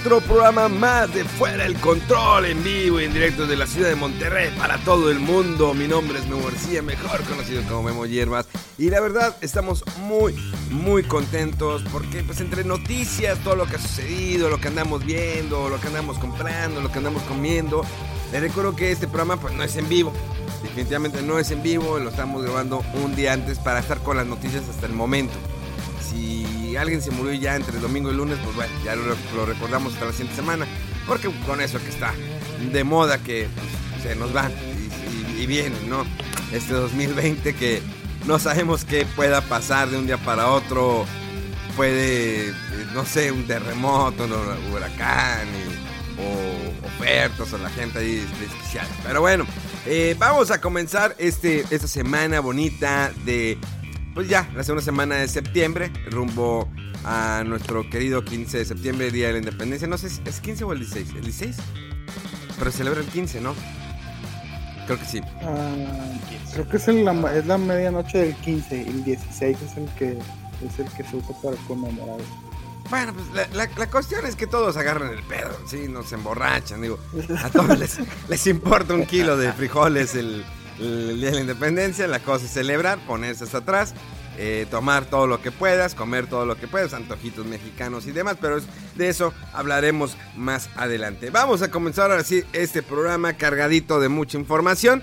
[0.00, 3.88] Otro programa más de Fuera el Control en vivo y en directo de la ciudad
[3.88, 5.74] de Monterrey para todo el mundo.
[5.74, 8.46] Mi nombre es Memo García, mejor conocido como Memo Hierbas.
[8.78, 10.34] Y la verdad, estamos muy,
[10.70, 15.68] muy contentos porque pues entre noticias, todo lo que ha sucedido, lo que andamos viendo,
[15.68, 17.82] lo que andamos comprando, lo que andamos comiendo.
[18.32, 20.12] Les recuerdo que este programa pues no es en vivo.
[20.62, 24.26] Definitivamente no es en vivo, lo estamos grabando un día antes para estar con las
[24.26, 25.34] noticias hasta el momento.
[26.10, 26.44] Si
[26.76, 30.12] alguien se murió ya entre domingo y lunes, pues bueno, ya lo, recordamos hasta la
[30.12, 30.66] siguiente semana.
[31.06, 32.12] Porque con eso que está
[32.72, 36.04] de moda que pues, se nos va y, y, y viene, ¿no?
[36.52, 37.82] Este 2020 que
[38.26, 41.06] no sabemos qué pueda pasar de un día para otro.
[41.76, 42.52] Puede,
[42.94, 45.46] no sé, un terremoto, un huracán,
[46.18, 48.88] o ofertas, o la gente ahí desquiciada.
[49.04, 49.46] Pero bueno,
[49.84, 53.58] eh, vamos a comenzar este, esta semana bonita de,
[54.16, 56.66] pues ya, la segunda semana de septiembre, rumbo
[57.04, 59.86] a nuestro querido 15 de septiembre, Día de la Independencia.
[59.86, 61.08] No sé si es 15 o el 16.
[61.16, 61.56] ¿El 16?
[62.58, 63.54] Pero se celebra el 15, ¿no?
[64.86, 65.20] Creo que sí.
[65.20, 69.76] Uh, creo que es, el, la, es la medianoche del 15 y el 16 es
[69.76, 72.16] el que es el que se usa para conmemorar.
[72.88, 75.88] Bueno, pues la, la, la, cuestión es que todos agarran el pedo, ¿sí?
[75.88, 76.98] Nos emborrachan, digo.
[77.44, 77.98] A todos les,
[78.30, 80.42] les importa un kilo de frijoles el,
[80.78, 82.06] el, Día de la Independencia.
[82.06, 83.94] La cosa es celebrar, ponerse hasta atrás,
[84.38, 88.36] eh, tomar todo lo que puedas, comer todo lo que puedas, antojitos mexicanos y demás,
[88.40, 88.60] pero
[88.94, 91.30] de eso hablaremos más adelante.
[91.30, 95.02] Vamos a comenzar ahora sí este programa cargadito de mucha información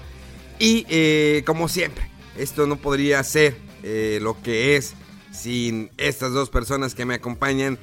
[0.59, 4.94] y eh, como siempre, esto no podría ser eh, lo que es
[5.31, 7.79] sin estas dos personas que me acompañan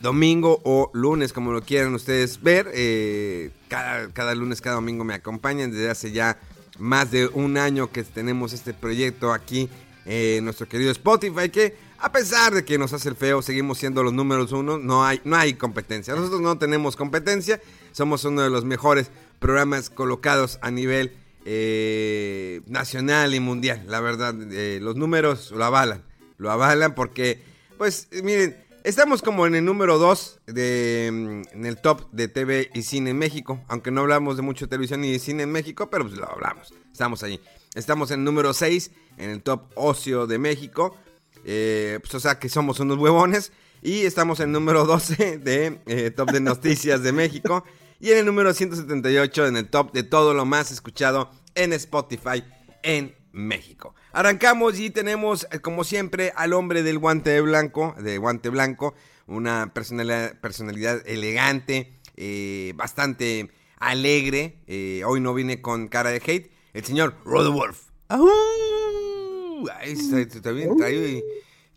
[0.00, 3.52] domingo o lunes, como lo quieran ustedes ver.
[3.68, 6.38] Cada, cada, lunes, cada domingo me acompañan desde hace ya
[6.80, 9.68] más de un año que tenemos este proyecto aquí
[10.06, 14.02] en nuestro querido Spotify, que a pesar de que nos hace el feo, seguimos siendo
[14.02, 16.14] los números uno, no hay, no hay competencia.
[16.14, 17.60] Nosotros no tenemos competencia,
[17.92, 21.12] somos uno de los mejores programas colocados a nivel
[21.44, 23.84] eh, nacional y mundial.
[23.86, 26.02] La verdad, eh, los números lo avalan
[26.40, 27.42] lo avalan porque,
[27.78, 32.70] pues, miren, estamos como en el número 2 de, mm, en el top de TV
[32.74, 36.04] y cine en México, aunque no hablamos de mucho televisión de cine en México, pero
[36.04, 37.40] pues lo hablamos, estamos ahí.
[37.74, 40.96] Estamos en el número 6 en el top ocio de México,
[41.44, 43.52] eh, pues, o sea que somos unos huevones.
[43.82, 47.64] Y estamos en el número 12 de eh, top de noticias de México.
[47.98, 52.44] Y en el número 178 en el top de todo lo más escuchado en Spotify
[52.82, 53.94] en México.
[54.12, 58.94] Arrancamos y tenemos, eh, como siempre, al hombre del guante blanco, de guante blanco,
[59.26, 64.58] una personalidad, personalidad elegante, eh, bastante alegre.
[64.66, 67.90] Eh, hoy no viene con cara de hate, el señor Rodolf.
[68.10, 69.68] ¡Uh!
[69.78, 70.50] Ay, está, está
[70.86, 71.22] ahí.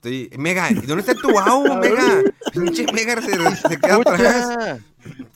[0.04, 0.30] Estoy...
[0.38, 2.24] Mega, ¿dónde está tu au, Mega?
[2.52, 4.82] Pinche Mega se, se queda atrás.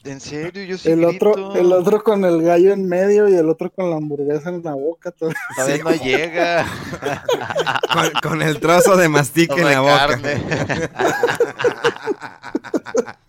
[0.03, 3.47] En serio, yo sí el otro, el otro con el gallo en medio y el
[3.47, 5.11] otro con la hamburguesa en la boca.
[5.11, 5.83] Todavía sí.
[5.83, 6.65] no llega.
[7.93, 10.19] con, con, el trozo de mastique en la boca.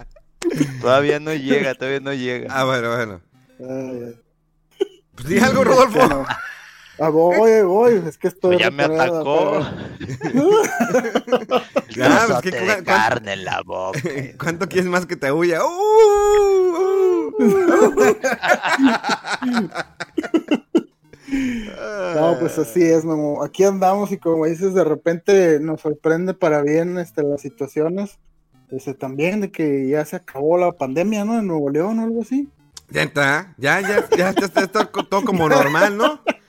[0.81, 2.53] todavía no llega, todavía no llega.
[2.53, 3.21] Ah, bueno, bueno.
[3.61, 4.17] Ay,
[5.15, 6.27] pues di algo, Rodolfo.
[7.01, 8.57] Ah, voy, voy, es que estoy.
[8.57, 9.61] Pues ya me atacó.
[11.95, 14.01] ya, pues que, de carne en la boca.
[14.39, 15.65] ¿Cuánto quieres más que te huya?
[15.65, 15.69] ¡Uh!
[15.69, 18.17] uh, uh.
[22.17, 23.45] no, pues así es, Memo.
[23.45, 28.19] Aquí andamos y como dices, de repente nos sorprende para bien este, las situaciones.
[28.73, 31.39] Este, también de que ya se acabó la pandemia, ¿no?
[31.39, 32.49] En Nuevo León o algo así.
[32.91, 36.21] Ya está, ya, ya, ya está, está todo como normal, ¿no?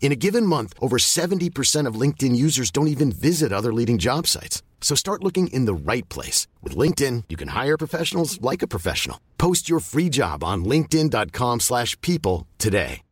[0.00, 4.26] In a given month, over 70% of LinkedIn users don't even visit other leading job
[4.26, 4.62] sites.
[4.80, 6.46] So start looking in the right place.
[6.62, 9.20] With LinkedIn, you can hire professionals like a professional.
[9.36, 13.02] Post your free job on linkedin.com slash people today.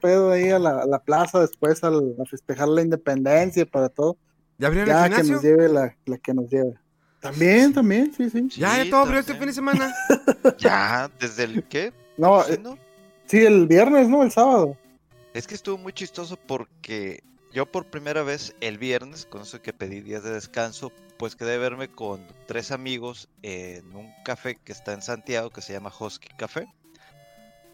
[0.00, 4.18] pedo ahí a la, a la plaza después al, a festejar la independencia para todo.
[4.58, 5.34] ¿Ya abrieron ya el que gimnasio?
[5.34, 6.74] nos lleve la, la que nos lleve.
[7.20, 8.48] También, también, sí, sí.
[8.50, 9.92] Ya, ya todo abrió este fin de semana.
[10.58, 11.92] Ya, desde el qué?
[12.16, 12.78] No, ¿Sí, eh, no?
[13.30, 14.22] Sí, el viernes, ¿no?
[14.24, 14.76] El sábado.
[15.34, 17.22] Es que estuvo muy chistoso porque
[17.52, 21.56] yo por primera vez el viernes, con eso que pedí días de descanso, pues quedé
[21.56, 26.28] verme con tres amigos en un café que está en Santiago que se llama Husky
[26.36, 26.66] Café.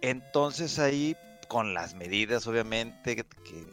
[0.02, 1.16] Entonces ahí
[1.48, 3.24] con las medidas obviamente que,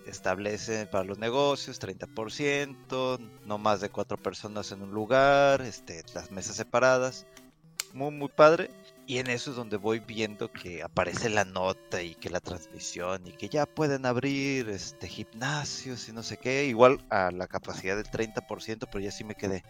[0.06, 6.32] establecen para los negocios, 30%, no más de cuatro personas en un lugar, este, las
[6.32, 7.26] mesas separadas,
[7.94, 8.70] muy muy padre.
[9.06, 13.28] Y en eso es donde voy viendo que aparece la nota y que la transmisión
[13.28, 17.98] y que ya pueden abrir este gimnasios y no sé qué, igual a la capacidad
[17.98, 19.64] del 30%, pero ya sí me quedé.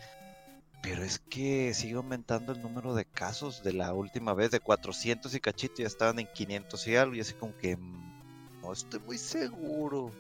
[0.84, 5.34] Pero es que sigue aumentando el número de casos de la última vez de 400
[5.34, 9.00] y cachito, ya estaban en 500 y algo, y así como que mm, no estoy
[9.00, 10.12] muy seguro.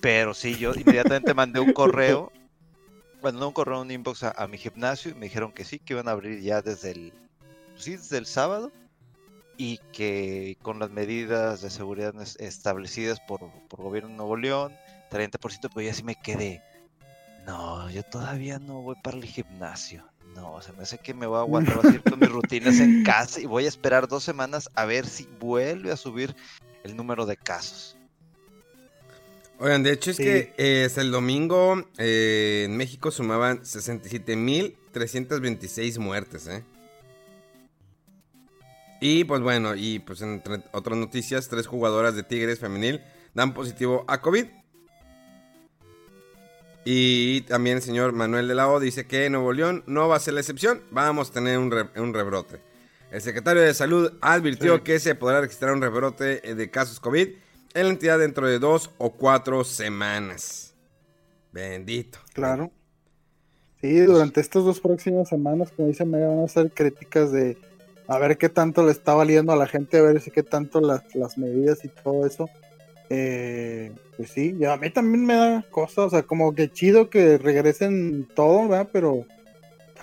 [0.00, 2.32] Pero sí, yo inmediatamente mandé un correo,
[3.20, 5.92] bueno, no un correo, un inbox a mi gimnasio y me dijeron que sí, que
[5.92, 7.12] iban a abrir ya desde el
[7.80, 8.70] sí, desde el sábado
[9.56, 14.72] y que con las medidas de seguridad establecidas por, por gobierno de Nuevo León,
[15.10, 16.62] 30%, pero ya sí me quedé.
[17.46, 20.06] No, yo todavía no voy para el gimnasio.
[20.34, 23.02] No, se me hace que me voy a aguantar a hacer con mis rutinas en
[23.02, 26.34] casa y voy a esperar dos semanas a ver si vuelve a subir
[26.84, 27.96] el número de casos.
[29.58, 36.46] Oigan, de hecho es que eh, hasta el domingo eh, en México sumaban 67.326 muertes,
[36.46, 36.64] ¿eh?
[39.00, 43.00] Y pues bueno, y pues entre otras noticias, tres jugadoras de Tigres femenil
[43.34, 44.44] dan positivo a COVID.
[46.84, 50.20] Y también el señor Manuel de la O dice que Nuevo León no va a
[50.20, 51.70] ser la excepción, vamos a tener un,
[52.14, 52.60] rebrote.
[53.10, 57.28] El secretario de Salud advirtió que se podrá registrar un rebrote de casos COVID
[57.74, 60.74] en la entidad dentro de dos o cuatro semanas.
[61.52, 62.18] Bendito.
[62.32, 62.70] Claro.
[63.80, 67.56] Sí, durante estas dos próximas semanas, como dice, me van a hacer críticas de
[68.10, 70.80] a ver qué tanto le está valiendo a la gente, a ver si qué tanto
[70.80, 72.50] las, las medidas y todo eso.
[73.08, 77.08] Eh, pues sí, ya a mí también me da cosas, o sea, como que chido
[77.08, 78.88] que regresen todo, ¿verdad?
[78.92, 79.26] Pero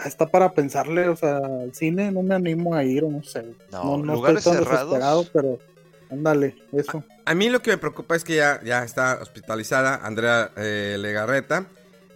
[0.05, 3.43] está para pensarle, o sea, al cine no me animo a ir, o no sé.
[3.73, 5.29] No, no, lugares estoy tan cerrados.
[5.33, 5.59] pero
[6.09, 7.03] ándale, eso.
[7.25, 11.65] A, mí lo que me preocupa es que ya, ya está hospitalizada Andrea eh, Legarreta,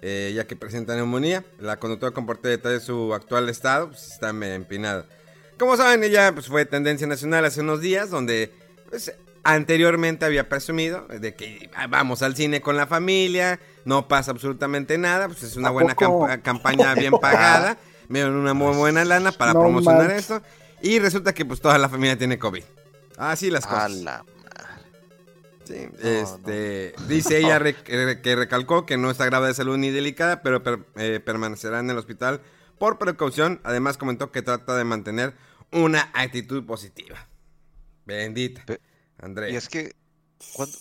[0.01, 1.43] eh, ya que presenta neumonía.
[1.59, 5.05] La conductora comportó detalles de su actual estado, pues está empinada.
[5.62, 8.52] Como saben, ella pues, fue tendencia nacional hace unos días, donde
[8.90, 9.13] pues,
[9.44, 14.98] anteriormente había presumido de que ah, vamos al cine con la familia, no pasa absolutamente
[14.98, 15.94] nada, pues es una buena
[16.42, 17.78] campaña bien pagada,
[18.08, 20.42] me dieron una muy buena lana para promocionar esto,
[20.81, 22.63] y resulta que pues toda la familia tiene COVID.
[23.18, 23.92] Así las cosas.
[25.63, 30.63] Sí, este, dice ella que recalcó que no está grave de salud ni delicada, pero
[30.96, 32.42] eh, permanecerá en el hospital
[32.80, 33.62] por precaución.
[33.63, 35.36] Además comentó que trata de mantener
[35.71, 37.27] una actitud positiva.
[38.06, 38.63] Bendita.
[39.19, 39.50] Andrea.
[39.50, 39.94] Y es que,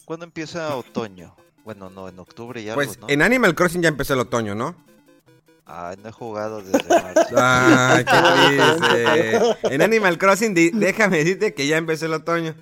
[0.04, 1.36] ¿cuándo, empieza otoño?
[1.64, 2.74] Bueno, no, en octubre ya.
[2.74, 4.74] Pues en Animal Crossing ya empezó el otoño, ¿no?
[5.66, 7.34] Ay, no he jugado desde marzo.
[7.36, 9.74] Ay, qué triste.
[9.74, 12.54] En Animal Crossing, déjame decirte que ya empezó el otoño.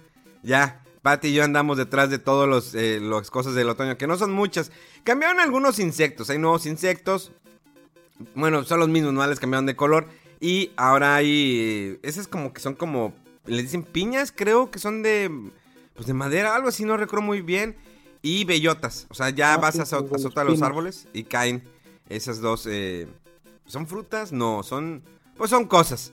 [0.42, 4.06] Ya, Patty y yo andamos detrás de todas los, eh, las cosas del otoño, que
[4.06, 4.72] no son muchas.
[5.04, 7.32] Cambiaron algunos insectos, hay nuevos insectos.
[8.34, 10.08] Bueno, son los mismos, no les cambiaron de color.
[10.40, 11.98] Y ahora hay.
[12.02, 13.14] Esas como que son como.
[13.46, 15.30] Le dicen piñas, creo que son de.
[15.94, 17.76] Pues de madera, algo así, no recuerdo muy bien.
[18.22, 19.06] Y bellotas.
[19.10, 21.62] O sea, ya ah, vas a, azotar los árboles y caen
[22.08, 22.66] esas dos.
[22.68, 23.08] Eh,
[23.66, 24.32] ¿Son frutas?
[24.32, 25.02] No, son.
[25.36, 26.12] Pues son cosas.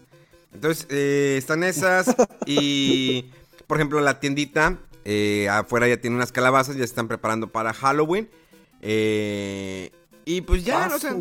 [0.54, 2.16] Entonces, eh, están esas.
[2.46, 3.30] y.
[3.68, 4.80] Por ejemplo, la tiendita.
[5.08, 8.28] Eh, afuera ya tiene unas calabazas, ya se están preparando para Halloween.
[8.82, 11.16] y pues ya, no sé.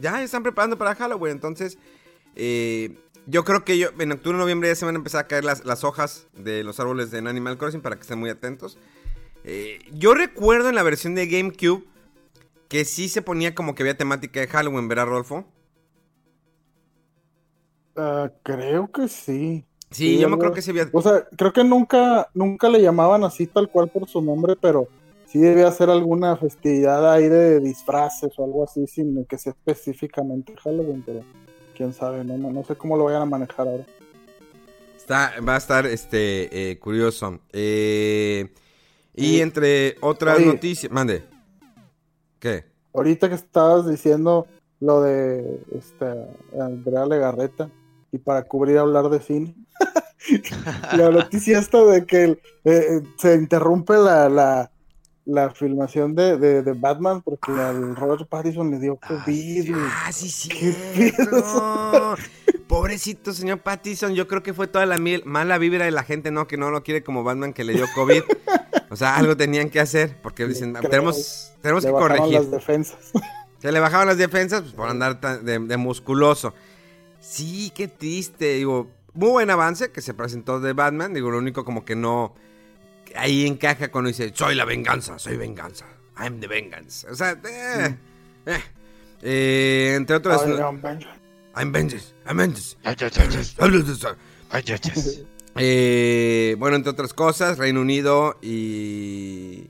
[0.00, 1.32] Ya están preparando para Halloween.
[1.32, 1.76] Entonces,
[2.36, 5.44] eh, yo creo que yo, en octubre, noviembre ya se van a empezar a caer
[5.44, 8.78] las, hojas de los árboles de Animal Crossing para que estén muy atentos.
[9.44, 11.84] Eh, yo recuerdo en la versión de GameCube
[12.68, 15.44] que sí se ponía como que había temática de Halloween, ¿verdad, Rolfo?
[17.96, 19.64] Ah, creo que sí.
[19.90, 20.88] Sí, yo me creo que sí había.
[20.92, 24.86] O sea, creo que nunca, nunca le llamaban así tal cual por su nombre, pero
[25.26, 30.54] sí debía ser alguna festividad ahí de disfraces o algo así, sin que sea específicamente
[30.62, 31.22] Halloween, pero
[31.78, 33.86] quién sabe, no, no sé cómo lo vayan a manejar ahora.
[34.96, 37.38] Está, va a estar este eh, curioso.
[37.52, 38.52] Eh,
[39.14, 41.24] y entre otras noticias, mande.
[42.40, 42.64] ¿Qué?
[42.92, 44.48] Ahorita que estabas diciendo
[44.80, 46.06] lo de este,
[46.60, 47.70] Andrea Legarreta
[48.10, 49.54] y para cubrir hablar de cine.
[50.96, 54.70] la noticia esta de que eh, se interrumpe la, la
[55.54, 59.74] filmación de, de, Batman porque al Robert Pattinson le dio COVID.
[59.76, 60.50] Ah, sí, sí.
[62.66, 66.46] Pobrecito señor Pattinson, yo creo que fue toda la mala vibra de la gente, ¿no?
[66.46, 68.22] Que no lo quiere como Batman, que le dio COVID.
[68.90, 72.34] O sea, algo tenían que hacer, porque dicen, tenemos, tenemos que corregir.
[72.34, 73.12] las defensas.
[73.58, 76.54] Se le bajaban las defensas pues, por andar de, de musculoso.
[77.20, 78.54] Sí, qué triste.
[78.54, 81.12] Digo, muy buen avance que se presentó de Batman.
[81.12, 82.34] Digo, lo único como que no
[83.18, 85.86] ahí encaja cuando dice, soy la venganza, soy venganza.
[86.18, 87.06] I'm the vengeance.
[87.08, 87.88] O sea, eh,
[88.46, 88.50] Mm.
[88.50, 88.60] eh.
[89.22, 90.68] Eh, entre venga.
[91.56, 92.76] I'm vengeance, I'm vengeance.
[92.84, 92.94] Ay.
[94.50, 95.26] Ay, ay, ay.
[95.60, 99.68] Eh, bueno, entre otras cosas, Reino Unido y...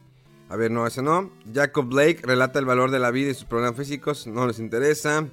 [0.51, 1.31] A ver, no, eso no.
[1.53, 5.27] Jacob Blake relata el valor de la vida y sus problemas físicos, no les interesa.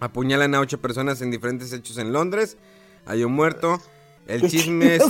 [0.00, 2.56] Apuñalan a ocho personas en diferentes hechos en Londres.
[3.06, 3.80] Hay un muerto.
[4.30, 5.02] El chisme es...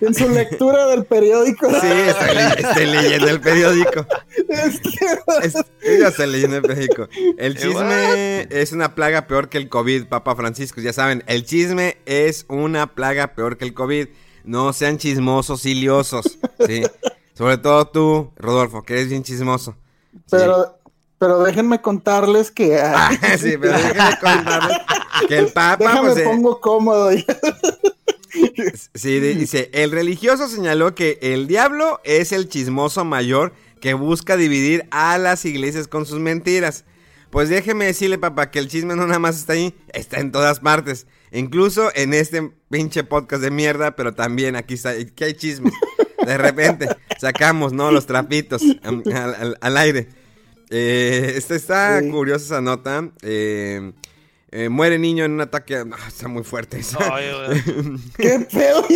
[0.00, 1.68] en su lectura del periódico.
[1.70, 4.06] Sí, estoy, le- estoy leyendo el periódico.
[6.04, 7.08] Estoy leyendo el periódico.
[7.38, 10.80] El chisme es una plaga peor que el COVID, Papa Francisco.
[10.80, 14.08] Ya saben, el chisme es una plaga peor que el COVID.
[14.44, 16.38] No sean chismosos y liosos.
[16.66, 16.82] Sí.
[17.34, 19.76] Sobre todo tú, Rodolfo, que eres bien chismoso.
[20.12, 20.20] Sí.
[20.30, 20.78] Pero,
[21.18, 24.76] pero déjenme contarles que Ah, sí, pero déjenme contarles
[25.28, 27.10] que el Papa, déjame pues, eh, pongo cómodo.
[28.94, 34.86] Sí, dice, el religioso señaló que el diablo es el chismoso mayor que busca dividir
[34.90, 36.84] a las iglesias con sus mentiras.
[37.30, 40.60] Pues déjeme decirle, papá, que el chisme no nada más está ahí, está en todas
[40.60, 41.06] partes.
[41.32, 45.72] Incluso en este pinche podcast de mierda, pero también aquí está, aquí hay chismes.
[46.24, 46.88] De repente
[47.20, 47.90] sacamos, ¿no?
[47.90, 50.08] Los trapitos al- al aire.
[50.70, 52.10] Eh, esta está Sí.
[52.10, 53.10] curiosa esa nota.
[53.22, 53.92] Eh,
[54.50, 55.76] eh, muere niño en un ataque.
[55.76, 56.98] ah, está muy fuerte eso.
[58.16, 58.86] ¿Qué pedo?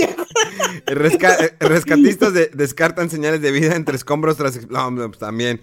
[0.86, 4.68] Resca- eh, rescatistas de- descartan señales de vida entre escombros tras...
[4.68, 5.60] No, no, pues también.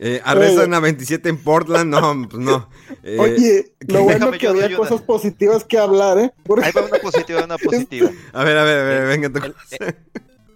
[0.00, 1.90] Eh, arrestan a 27 en Portland.
[1.90, 2.68] No, pues no.
[3.02, 6.32] Eh, Oye, lo bueno déjame que había cosas positivas que hablar, ¿eh?
[6.44, 8.10] Porque- Ahí va una positiva, una positiva.
[8.32, 9.40] A ver, a ver, a ver, venga tú.
[9.80, 9.96] El,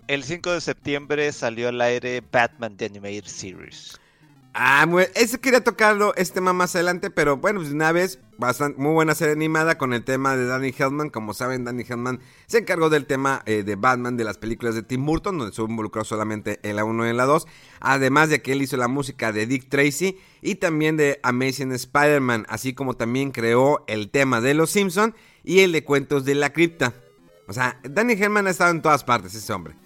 [0.06, 3.99] el 5 de septiembre salió al aire Batman The Animated Series.
[4.54, 8.78] Ah, muy, ese quería tocarlo este tema más adelante, pero bueno, pues una vez, bastante,
[8.78, 11.09] muy buena serie animada con el tema de Danny Hellman.
[11.09, 14.82] Como saben, Danny Hellman se encargó del tema eh, de Batman de las películas de
[14.82, 17.47] Tim Burton, donde se involucró solamente en la 1 y en la 2.
[17.80, 22.44] Además de que él hizo la música de Dick Tracy y también de Amazing Spider-Man,
[22.50, 26.52] así como también creó el tema de Los Simpson y el de Cuentos de la
[26.52, 26.92] Cripta.
[27.49, 29.81] O sea, Danny Hellman ha estado en todas partes, ese hombre.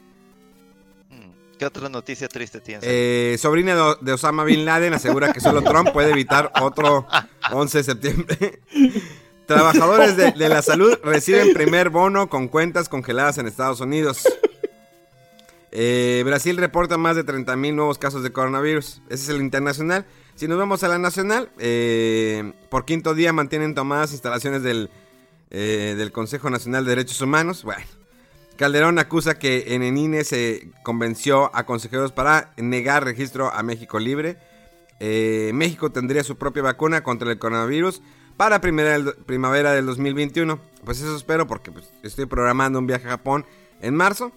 [1.59, 2.85] ¿Qué otra noticia triste tienes?
[2.87, 7.07] Eh, sobrina de, Osama Bin Laden asegura que solo Trump puede evitar otro
[7.51, 8.61] 11 de septiembre.
[9.47, 14.25] Trabajadores de, la salud reciben primer bono con cuentas congeladas en Estados Unidos.
[15.79, 19.03] Eh, Brasil reporta más de 30 mil nuevos casos de coronavirus.
[19.09, 20.07] Ese es el internacional.
[20.35, 24.91] Si nos vamos a la nacional, eh, por quinto día mantienen tomadas instalaciones del,
[25.51, 27.63] eh, del Consejo Nacional de Derechos Humanos.
[27.63, 27.85] Bueno,
[28.57, 33.99] Calderón acusa que en el INE se convenció a consejeros para negar registro a México
[33.99, 34.39] Libre.
[34.99, 38.03] Eh, México tendría su propia vacuna contra el coronavirus
[38.37, 40.59] para primera primavera del 2021.
[40.85, 43.45] Pues eso espero porque pues, estoy programando un viaje a Japón
[43.81, 44.33] en marzo.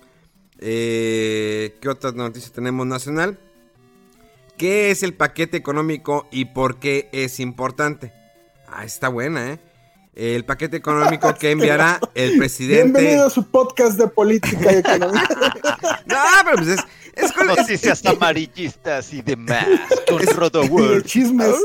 [0.59, 3.39] Eh, ¿Qué otra noticia tenemos nacional?
[4.57, 8.11] ¿Qué es el paquete económico y por qué es importante?
[8.67, 9.59] Ah, está buena, ¿eh?
[10.15, 12.83] El paquete económico que enviará el presidente...
[12.99, 15.27] Bienvenido a su podcast de política y economía.
[16.05, 16.79] No, pero pues es...
[17.15, 19.65] es con- es- Noticias amarillistas y demás.
[20.09, 21.05] Con Rodo y de World.
[21.05, 21.55] chismes.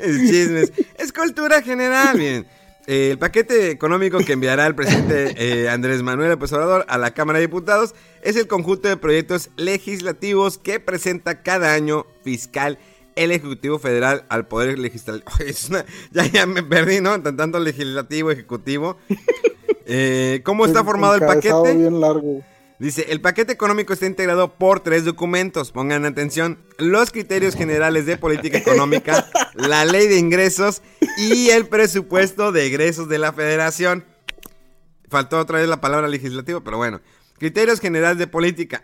[0.00, 0.72] es chismes.
[0.98, 2.46] Es cultura general, bien.
[2.86, 7.12] Eh, el paquete económico que enviará el presidente eh, Andrés Manuel López Obrador a la
[7.12, 12.78] Cámara de Diputados es el conjunto de proyectos legislativos que presenta cada año fiscal
[13.16, 15.24] el Ejecutivo Federal al Poder Legislativo.
[16.12, 17.20] Ya, ya me perdí, ¿no?
[17.22, 18.96] Tan- Tanto legislativo, ejecutivo.
[19.86, 21.74] Eh, ¿Cómo está formado el paquete?
[21.76, 22.42] bien largo.
[22.78, 28.16] Dice, el paquete económico está integrado por tres documentos, pongan atención, los criterios generales de
[28.16, 30.80] política económica, la ley de ingresos
[31.18, 34.06] y el presupuesto de egresos de la federación.
[35.10, 37.02] Faltó otra vez la palabra legislativo, pero bueno.
[37.36, 38.80] Criterios generales de política,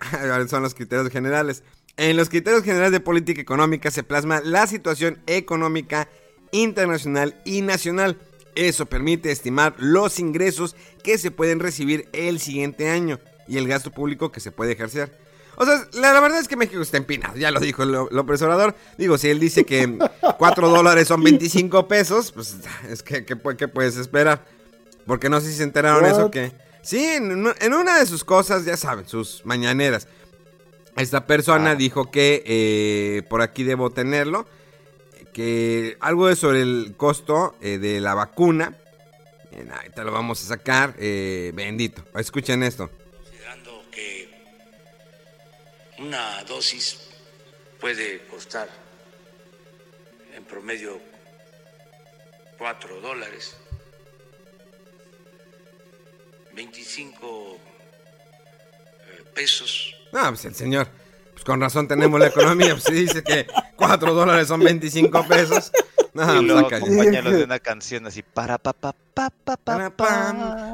[0.49, 1.63] son los criterios generales.
[1.97, 6.09] En los criterios generales de política económica se plasma la situación económica
[6.53, 8.19] internacional y nacional.
[8.55, 13.91] Eso permite estimar los ingresos que se pueden recibir el siguiente año y el gasto
[13.91, 15.17] público que se puede ejercer.
[15.57, 18.75] O sea, la, la verdad es que México está empinado, ya lo dijo López Obrador.
[18.97, 19.99] Digo, si él dice que
[20.39, 22.57] 4 dólares son 25 pesos, pues
[22.89, 24.47] es que ¿qué pu- qué puedes esperar?
[25.07, 26.11] Porque no sé si se enteraron What?
[26.13, 26.53] eso que...
[26.83, 30.09] Sí, en una de sus cosas, ya saben, sus mañaneras.
[31.01, 31.75] Esta persona Ah.
[31.75, 34.47] dijo que eh, por aquí debo tenerlo.
[35.33, 38.77] Que algo de sobre el costo eh, de la vacuna.
[39.51, 40.95] Bien, ahorita lo vamos a sacar.
[40.99, 42.05] eh, bendito.
[42.17, 42.91] Escuchen esto.
[43.17, 44.29] considerando que
[45.99, 47.09] una dosis
[47.81, 48.69] puede costar
[50.37, 51.01] en promedio
[52.59, 53.57] 4 dólares,
[56.55, 59.95] 25 eh, pesos.
[60.13, 60.89] No, pues el señor,
[61.33, 65.73] pues con razón tenemos la economía, pues dice que 4 dólares son 25 pesos.
[66.13, 69.93] No, y luego acompañarlos de una canción así para pa pa pa pa pa pam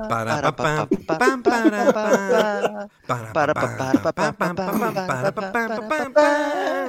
[0.09, 6.87] para pa pa pam para pa para pa pa pa para pa pa pa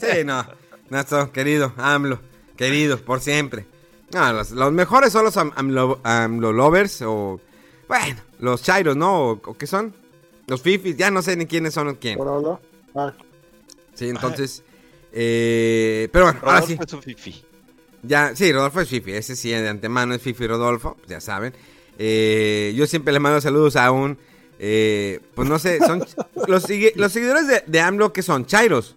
[0.00, 0.46] Sí, no.
[1.32, 2.20] Querido, AMLO,
[3.04, 3.66] por siempre.
[4.12, 7.40] No, los, los mejores son los AMLO, AMLO lovers o
[7.90, 9.30] bueno, los chairos, ¿no?
[9.30, 9.92] ¿O, qué son?
[10.50, 12.18] Los fifis, ya no sé ni quiénes son quién.
[12.18, 12.60] Por ahora.
[12.94, 13.14] Ah,
[13.94, 14.64] Sí, entonces
[15.12, 16.74] eh, pero bueno, ahora sí.
[16.74, 17.44] Rodolfo es un fifi.
[18.02, 21.52] Ya, sí, Rodolfo es Fifi, ese sí de antemano es Fifi Rodolfo, ya saben.
[21.98, 24.16] Eh, yo siempre le mando saludos a un,
[24.58, 25.98] eh, pues no sé, son
[26.48, 26.64] los,
[26.96, 28.96] los seguidores de, de AMLO que son Chairos.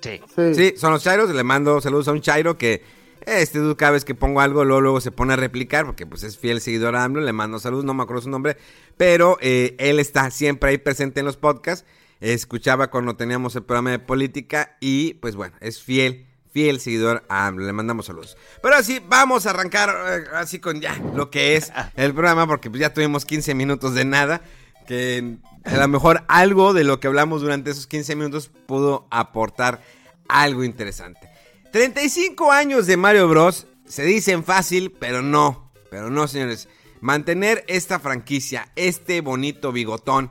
[0.00, 0.20] Sí.
[0.34, 0.54] sí.
[0.54, 2.82] Sí, son los Chairos, le mando saludos a un Chairo que
[3.26, 6.22] este dude cada vez que pongo algo luego, luego se pone a replicar porque pues
[6.22, 8.56] es fiel seguidor a AMLO, le mando saludos, no me acuerdo su nombre,
[8.96, 11.86] pero eh, él está siempre ahí presente en los podcasts,
[12.20, 17.46] escuchaba cuando teníamos el programa de política y pues bueno, es fiel, fiel seguidor a
[17.46, 18.36] AMLO, le mandamos saludos.
[18.62, 22.70] Pero así, vamos a arrancar eh, así con ya lo que es el programa porque
[22.70, 24.42] pues ya tuvimos 15 minutos de nada,
[24.86, 29.80] que a lo mejor algo de lo que hablamos durante esos 15 minutos pudo aportar
[30.28, 31.33] algo interesante.
[31.74, 33.66] 35 años de Mario Bros.
[33.84, 35.72] Se dicen fácil, pero no.
[35.90, 36.68] Pero no, señores.
[37.00, 40.30] Mantener esta franquicia, este bonito bigotón,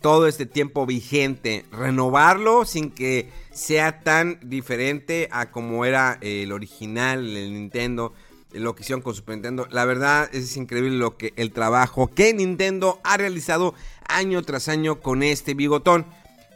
[0.00, 7.36] todo este tiempo vigente, renovarlo sin que sea tan diferente a como era el original,
[7.36, 8.12] el Nintendo,
[8.50, 9.68] lo que hicieron con Super Nintendo.
[9.70, 13.76] La verdad es increíble lo que el trabajo que Nintendo ha realizado
[14.08, 16.04] año tras año con este bigotón.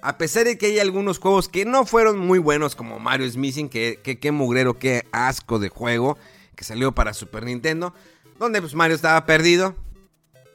[0.04, 3.38] A pesar de que hay algunos juegos que no fueron muy buenos, como Mario is
[3.38, 6.18] Missing, que, que, mugrero, qué asco de juego,
[6.54, 7.94] que salió para Super Nintendo,
[8.38, 9.74] donde pues Mario estaba perdido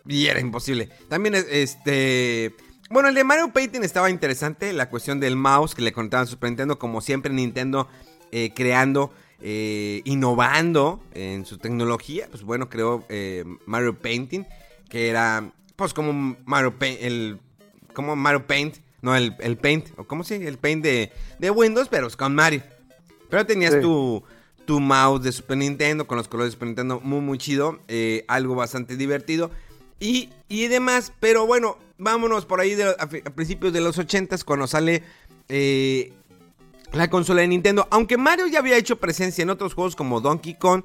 [0.06, 0.92] y era imposible.
[1.08, 2.56] También este...
[2.92, 6.30] Bueno, el de Mario Painting estaba interesante, la cuestión del mouse que le contaban a
[6.30, 7.88] Super Nintendo, como siempre Nintendo
[8.32, 14.46] eh, creando, eh, innovando en su tecnología, pues bueno, creó eh, Mario Painting,
[14.90, 17.40] que era pues como Mario Paint, el,
[17.96, 21.88] como Mario Paint, no el, el Paint, o como si, el Paint de, de Windows,
[21.90, 22.62] pero con Mario.
[23.30, 23.82] Pero tenías Sí.
[23.82, 24.24] tu,
[24.66, 28.26] tu mouse de Super Nintendo con los colores de Super Nintendo muy muy chido, eh,
[28.28, 29.52] algo bastante divertido
[30.00, 31.12] y, y demás.
[31.20, 35.04] Pero bueno, vámonos por ahí de- a, principios de los 80s cuando sale
[35.48, 36.14] eh,
[36.92, 37.88] la consola de Nintendo.
[37.92, 40.84] Aunque Mario ya había hecho presencia en otros juegos como Donkey Kong.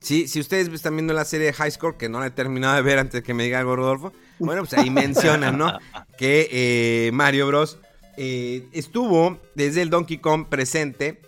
[0.00, 2.74] Sí, si ustedes están viendo la serie de High Score, que no la he terminado
[2.74, 4.12] de ver antes de que me diga algo Rodolfo,
[4.44, 5.72] bueno, pues ahí mencionan, ¿no?
[6.18, 7.78] Que eh, Mario Bros.
[8.16, 11.20] eh, estuvo desde el Donkey Kong presente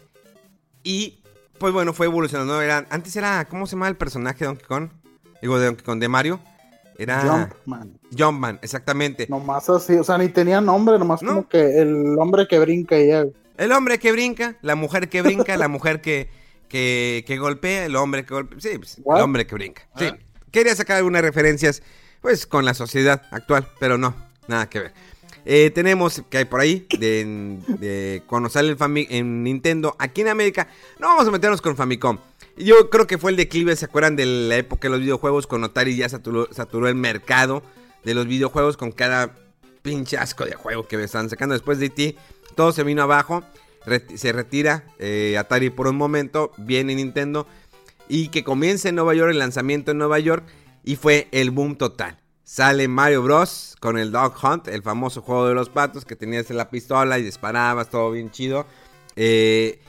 [0.83, 1.20] y,
[1.59, 2.61] pues bueno, fue evolucionando.
[2.62, 4.88] Era, antes era, ¿cómo se llama el personaje de Donkey Kong?
[5.40, 6.40] Digo, de Donkey Kong, de Mario.
[6.96, 7.98] Era Jumpman.
[8.16, 9.27] Jumpman, exactamente.
[9.29, 11.31] Nomás así, o sea, ni tenía nombre, nomás No.
[11.31, 13.24] como que el hombre que brinca y ya.
[13.57, 16.29] El hombre que brinca, la mujer que brinca, la mujer que,
[16.68, 18.61] que, que golpea, el hombre que golpea.
[18.61, 19.83] Sí, pues, el hombre que brinca.
[19.96, 20.07] Sí.
[20.53, 21.83] Quería sacar algunas referencias,
[22.25, 24.17] pues, con la sociedad actual, pero no,
[24.49, 24.95] nada que ver.
[25.45, 30.29] Eh, tenemos que hay por ahí de, de cuando sale el en Nintendo aquí en
[30.29, 30.67] América.
[30.99, 32.17] No vamos a meternos con Famicom.
[32.57, 35.47] Yo creo que fue el declive, ¿se acuerdan de la época de los videojuegos?
[35.47, 37.63] Con Atari ya saturó, el mercado
[38.05, 39.37] de los videojuegos con cada
[39.83, 41.53] pinche asco de juego que me están sacando.
[41.53, 42.17] Después de ti,
[42.55, 43.45] todo se vino abajo.
[44.15, 46.53] se retira eh, Atari por un momento.
[46.57, 47.47] Viene Nintendo.
[48.09, 50.45] Y que comienza en Nueva York el lanzamiento en Nueva York.
[50.85, 52.18] Y fue el boom total.
[52.44, 53.75] Sale Mario Bros.
[53.81, 57.23] con el Dog Hunt, el famoso juego de los patos que tenías la pistola y
[57.23, 58.66] disparabas, todo bien chido.
[59.16, 59.81] Eh,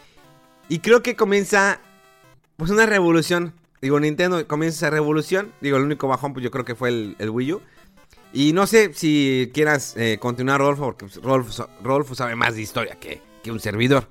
[0.69, 1.81] y creo que comienza
[2.55, 3.53] pues una revolución.
[3.81, 5.51] Digo, Nintendo comienza esa revolución.
[5.60, 7.62] Digo, el único bajón pues yo creo que fue el, el Wii U.
[8.34, 12.62] Y no sé si quieras eh, continuar, Rolfo, porque pues, Rolfo, Rolfo sabe más de
[12.62, 14.08] historia que, que un servidor.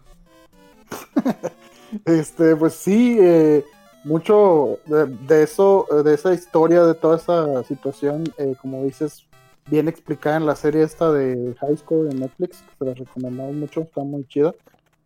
[2.04, 3.64] Este, pues sí, eh,
[4.04, 9.26] mucho de, de eso, de esa historia, de toda esa situación, eh, como dices,
[9.66, 13.54] bien explicada en la serie esta de High School en Netflix, que se la recomendamos
[13.54, 14.54] mucho, está muy chida.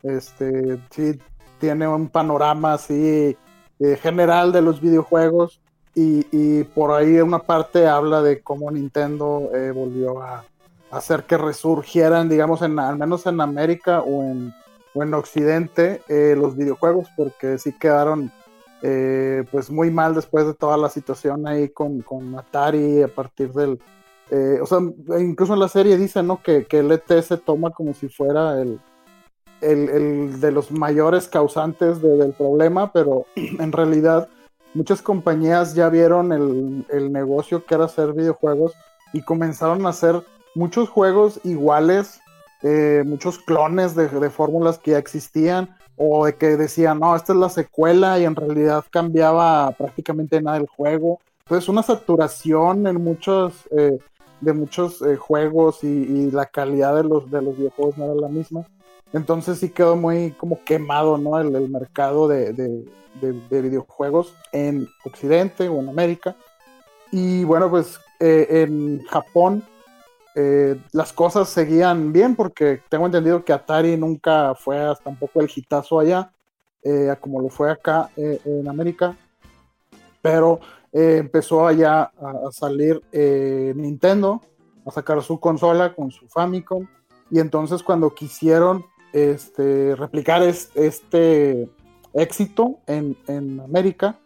[0.03, 1.19] Este, sí,
[1.59, 3.37] tiene un panorama así
[3.79, 5.61] eh, general de los videojuegos
[5.95, 10.45] y, y por ahí una parte habla de cómo Nintendo eh, volvió a
[10.91, 14.55] hacer que resurgieran, digamos, en, al menos en América o en,
[14.95, 18.33] o en Occidente eh, los videojuegos, porque sí quedaron
[18.83, 23.53] eh, pues muy mal después de toda la situación ahí con, con Atari a partir
[23.53, 23.81] del...
[24.31, 24.79] eh, o sea,
[25.19, 26.43] incluso en la serie dice, ¿no?
[26.43, 28.79] Que, que el ET se toma como si fuera el,
[29.61, 34.29] el, el de los mayores causantes de- del problema, pero en realidad
[34.75, 38.75] muchas compañías ya vieron el, el negocio que era hacer videojuegos
[39.13, 40.23] y comenzaron a hacer
[40.55, 42.21] muchos juegos iguales,
[42.63, 47.39] eh, muchos clones de fórmulas que ya existían o de que decían, no, esta es
[47.39, 51.21] la secuela y en realidad cambiaba prácticamente nada el juego.
[51.41, 53.99] Entonces una saturación en muchos, eh,
[54.41, 58.29] de muchos eh, juegos y, la calidad de los, de los videojuegos no era la
[58.29, 58.65] misma.
[59.13, 61.41] Entonces sí quedó muy como quemado, ¿no?
[61.41, 66.37] El, mercado de, de, videojuegos en Occidente o en América.
[67.11, 69.65] Y bueno, pues eh, en Japón
[70.41, 75.41] eh, las cosas seguían bien porque tengo entendido que Atari nunca fue hasta un poco
[75.41, 76.31] el hitazo allá,
[76.85, 79.17] eh, como lo fue acá en América.
[80.23, 80.61] Pero
[80.93, 83.03] empezó allá a, salir
[83.75, 84.41] Nintendo,
[84.87, 86.87] a sacar su consola con su Famicom.
[87.33, 91.69] Y entonces cuando quisieron este, replicar este
[92.15, 94.21] éxito en, en, América,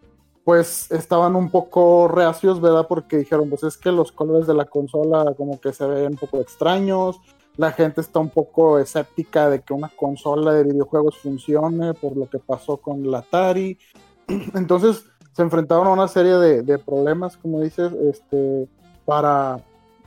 [0.45, 2.87] pues estaban un poco reacios, ¿verdad?
[2.89, 6.17] Porque dijeron, pues es que los colores de la consola como que se ven un
[6.17, 7.21] poco extraños,
[7.57, 12.29] la gente está un poco escéptica de que una consola de videojuegos funcione por lo
[12.29, 13.79] que pasó con la Atari.
[14.55, 18.69] Entonces se enfrentaron a una serie de, problemas, como dices, este,
[19.05, 19.61] para,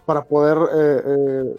[0.06, 1.56] para poder eh, eh,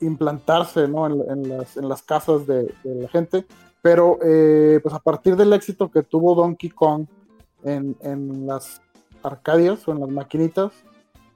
[0.00, 1.06] implantarse ¿no?
[1.06, 3.44] en, las, en, las, casas de, la gente.
[3.82, 7.06] Pero eh, pues a partir del éxito que tuvo Donkey Kong
[7.64, 8.80] en, las
[9.22, 10.72] arcadias o en las maquinitas,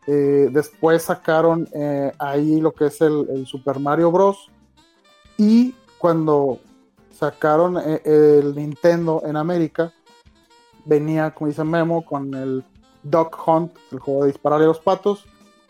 [0.07, 4.51] eh, después sacaron eh, ahí lo que es el, Super Mario Bros.
[5.39, 6.61] Y cuando
[7.11, 9.93] sacaron el Nintendo en América,
[10.85, 12.65] venía, como dice Memo, con el
[13.03, 15.27] Duck Hunt, el juego de disparar a los patos,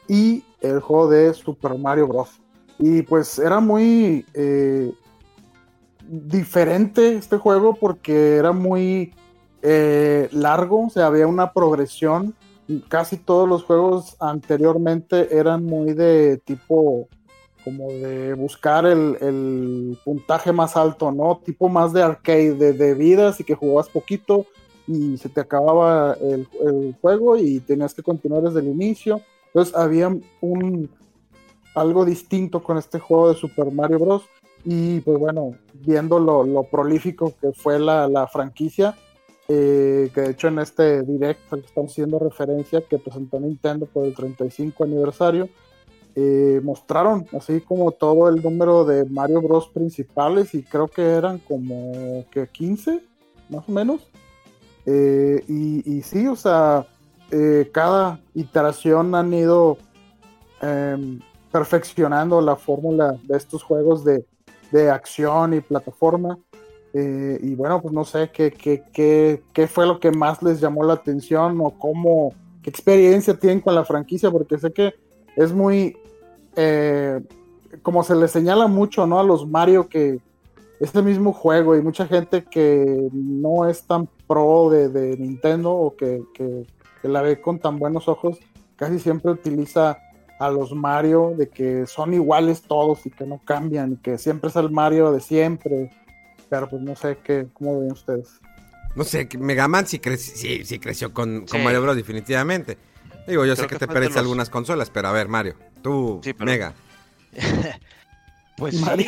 [0.09, 2.41] y el juego de Super Mario Bros.
[2.79, 4.93] Y pues era muy eh,
[6.07, 9.15] diferente este juego porque era muy
[9.63, 12.35] eh, largo, o sea, había una progresión.
[12.89, 17.09] Casi todos los juegos anteriormente eran muy de tipo
[17.65, 21.41] como de buscar el, puntaje más alto, ¿no?
[21.45, 24.47] Tipo más de arcade, de, vidas y que jugabas poquito
[24.87, 29.21] y se te acababa el, el, juego y tenías que continuar desde el inicio.
[29.47, 30.89] Entonces había un,
[31.77, 34.23] algo distinto con este juego de Super Mario Bros.
[34.65, 38.97] Y pues bueno, viendo lo, prolífico que fue la, franquicia,
[39.49, 44.07] eh, que de hecho en este directo que estamos haciendo referencia que presentó Nintendo por
[44.07, 45.49] el 35 aniversario,
[46.15, 51.39] eh, mostraron así como todo el número de Mario Bros principales y creo que eran
[51.39, 53.03] como que 15
[53.51, 54.09] más o menos.
[54.87, 56.87] Eh, y, y, sí, o sea,
[57.73, 59.79] cada iteración han ido
[60.63, 61.21] em,
[61.57, 64.25] perfeccionando la fórmula de estos juegos de,
[64.91, 66.39] acción y plataforma.
[66.99, 70.63] Eh, y bueno, pues no sé qué, qué, qué, qué, fue lo que más les
[70.63, 72.33] llamó la atención o cómo,
[72.63, 74.95] qué experiencia tienen con la franquicia, porque sé que
[75.37, 75.95] es muy,
[76.57, 77.21] eh,
[77.83, 79.21] como se le señala mucho, ¿no?
[79.21, 80.21] A los Mario que
[80.81, 86.23] es mismo juego y mucha gente que no es tan pro de, Nintendo o que,
[86.33, 86.65] que,
[87.03, 88.39] la ve con tan buenos ojos,
[88.77, 89.99] casi siempre utiliza
[90.39, 94.49] a los Mario de que son iguales todos y que no cambian y que siempre
[94.49, 95.91] es el Mario de siempre.
[96.49, 98.41] Pero pues no sé qué, cómo ven ustedes.
[98.95, 101.97] No sé, Mega Man sí, sí, sí creció con, Mario Bros.
[101.97, 102.79] definitivamente.
[103.27, 106.75] Digo, yo sé que, te parece algunas consolas, pero a ver, Mario, tú, Mega.
[108.57, 109.07] pues sí,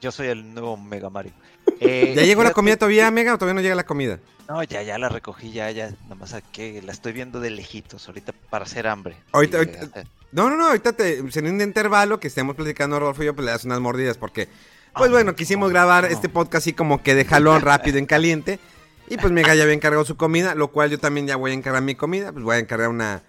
[0.00, 1.32] yo soy el nuevo Mega Mario.
[1.80, 4.18] Eh, ¿Ya llegó la comida todavía, Mega, o todavía no llega la comida?
[4.48, 8.32] No, ya, ya la recogí, ya, ya, nomás que la estoy viendo de lejitos, ahorita
[8.50, 9.16] para hacer hambre.
[9.32, 9.58] Ahorita,
[10.32, 13.44] no, no, no, ahorita te, en un intervalo que estemos platicando Rodolfo y yo, pues
[13.46, 14.48] le das unas mordidas, porque,
[14.94, 18.58] pues ah, bueno, quisimos grabar este podcast así como que de jalón rápido en caliente,
[19.08, 21.54] y pues Mega ya había encargado su comida, lo cual yo también ya voy a
[21.54, 23.22] encargar mi comida, pues voy a encargar una,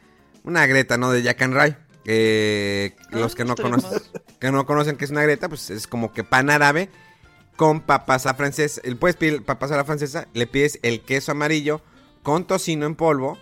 [0.43, 1.11] una greta, ¿no?
[1.11, 1.75] De Jack and Ray.
[2.05, 4.01] Eh, los que no conocen,
[4.39, 6.89] que no conocen que es una greta, pues es como que pan árabe
[7.55, 8.81] con papas a francesa.
[8.99, 11.81] Puedes pedir papas a la francesa, le pides el queso amarillo
[12.21, 13.37] con tocino en polvo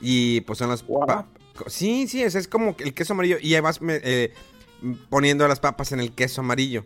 [0.00, 0.84] y pues son las...
[1.68, 4.34] Sí, sí, es, como el queso amarillo y ahí vas eh,
[5.08, 6.84] poniendo las papas en el queso amarillo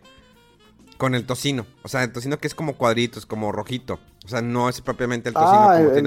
[1.01, 1.65] con el tocino.
[1.81, 3.99] O sea, el tocino que es como cuadritos, como rojito.
[4.23, 6.05] O sea, no es propiamente el tocino ah, el,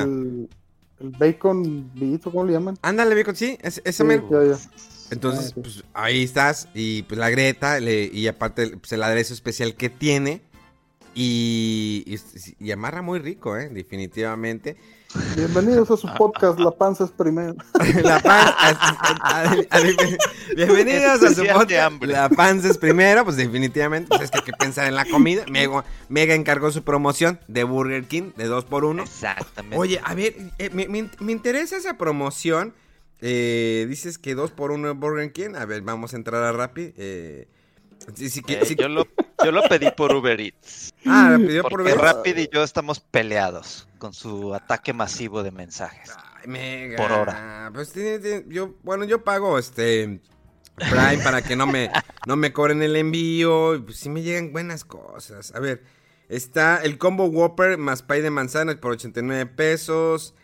[1.00, 2.78] el, bacon bito, ¿cómo le llaman?
[2.80, 3.82] Ándale, bacon, sí, ese
[5.10, 9.74] Entonces, ah, pues ahí estás y pues la greta y aparte pues, el aderezo especial
[9.74, 10.42] que tiene
[11.12, 12.16] y,
[12.60, 13.70] y, amarra muy rico, ¿eh?
[13.70, 14.76] definitivamente.
[15.36, 17.54] Bienvenidos a su podcast La Panza es Primero.
[18.02, 19.42] La panza,
[20.56, 23.24] bienvenidos a su podcast La Panza es Primero.
[23.24, 25.44] Pues definitivamente, pues es que hay que pensar en la comida.
[25.48, 29.76] Mega, Mega encargó su promoción de Burger King de 2 por 1 Exactamente.
[29.76, 32.74] Oye, a ver, eh, me, me interesa esa promoción
[33.20, 35.54] Eh, dices que dos por uno en Burger King.
[35.54, 36.92] A ver, vamos a entrar a Rappi.
[36.98, 37.48] Eh,
[38.14, 39.06] sí, Eh, sí- yo, lo,
[39.44, 40.92] yo lo pedí por Uber Eats.
[41.06, 41.98] Ah, la pidió por Porque Uber.
[42.04, 46.10] Rapid y yo estamos peleados con su ataque masivo de mensajes.
[46.40, 46.96] Ay, mega.
[46.96, 47.70] Por hora.
[47.74, 50.20] Pues tiene- tiene- yo, bueno, yo pago este
[50.76, 51.90] Prime para que no me,
[52.26, 53.74] no me cobren el envío.
[53.76, 55.54] y Pues sí me llegan buenas cosas.
[55.54, 55.84] A ver,
[56.28, 60.34] está el combo Whopper más pay de manzana por 89 pesos.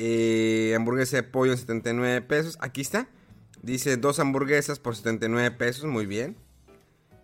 [0.00, 2.56] eh, hamburguesa de pollo en 79 pesos.
[2.60, 3.08] Aquí está.
[3.62, 5.84] Dice dos hamburguesas por 79 pesos.
[5.86, 6.36] Muy bien.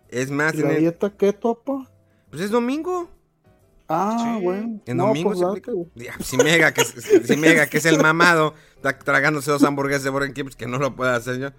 [0.09, 1.91] Es más, ¿Y la dieta keto, papá?
[2.29, 3.09] pues es domingo.
[3.87, 4.43] Ah, Sí.
[4.43, 4.81] bueno.
[4.85, 5.71] En No, domingo pues se aplica.
[6.23, 6.95] Si Mega, que, es-
[7.27, 10.67] si Mega, que es el mamado, está tragándose dos hamburguesas de Burger King, pues que
[10.67, 11.49] no lo pueda hacer yo.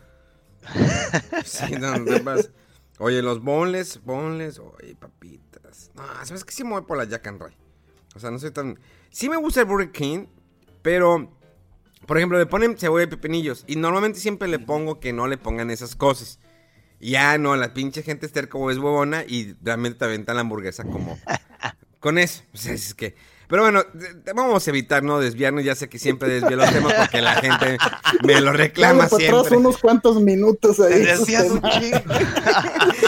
[1.44, 2.50] Sí, no, no te pases.
[2.98, 5.90] Oye, los bonles, bonles, oye, papitas.
[5.94, 7.54] No, sabes que sí me voy por la Jack and Ray.
[8.14, 8.78] O sea, no soy tan.
[9.10, 10.26] Sí me gusta el Burger King,
[10.82, 11.32] pero.
[12.06, 13.64] Por ejemplo, le ponen cebolla y pepinillos.
[13.66, 16.38] Y normalmente siempre le pongo que no le pongan esas cosas.
[17.00, 20.84] Ya no, la pinche gente está como es huevona y realmente te aventan la hamburguesa
[20.84, 21.18] como.
[22.00, 22.42] Con eso.
[22.54, 23.14] O sea, es que.
[23.48, 23.82] Pero bueno,
[24.34, 25.64] vamos a evitar no desviarnos.
[25.64, 27.78] Ya sé que siempre desvío los temas porque la gente
[28.24, 29.56] me lo reclama Dale para atrás siempre.
[29.58, 31.00] unos cuantos minutos ahí.
[31.02, 32.00] desvías un chingo.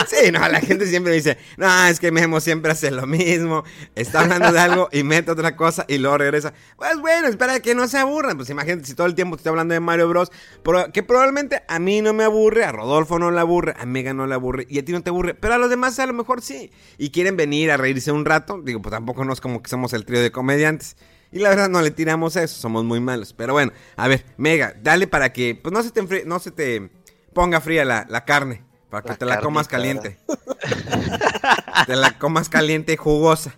[0.06, 4.20] Sí, no, la gente siempre dice, no, es que Memo siempre hace lo mismo, está
[4.20, 6.52] hablando de algo y mete otra cosa y luego regresa.
[6.76, 9.50] Pues bueno, espera que no se aburran, pues imagínate si todo el tiempo te estoy
[9.50, 10.30] hablando de Mario Bros,
[10.62, 14.14] pero que probablemente a mí no me aburre, a Rodolfo no le aburre, a Mega
[14.14, 16.12] no le aburre y a ti no te aburre, pero a los demás a lo
[16.12, 16.70] mejor sí.
[16.96, 19.92] Y quieren venir a reírse un rato, digo, pues tampoco no es como que somos
[19.92, 20.96] el trío de comediantes.
[21.30, 23.32] Y la verdad no le tiramos a eso, somos muy malos.
[23.34, 26.50] Pero bueno, a ver, Mega, dale para que pues no se te, enfrie- no se
[26.50, 26.90] te
[27.34, 28.64] ponga fría la, la carne.
[28.88, 30.18] Para que La te la comas caliente.
[31.86, 33.54] te la comas caliente y jugosa.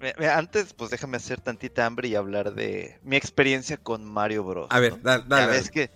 [0.00, 4.66] Me- Antes, pues déjame hacer tantita hambre y hablar de mi experiencia con Mario Bros.
[4.70, 4.98] A ver, ¿no?
[4.98, 5.46] da- Ya dale.
[5.52, 5.90] ves que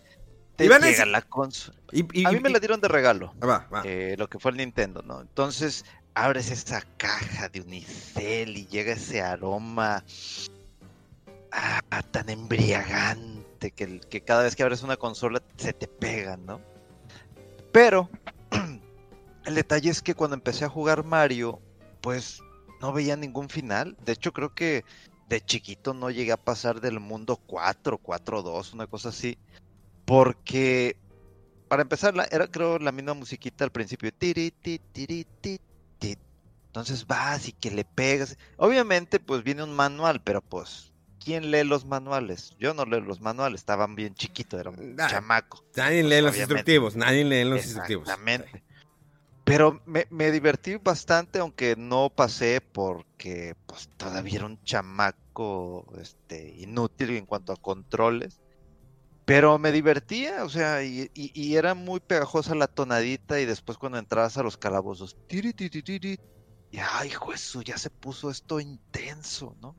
[0.57, 1.79] te Y a llega la consola.
[1.93, 3.35] Y- y- A mí me y- la dieron de regalo.
[3.41, 3.83] Ah, Va, va.
[3.85, 5.21] eh, lo que fue el Nintendo, ¿no?
[5.21, 5.85] Entonces
[6.25, 10.05] abres esa caja de unicel y llega ese aroma
[11.53, 16.61] ah, tan embriagante que, cada vez que abres una consola se te pega, ¿no?
[17.73, 18.09] Pero
[19.47, 21.61] el detalle es que cuando empecé a jugar Mario,
[22.01, 22.43] pues
[22.81, 23.97] no veía ningún final.
[24.05, 24.85] De hecho, creo que
[25.29, 29.39] de chiquito no llegué a pasar del mundo 4, 4, 2, una cosa así.
[30.05, 30.97] Porque
[31.69, 34.13] para empezar, era creo la misma musiquita al principio.
[34.13, 35.27] Tiri, ti, tiri,
[35.99, 36.17] ti.
[36.67, 38.37] Entonces vas y que le pegas.
[38.57, 40.93] Obviamente, pues viene un manual, pero pues,
[41.25, 42.55] ¿quién lee los manuales?
[42.59, 45.65] Yo no leo los manuales, estaban bien chiquito, era un Ah, chamaco.
[45.77, 46.41] Nadie lee los obviamente.
[46.41, 46.97] instructivos.
[46.97, 48.09] Nadie lee los instructivos.
[48.09, 48.63] Exactamente.
[49.45, 56.55] Pero me, me divertí bastante, aunque no pasé porque pues todavía era un chamaco este,
[56.59, 58.41] inútil en cuanto a controles.
[59.29, 63.77] Pero me divertía, o sea, y, y- y era muy pegajosa la tonadita y después
[63.77, 66.17] cuando entrabas a los calabozos, tiri, tiri, tiri,
[66.71, 69.77] y ay, Jesús, ya se puso esto intenso, ¿no?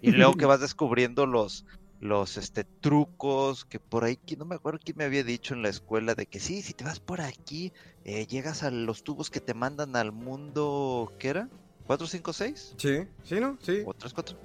[0.00, 1.64] Y luego que vas descubriendo los,
[2.00, 5.70] los este, trucos que por ahí, no me acuerdo quién me había dicho en la
[5.70, 7.72] escuela de que sí, si te vas por aquí,
[8.04, 11.50] eh, llegas a los tubos que te mandan al mundo, ¿qué era?
[11.86, 12.74] ¿4, 5, 6?
[12.78, 13.58] Sí, sí, ¿no?
[13.62, 13.82] Sí.
[13.86, 14.38] ¿O 3, 4?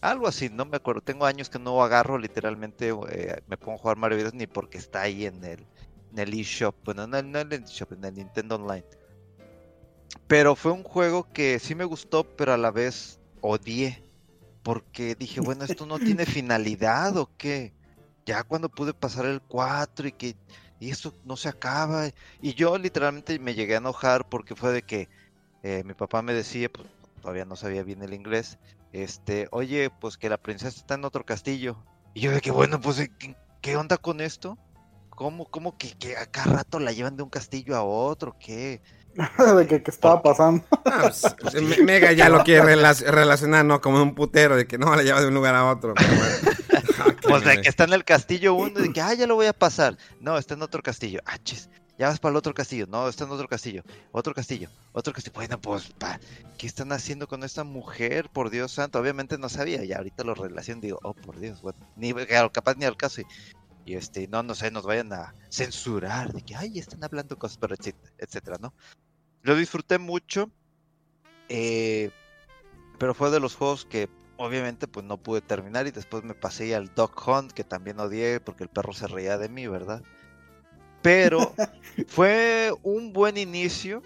[0.00, 1.00] Algo así, no me acuerdo.
[1.00, 4.34] Tengo años que no agarro literalmente, eh, me pongo a jugar Mario Bros.
[4.34, 5.66] ni porque está ahí en el,
[6.12, 6.74] en el eShop.
[6.84, 8.84] Bueno, no, no en el eShop, en el Nintendo Online.
[10.26, 14.02] Pero fue un juego que sí me gustó, pero a la vez odié.
[14.62, 17.72] Porque dije, bueno, esto no tiene finalidad o qué.
[18.26, 20.36] Ya cuando pude pasar el 4 y que
[20.80, 22.08] y eso no se acaba.
[22.40, 25.08] Y yo literalmente me llegué a enojar porque fue de que
[25.62, 26.86] eh, mi papá me decía, pues
[27.20, 28.58] todavía no sabía bien el inglés,
[28.92, 31.76] este, oye, pues que la princesa está en otro castillo.
[32.14, 34.58] Y yo de que, bueno, pues, eh, ¿qué, qué onda con esto?
[35.10, 38.36] ¿Cómo, cómo que, que a cada rato la llevan de un castillo a otro?
[38.38, 38.80] ¿Qué?
[39.56, 40.64] de que, que estaba pasando.
[40.84, 43.80] Ah, pues, Me- Mega ya lo quiere relac- relacionar, ¿no?
[43.80, 45.94] Como un putero, de que no, la lleva de un lugar a otro.
[45.94, 47.14] pero bueno.
[47.20, 49.34] Qué Pues de que está en el castillo uno y de que, ah, ya lo
[49.34, 49.96] voy a pasar.
[50.20, 51.20] No, está en otro castillo.
[51.26, 52.86] Ah, chis, ya vas para el otro castillo.
[52.88, 53.82] No, está en otro castillo.
[54.12, 54.70] Otro castillo.
[54.92, 55.34] Otro castillo.
[55.34, 56.20] Bueno, pues, pa,
[56.56, 58.30] ¿qué están haciendo con esta mujer?
[58.30, 58.98] Por Dios santo.
[59.00, 59.84] Obviamente no sabía.
[59.84, 62.14] Y ahorita lo relaciono digo, oh, por Dios, bueno, ni
[62.52, 63.22] capaz ni al caso.
[63.84, 67.58] Y, este, no, no sé, nos vayan a censurar de que, ay, están hablando cosas,
[67.58, 67.74] pero
[68.18, 68.74] etcétera, ¿no?
[69.42, 70.50] Lo disfruté mucho.
[71.48, 72.10] eh,
[72.98, 76.74] pero fue de los juegos que obviamente pues no pude terminar y después me pasé
[76.74, 80.02] al Dog Hunt que también odié porque el perro se reía de mí, ¿verdad?
[81.08, 81.54] Pero
[82.06, 84.02] fue un buen inicio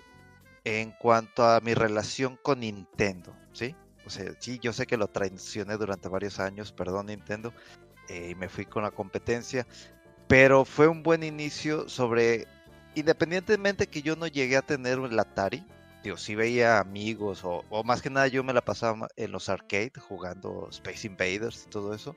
[0.62, 3.75] en cuanto a mi relación con Nintendo, ¿sí?
[4.07, 7.53] O sea, sí, yo sé que lo traicioné durante varios años, perdón Nintendo,
[8.09, 9.67] eh, y me fui con la competencia,
[10.29, 12.47] Pero fue un buen inicio sobre,
[12.95, 15.67] independientemente que yo no llegué a tener el Atari,
[16.05, 19.49] digo, sí veía amigos o, o más que nada yo me la pasaba en los
[19.49, 22.15] arcades jugando Space Invaders y todo eso.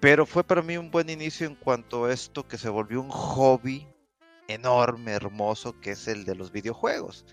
[0.00, 3.10] Pero fue para mí un buen inicio en cuanto a esto que se volvió un
[3.10, 3.86] hobby
[4.48, 7.24] enorme, hermoso, que es el de los videojuegos.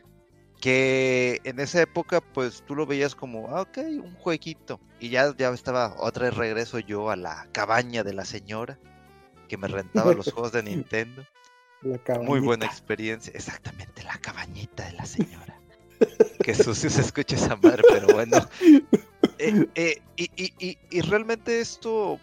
[0.60, 4.80] Que en esa época, pues tú lo veías como, ah, ok, un jueguito.
[5.00, 8.78] Y ya, ya estaba otra vez regreso yo a la cabaña de la señora,
[9.48, 11.24] que me rentaba los juegos de Nintendo.
[11.84, 15.62] La Muy buena experiencia, exactamente, la cabañita de la señora.
[16.44, 18.38] Qué sucio se escucha esa madre, pero bueno.
[19.40, 22.20] Eh, eh, y, y- y- y realmente esto,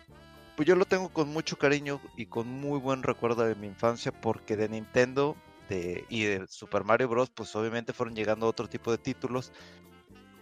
[0.57, 4.13] pues yo lo tengo con mucho cariño y con muy buen recuerdo de mi infancia,
[4.13, 5.37] porque de Nintendo
[5.69, 9.53] de, y de Super Mario Bros., pues obviamente fueron llegando otro tipo de títulos,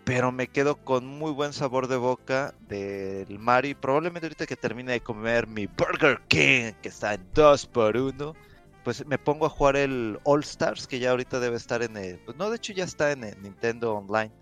[0.04, 3.76] pero me quedo con muy buen sabor de boca del Mario.
[3.80, 8.34] Probablemente ahorita que termine de comer mi Burger King, que está en 2 por 1
[8.84, 12.18] pues me pongo a jugar el All Stars, que ya ahorita debe estar en el...
[12.18, 14.32] Pues no, de hecho ya está en el Nintendo Online.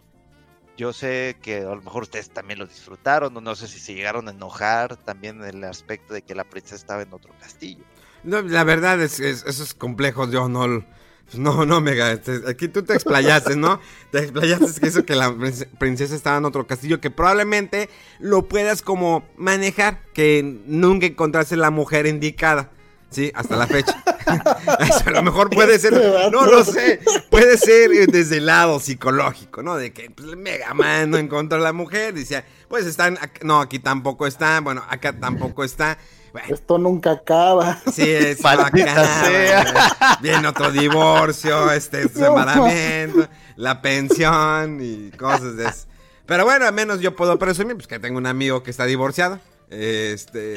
[0.80, 4.28] Yo sé que a lo mejor ustedes también lo disfrutaron, no sé si se llegaron
[4.28, 7.84] a enojar también en el aspecto de que la princesa estaba en otro castillo.
[8.24, 10.82] No, la verdad es, es- esos complejos yo no...
[11.34, 12.10] No, no, mega.
[12.12, 13.78] este, Aquí tú te explayaste, ¿no?
[14.10, 18.48] Te explayaste que eso que la prince- princesa estaba en otro castillo, que probablemente lo
[18.48, 22.72] puedas como manejar, que nunca encontraste la mujer indicada.
[23.10, 24.02] Sí, hasta la fecha.
[24.80, 25.92] Eso a lo mejor puede ser,
[26.30, 29.76] no lo sé, puede ser eh, desde el lado psicológico, ¿no?
[29.76, 33.60] De que pues, Mega Man no encontró a la mujer, decía, pues están, ac- no,
[33.60, 35.98] aquí tampoco está, bueno, acá tampoco está.
[36.32, 37.80] Bueno, Esto nunca acaba.
[37.92, 39.50] Sí, es güey.
[40.20, 45.86] Viene otro divorcio, este separamiento, la pensión y cosas de eso.
[46.26, 49.40] Pero bueno, al menos yo puedo presumir pues, que tengo un amigo que está divorciado.
[49.68, 50.54] Este.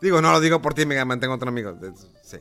[0.00, 1.76] Digo, no lo digo por ti, me mantengo otro amigo.
[2.22, 2.38] Sí.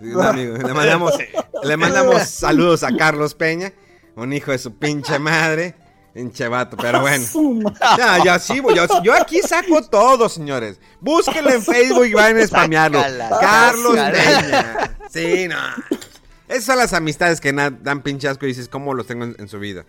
[0.00, 0.56] Un amigo.
[0.56, 1.14] Le mandamos,
[1.62, 3.72] le mandamos saludos a Carlos Peña,
[4.16, 5.74] un hijo de su pinche madre.
[6.12, 7.24] Pinche vato, pero bueno.
[7.98, 10.80] Ya, ya sí, voy, yo, yo aquí saco todo, señores.
[10.98, 13.02] Búsquenlo en Facebook y vayan a spamearlo.
[13.38, 13.94] Carlos.
[13.94, 14.96] Peña.
[15.10, 15.58] Sí, no.
[16.48, 19.48] Esas son las amistades que dan pinche asco y dices, ¿cómo los tengo en, en
[19.48, 19.84] su vida?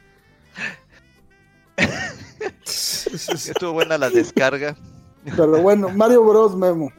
[2.66, 4.76] Estuvo buena la descarga.
[5.36, 6.56] Pero bueno, Mario Bros.
[6.56, 6.92] Memo.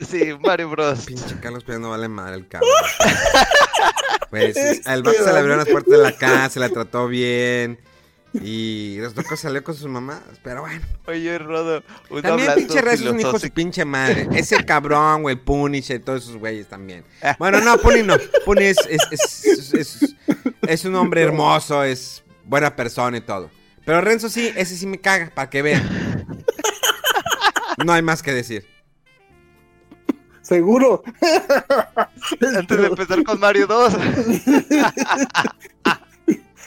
[0.00, 1.04] Sí, Mario Bros.
[1.06, 2.70] Pinche Carlos Peña no vale madre el cabrón.
[4.30, 7.78] Pues el vato se le abrió las puertas de la casa, se la trató bien.
[8.34, 10.84] Y los locos salió con sus mamás, pero bueno.
[11.06, 11.82] Oye, Rodo,
[12.20, 14.28] También pinche Rezo es un hijo de su pinche madre.
[14.32, 17.02] Ese cabrón, güey, Punisher, todos esos güeyes también.
[17.38, 18.16] Bueno, no, Puni no.
[18.44, 19.00] Puni es, es,
[19.44, 20.14] es, es-
[20.68, 23.48] es un hombre hermoso, es buena persona y todo.
[23.86, 26.05] Pero Renzo sí, ese sí me caga, para que vean.
[27.86, 28.66] No hay más que decir.
[30.42, 31.04] Seguro.
[32.56, 33.96] Antes de empezar con Mario 2.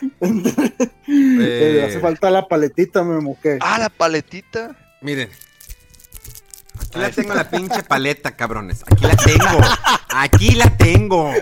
[0.02, 0.72] Eh,
[1.10, 3.38] Eh, hace falta la paletita, Memo.
[3.44, 3.58] ¿qué?
[3.60, 4.78] Ah, la paletita.
[5.02, 5.30] Miren.
[6.80, 8.82] Aquí la tengo la pinche paleta, cabrones.
[8.90, 9.60] Aquí la tengo.
[10.08, 11.34] Aquí la tengo.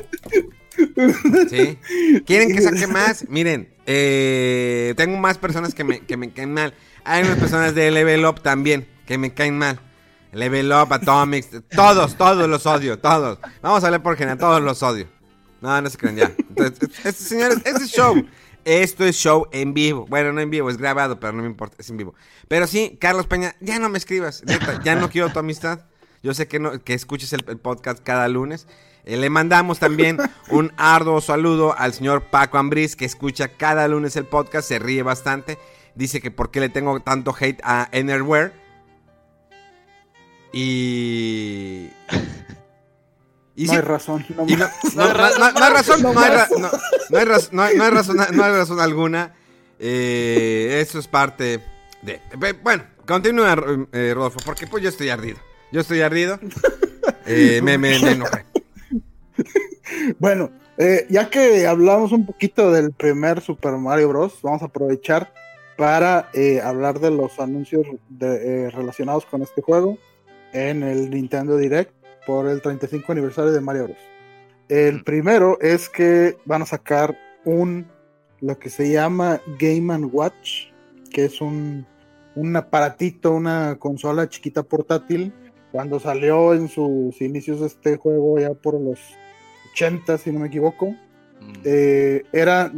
[1.51, 1.77] ¿Sí?
[2.25, 3.29] ¿Quieren que saque más?
[3.29, 6.73] Miren, eh, tengo más personas que me, que me caen mal.
[7.03, 9.79] Hay unas personas de Level Up también que me caen mal.
[10.33, 13.39] Level Up, Atomics, todos, todos los odio, todos.
[13.61, 15.07] Vamos a hablar por general, todos los odio.
[15.61, 16.31] No, no se crean ya.
[16.37, 18.23] Entonces, este, señores, este es show.
[18.63, 20.05] Esto es show en vivo.
[20.07, 22.13] Bueno, no en vivo, es grabado, pero no me importa, es en vivo.
[22.47, 24.43] Pero sí, Carlos Peña, ya no me escribas.
[24.45, 25.85] neta, ya no quiero tu amistad.
[26.21, 28.67] Yo sé que, no, que escuches el, el podcast cada lunes.
[29.05, 30.17] Eh, le mandamos también
[30.49, 35.01] un arduo saludo al señor Paco Ambriz, que escucha cada lunes el podcast, se ríe
[35.01, 35.57] bastante.
[35.95, 38.66] Dice que por qué le tengo tanto hate a Enerware.
[40.59, 41.89] Y...
[43.55, 44.25] y no sí, hay razón.
[44.35, 44.57] no y hay
[45.69, 46.29] razón, no hay,
[47.91, 49.35] razón, no hay razón alguna.
[49.79, 51.59] Eh, eso es parte
[52.01, 52.19] de.
[52.39, 53.55] Pe- Bueno, continúa,
[53.91, 55.37] eh, Rodolfo, porque pues yo estoy ardido.
[55.71, 56.39] Yo estoy ardido.
[57.29, 58.45] Eh, me, me, me enojé.
[60.17, 65.33] Bueno, eh, ya que hablamos un poquito del primer Super Mario Bros., vamos a aprovechar
[65.77, 69.97] para eh, hablar de los anuncios de- eh, relacionados con este juego
[70.53, 71.91] en el Nintendo Direct
[72.25, 73.97] por el 35 aniversario de Mario Bros.
[74.69, 77.87] El primero es que van a sacar un
[78.39, 80.67] lo que se llama Game and Watch,
[81.11, 81.85] que es un,
[82.35, 85.33] un aparatito, una consola chiquita portátil.
[85.71, 88.99] Cuando salió en sus inicios este juego, ya por los
[89.73, 90.95] 80, si no me equivoco,
[91.41, 92.71] Mm, eh, era,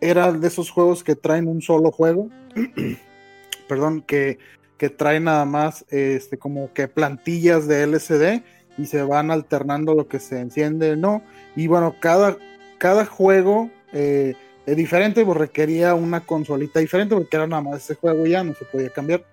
[0.00, 2.28] era de esos juegos que traen un solo juego.
[3.68, 4.38] Perdón, que,
[4.82, 8.42] que traen nada más este, como que plantillas de LCD
[8.76, 11.22] y se van alternando lo que se enciende, ¿no?
[11.54, 12.36] Y bueno, cada,
[12.78, 14.34] cada juego eh,
[14.66, 18.54] es diferente, pues requería una consolita diferente, porque era nada más ese juego ya no
[18.54, 19.24] se podía cambiar.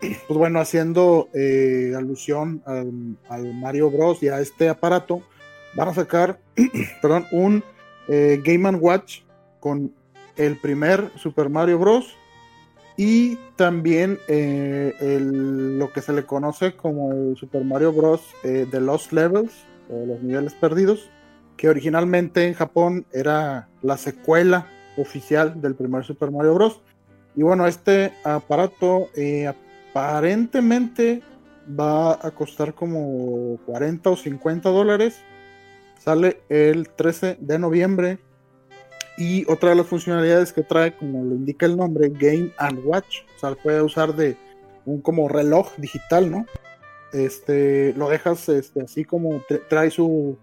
[0.28, 4.22] Pues bueno, haciendo eh, alusión al, al, Mario Bros.
[4.22, 5.20] y a este aparato,
[5.74, 6.38] van a sacar,
[7.02, 7.64] perdón, un
[8.06, 9.22] eh, Game Watch
[9.58, 9.92] con
[10.36, 12.16] el primer Super Mario Bros.
[12.96, 18.22] Y también eh, lo que se le conoce como el Super Mario Bros.
[18.44, 19.52] Eh, The Lost Levels,
[19.88, 21.10] o los niveles perdidos,
[21.56, 24.66] que originalmente en Japón era la secuela
[24.96, 26.80] oficial del primer Super Mario Bros.
[27.34, 31.22] Y bueno, este aparato eh, aparentemente
[31.78, 35.20] va a costar como 40 o 50 dólares.
[35.98, 38.18] Sale el 13 de noviembre
[39.18, 43.18] y otra de las funcionalidades que trae, como lo indica el nombre, Game and Watch.
[43.36, 44.36] O sea, puede usar de
[44.84, 46.46] un como reloj digital, ¿no?
[47.12, 50.38] Este, lo dejas este, así como trae su,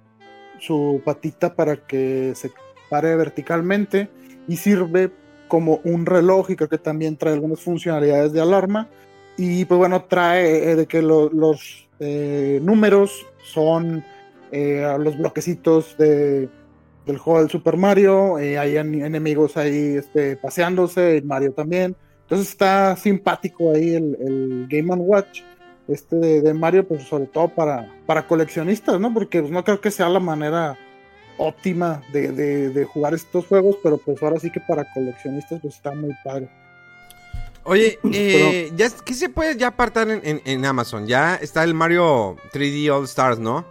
[0.59, 2.51] su patita para que se
[2.89, 4.09] pare verticalmente
[4.47, 5.11] y sirve
[5.47, 8.87] como un reloj y creo que también trae algunas funcionalidades de alarma.
[9.35, 14.03] Y pues bueno, trae eh, de que los eh, números son
[14.51, 16.49] eh, los bloquecitos de
[17.09, 21.95] del juego del Super Mario, eh, hay enemigos ahí este, paseándose, Mario también.
[22.21, 25.41] Entonces está simpático ahí el, Game Watch
[25.87, 29.11] este de, Mario, pues sobre todo para, para coleccionistas, ¿no?
[29.11, 30.77] Porque pues, no creo que sea la manera
[31.37, 36.13] óptima de, jugar estos juegos, pero pues ahora sí que para coleccionistas pues está muy
[36.23, 36.47] padre.
[37.63, 41.07] Oye, eh, ya, ¿qué se puede ya apartar en, en, Amazon?
[41.07, 43.65] Ya está el Mario 3D All Stars, ¿no?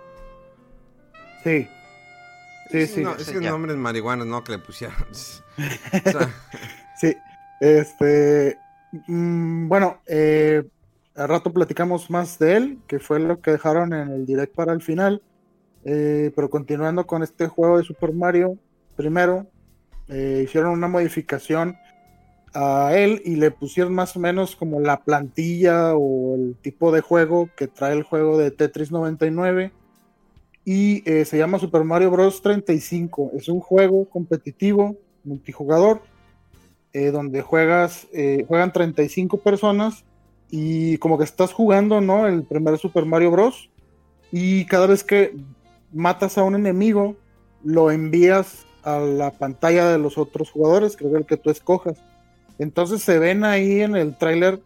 [1.44, 1.68] Sí.
[2.70, 3.02] Sí, sí.
[3.02, 4.96] No, es que nombre es marihuana, no que le pusieron.
[7.00, 7.16] sí,
[7.60, 8.58] este.
[9.06, 10.62] Mm, bueno, eh,
[11.14, 14.72] al rato platicamos más de él, que fue lo que dejaron en el direct para
[14.72, 15.22] el final.
[15.84, 18.58] Eh, pero continuando con este juego de Super Mario,
[18.96, 19.46] primero
[20.08, 21.76] eh, hicieron una modificación
[22.54, 27.00] a él y le pusieron más o menos como la plantilla o el tipo de
[27.00, 29.72] juego que trae el juego de Tetris 99
[30.70, 32.42] y eh, se llama Super Mario Bros.
[32.42, 33.30] 35.
[33.34, 36.02] Es un juego competitivo, multijugador,
[36.92, 40.04] eh, donde juegas, eh, juegan 35 personas
[40.50, 42.26] y como que estás jugando, ¿no?
[42.26, 43.70] El primer Super Mario Bros.
[44.30, 45.34] Y cada vez que
[45.90, 47.16] matas a un enemigo,
[47.64, 51.96] lo envías a la pantalla de los otros jugadores, creo que el que tú escojas.
[52.58, 54.60] Entonces se ven ahí en el tráiler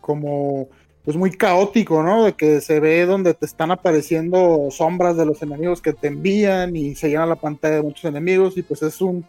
[0.00, 0.68] como
[1.08, 2.24] pues muy caótico, ¿no?
[2.24, 6.76] De que se ve donde te están apareciendo sombras de los enemigos que te envían
[6.76, 9.24] y se llena la pantalla de muchos enemigos y pues es un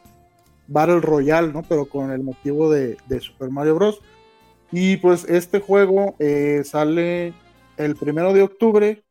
[0.67, 1.63] Battle Royale, ¿no?
[1.63, 4.01] Pero con el motivo de, Super Mario Bros.
[4.73, 7.31] Y pues este juego eh, sale
[7.77, 9.01] el primero de octubre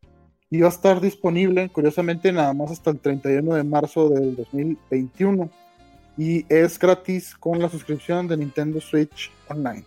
[0.50, 5.48] y va a estar disponible, curiosamente, nada más hasta el 31 de marzo del 2021.
[6.18, 9.86] Y es gratis con la suscripción de Nintendo Switch Online.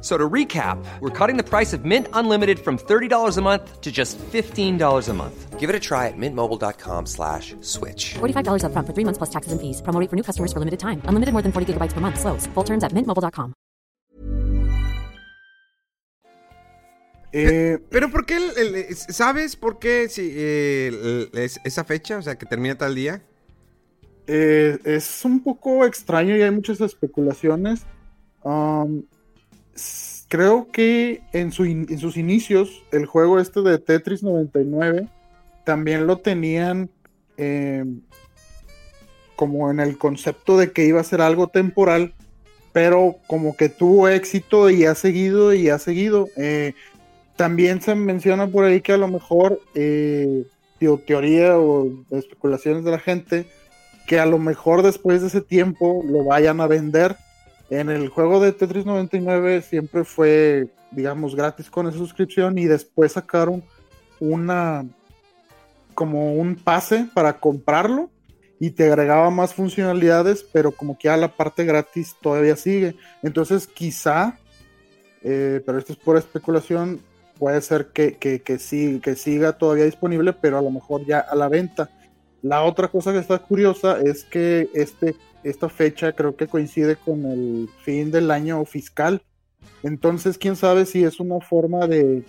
[0.00, 3.92] So to recap, we're cutting the price of Mint Unlimited from $30 a month to
[3.92, 5.60] just $15 a month.
[5.60, 8.14] Give it a try at mintmobile.com slash switch.
[8.14, 9.82] $45 up front for three months plus taxes and fees.
[9.82, 11.02] Promo for new customers for limited time.
[11.04, 12.18] Unlimited more than 40 gigabytes per month.
[12.18, 12.46] Slows.
[12.54, 13.52] Full terms at mintmobile.com.
[17.32, 18.38] Eh, pero ¿por qué?
[18.56, 21.30] El, el, ¿Sabes por qué si, eh,
[21.64, 22.18] esa fecha?
[22.18, 23.22] O sea, que termina tal día.
[24.26, 27.84] Eh, es un poco extraño y hay muchas especulaciones.
[28.42, 29.04] Um,
[30.30, 35.08] creo que en, sus inicios el juego este de Tetris 99
[35.64, 36.88] también lo tenían
[37.36, 37.84] eh,
[39.34, 42.14] como en el concepto de que iba a ser algo temporal,
[42.72, 46.28] pero como que tuvo éxito y ha seguido y ha seguido.
[46.36, 46.74] Eh,
[47.36, 50.44] también se menciona por ahí que a lo mejor, eh,
[51.06, 53.46] teoría o especulaciones de la gente,
[54.06, 57.16] que a lo mejor después de ese tiempo lo vayan a vender
[57.70, 63.12] en el juego de Tetris 99 siempre fue, digamos, gratis con esa suscripción y después
[63.12, 63.62] sacaron
[64.18, 64.84] una
[65.94, 68.10] como un pase para comprarlo
[68.58, 72.96] y te agregaba más funcionalidades, pero como que ya la parte gratis todavía sigue.
[73.22, 74.38] Entonces quizá,
[75.22, 77.00] eh, pero esto es pura especulación,
[77.38, 81.34] puede ser que, que, que, que siga todavía disponible, pero a lo mejor ya a
[81.36, 81.88] la venta.
[82.42, 85.14] La otra cosa que está curiosa es que este
[85.44, 89.22] esta fecha creo que coincide con el fin del año fiscal
[89.82, 92.24] Entonces, quién sabe si es una forma de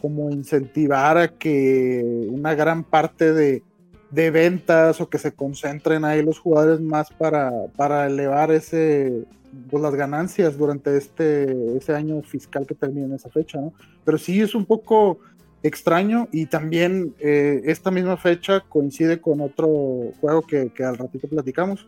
[0.00, 3.62] como incentivar a que una gran parte de,
[4.10, 9.24] de ventas o que se concentren ahí los jugadores más para, para elevar ese
[9.68, 13.72] pues, las ganancias durante este ese año fiscal que termina en esa fecha, ¿no?
[14.04, 15.18] Pero sí es un poco
[15.62, 21.28] extraño y también eh, esta misma fecha coincide con otro juego que, que al ratito
[21.28, 21.86] platicamos.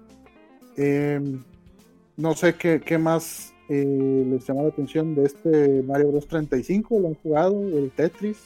[0.76, 1.42] Em,
[2.16, 6.98] no sé qué, qué más eh, les llama la atención de este Mario Bros 35,
[6.98, 7.62] ¿lo han jugado?
[7.62, 8.38] ¿El Tetris?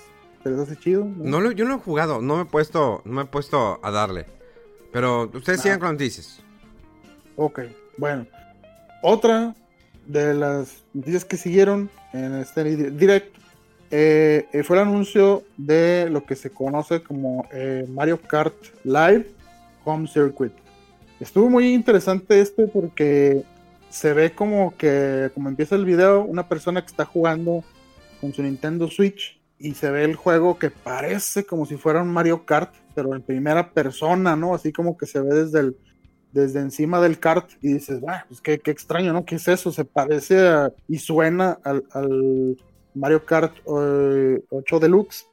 [0.42, 1.04] ¿Se les hace chido?
[1.04, 3.80] No, lo, yo no lo he jugado, no me he puesto, no me he puesto
[3.82, 4.26] a darle.
[4.92, 6.40] Pero ustedes sigan con noticias.
[7.36, 7.60] Ok,
[7.98, 8.26] bueno.
[9.02, 9.54] Otra
[10.06, 13.36] de las noticias que siguieron en este direct
[13.90, 18.54] eh, fue el anuncio de lo que se conoce como eh, Mario Kart
[18.84, 19.26] Live
[19.84, 20.52] Home Circuit.
[21.20, 23.44] Estuvo muy interesante este porque
[23.88, 27.64] se ve como que, como empieza el video, una persona que está jugando
[28.20, 32.12] con su Nintendo Switch y se ve el juego que parece como si fuera un
[32.12, 34.54] Mario Kart, pero en primera persona, ¿no?
[34.54, 35.76] Así como que se ve desde el,
[36.32, 39.24] desde encima del kart y dices, pues qué, qué, extraño, ¿no?
[39.24, 39.72] ¿Qué es eso?
[39.72, 40.36] Se parece
[40.86, 42.56] y suena al, al
[42.94, 45.26] Mario Kart 8 eh, Deluxe,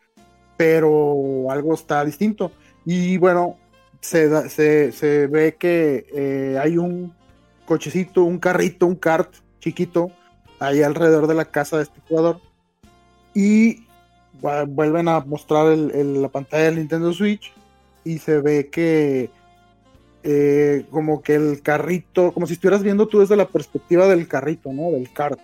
[0.55, 2.51] pero algo está distinto.
[2.85, 3.57] Y bueno,
[4.03, 7.13] se, se, ve que eh, hay un
[7.65, 10.11] cochecito, un carrito, un kart chiquito
[10.59, 12.41] ahí alrededor de la casa de este jugador.
[13.33, 13.87] Y
[14.41, 17.53] vuelven a mostrar la pantalla del Nintendo Switch
[18.03, 19.29] y se ve que
[20.23, 24.71] eh, como que el carrito, como si estuvieras viendo tú desde la perspectiva del carrito,
[24.73, 24.91] ¿no?
[24.91, 25.39] Del kart.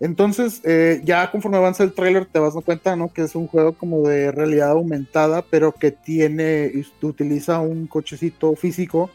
[0.00, 3.12] Entonces, eh, ya conforme avanza el trailer, te vas dando cuenta, ¿no?
[3.12, 6.72] Que es un juego como de realidad aumentada, pero que tiene,
[7.02, 9.10] utiliza un cochecito físico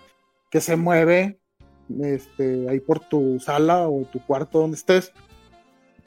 [0.52, 1.40] que se mueve
[2.02, 5.12] este, ahí por tu sala o tu cuarto donde estés.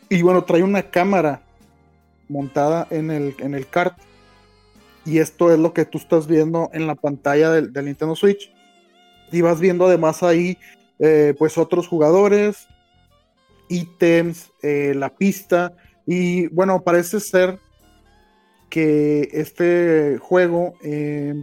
[0.08, 1.42] Y bueno, trae una cámara
[2.28, 3.98] montada en el, en el kart.
[5.04, 8.52] Y esto es lo que tú estás viendo en la pantalla del, Nintendo Switch.
[9.32, 10.56] Y vas viendo además ahí,
[11.00, 12.68] eh, pues otros jugadores,
[13.68, 15.76] ítems, eh, la pista.
[16.06, 17.58] Y bueno, parece ser
[18.70, 21.34] que este juego eh,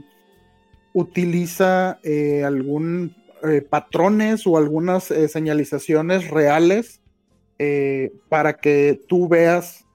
[0.94, 3.16] utiliza eh, algún
[3.70, 7.00] patrones o algunas señalizaciones reales
[8.28, 9.86] para que tú veas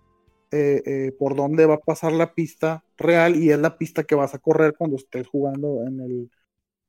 [1.18, 4.39] por dónde va a pasar la pista real y es la pista que vas a
[4.39, 6.31] correr cuando estés jugando en el,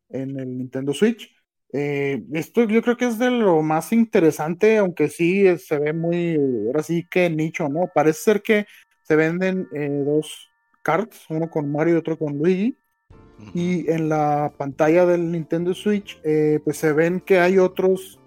[0.09, 1.33] en el Nintendo Switch.
[1.73, 5.93] Eh, esto yo creo que es de lo más interesante, aunque sí eh, se ve
[5.93, 6.35] muy,
[6.67, 7.89] ahora sí que nicho, ¿no?
[7.93, 8.65] Parece ser que
[9.03, 10.51] se venden eh, dos
[10.81, 12.77] cards, uno con Mario y otro con Luigi.
[13.55, 16.21] Y en la pantalla del Nintendo Switch,
[16.63, 18.19] pues se ven que hay otros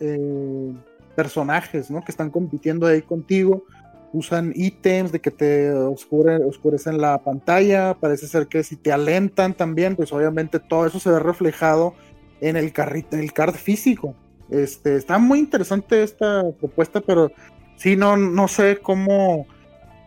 [1.15, 2.05] personajes, ¿no?
[2.05, 3.65] Que están compitiendo ahí contigo.
[4.13, 7.95] Usan ítems de que te oscurecen la pantalla.
[7.95, 11.95] Parece ser que si te alentan también, pues obviamente todo eso se ve reflejado
[12.41, 14.15] en el carrito, el card físico.
[14.51, 17.33] Este, está muy interesante esta propuesta, pero
[17.77, 19.47] sí no, no sé cómo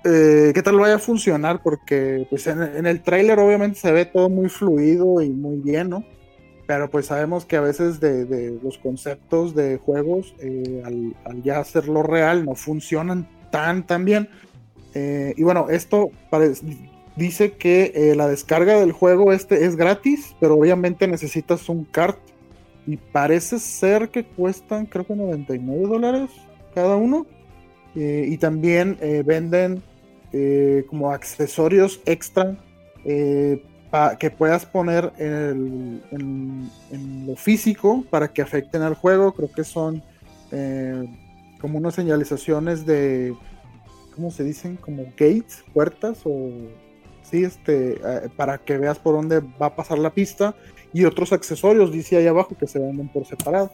[0.03, 4.30] eh, qué tal vaya a funcionar, porque pues en, el trailer obviamente se ve todo
[4.30, 6.05] muy fluido y muy bien, ¿no?
[6.65, 12.03] Pero pues sabemos que a veces de, los conceptos de juegos, eh, al, ya hacerlo
[12.03, 14.30] real, no funcionan tan, tan bien.
[14.93, 16.11] Eh, y bueno, esto
[17.18, 22.20] dice que la descarga del juego este es gratis, pero obviamente necesitas un cart
[22.88, 26.30] y parece ser que cuestan, creo que 99 dólares
[26.74, 27.28] cada uno.
[27.95, 29.82] Eh, y también eh, venden
[30.32, 32.55] eh, como accesorios extra
[34.20, 39.34] que puedas poner en, en, lo físico para que afecten al juego.
[39.34, 40.03] Creo que son
[41.59, 43.34] como unas señalizaciones de,
[44.13, 44.76] ¿cómo se dicen?
[44.76, 46.51] Como gates, puertas o...
[47.30, 47.99] Sí, este,
[48.38, 50.55] para que veas por dónde va a pasar la pista
[50.93, 53.69] y otros accesorios, dice ahí abajo, que se venden por separado.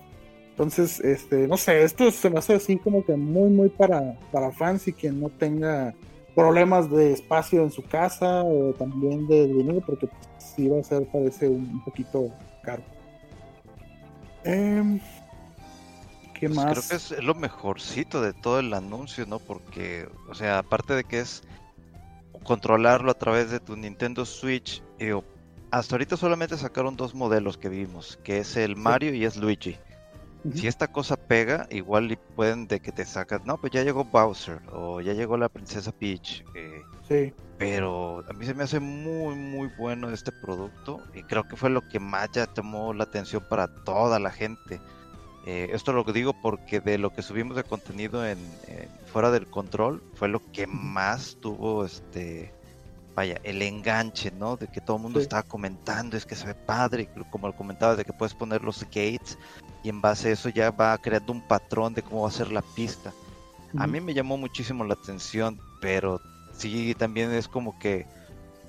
[0.49, 4.51] Entonces, este, no sé, esto se me hace así como que muy, muy para, para
[4.51, 5.93] fans y quien no tenga
[6.35, 11.07] problemas de espacio en su casa o también de dinero, porque sí va a ser,
[11.11, 12.29] parece un, poquito
[12.63, 12.83] caro.
[14.43, 14.99] Em,
[16.33, 16.71] ¿Qué pues más?
[16.71, 19.39] Creo que es lo mejorcito de todo el anuncio, ¿no?
[19.39, 21.43] Porque, o sea, aparte de que es
[22.43, 25.19] controlarlo a través de tu Nintendo Switch, eh,
[25.71, 29.77] hasta ahorita solamente sacaron dos modelos que vimos, que es el Mario y es Luigi.
[30.53, 34.61] Si esta cosa pega, igual pueden de que te sacas, no, pues ya llegó Bowser
[34.73, 36.43] o ya llegó la princesa Peach.
[36.53, 37.33] Eh, sí.
[37.57, 41.69] Pero a mí se me hace muy, muy bueno este producto y creo que fue
[41.69, 44.81] lo que más ya tomó la atención para toda la gente.
[45.45, 49.47] Eh, esto lo digo porque de lo que subimos de contenido en, en fuera del
[49.47, 52.53] control fue lo que más tuvo este
[53.15, 54.55] vaya, el enganche, ¿no?
[54.57, 55.23] De que todo el mundo Sí.
[55.23, 58.81] estaba comentando, es que se ve padre, como lo comentabas, de que puedes poner los
[58.85, 59.37] gates
[59.83, 62.51] y en base a eso ya va creando un patrón de cómo va a ser
[62.51, 63.13] la pista.
[63.77, 66.21] A mí me llamó muchísimo la atención, pero
[66.53, 68.05] sí también es como que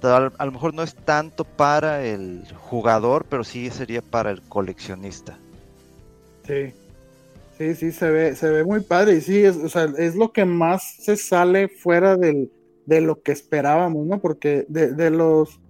[0.03, 5.39] a lo mejor no es tanto para el jugador, pero sí sería para el coleccionista.
[6.47, 6.73] Sí.
[7.57, 10.33] Sí, sí, se ve, se ve muy padre y sí, es, o sea, es lo
[10.33, 12.51] que más se sale fuera del,
[12.85, 14.21] de lo que esperábamos, ¿no?
[14.21, 15.61] Porque de, de los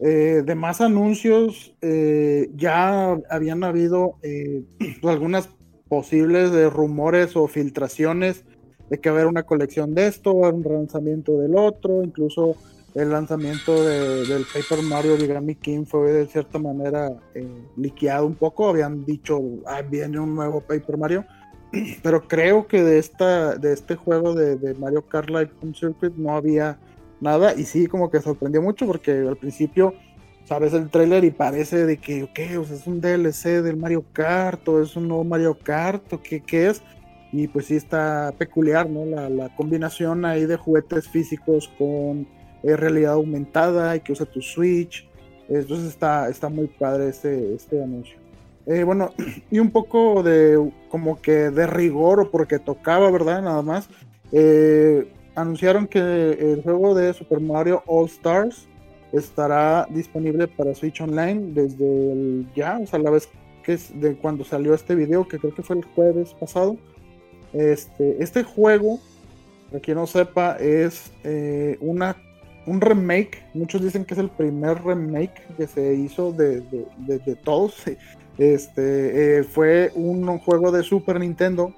[0.00, 4.62] eh, demás anuncios eh, ya habían habido eh,
[5.02, 5.48] algunas
[5.88, 8.44] posibles de rumores o filtraciones
[8.90, 12.56] de que va a haber una colección de esto, un relanzamiento del otro, incluso
[12.96, 18.34] el lanzamiento de- del Paper Mario Origami King fue de cierta manera eh, liqueado un
[18.34, 21.24] poco, habían dicho, ah, viene un nuevo Paper Mario,
[22.02, 26.14] pero creo que de esta de este juego de, de Mario Kart Live Home Circuit
[26.16, 26.78] no había
[27.20, 27.54] nada.
[27.54, 29.92] Y sí como que sorprendió mucho porque al principio
[30.44, 34.04] sabes el tráiler y parece de que ok, o sea, es un DLC del Mario
[34.14, 36.82] Kart o es un nuevo Mario Kart o qué, qué es
[37.32, 39.04] y pues sí está peculiar, ¿no?
[39.04, 42.26] La, la combinación ahí de juguetes físicos con
[42.66, 45.08] eh, realidad aumentada y que usa tu Switch.
[45.48, 48.18] Entonces está, está muy padre este, este anuncio.
[48.66, 49.12] Eh, bueno,
[49.50, 53.42] y un poco de como que de rigor o porque tocaba, ¿verdad?
[53.42, 53.88] Nada más.
[54.32, 58.66] Eh, anunciaron que el juego de Super Mario All Stars
[59.12, 63.28] estará disponible para Switch Online desde el ya, o sea, la vez
[63.62, 66.76] que es de cuando salió este video, que creo que fue el jueves pasado.
[67.52, 69.00] Este, este juego,
[69.70, 72.16] para quien no sepa, es eh, una,
[72.66, 73.44] un remake.
[73.54, 77.74] Muchos dicen que es el primer remake que se hizo de, de- todos.
[78.38, 81.72] Este, eh, fue un juego de Super Nintendo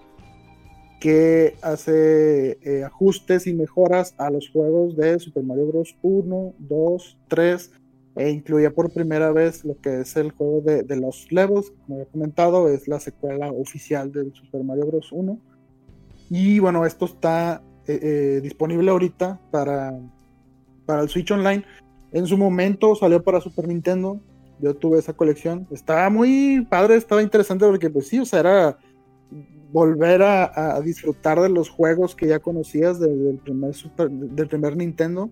[0.98, 5.96] que hace eh, ajustes y mejoras a los juegos de Super Mario Bros.
[6.02, 7.70] 1, 2, 3
[8.16, 12.00] e incluía por primera vez lo que es el juego de, de los levels, como
[12.00, 15.12] he comentado, es la secuela oficial del Super Mario Bros.
[15.12, 15.38] 1.
[16.30, 19.96] Y bueno, esto está eh, disponible ahorita para,
[20.88, 21.62] para el Switch Online.
[22.12, 24.18] En su momento salió para Super Nintendo.
[24.58, 25.68] Yo tuve esa colección.
[25.70, 28.78] Estaba muy padre, estaba interesante porque pues sí, o sea, era
[29.70, 34.78] volver a, disfrutar de los juegos que ya conocías de- del primer Super, del primer
[34.78, 35.28] Nintendo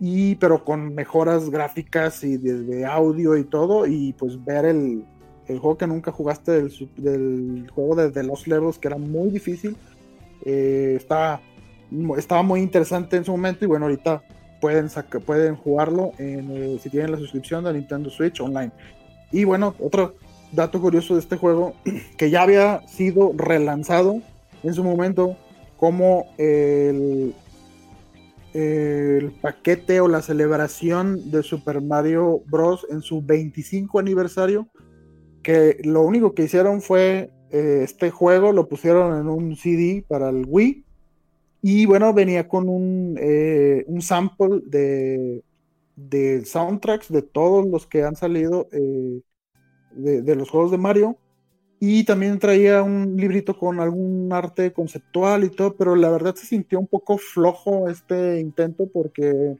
[0.00, 5.04] y pero con mejoras gráficas y de, audio y todo y pues ver el,
[5.46, 9.76] el juego que nunca jugaste del juego de, de los levels que era muy difícil
[10.44, 11.40] eh, estaba,
[12.16, 14.22] estaba muy interesante en su momento y bueno ahorita
[14.60, 14.88] pueden
[15.24, 18.72] pueden jugarlo en, eh, si tienen la suscripción de Nintendo Switch online
[19.30, 20.16] y bueno otro
[20.52, 21.74] dato curioso de este juego
[22.16, 24.20] que ya había sido relanzado
[24.62, 25.36] en su momento
[25.78, 27.34] como el,
[28.52, 32.86] el paquete o la celebración de Super Mario Bros.
[32.90, 34.68] en su 25 aniversario,
[35.42, 40.30] que lo único que hicieron fue eh, este juego, lo pusieron en un CD para
[40.30, 40.84] el Wii,
[41.62, 45.44] y bueno, venía con un, eh, un sample de,
[45.96, 49.22] de soundtracks de todos los que han salido eh,
[49.90, 51.18] de, de los juegos de Mario.
[51.80, 56.46] Y también traía un librito con algún arte conceptual y todo, pero la verdad se
[56.46, 59.56] sintió un poco flojo este intento porque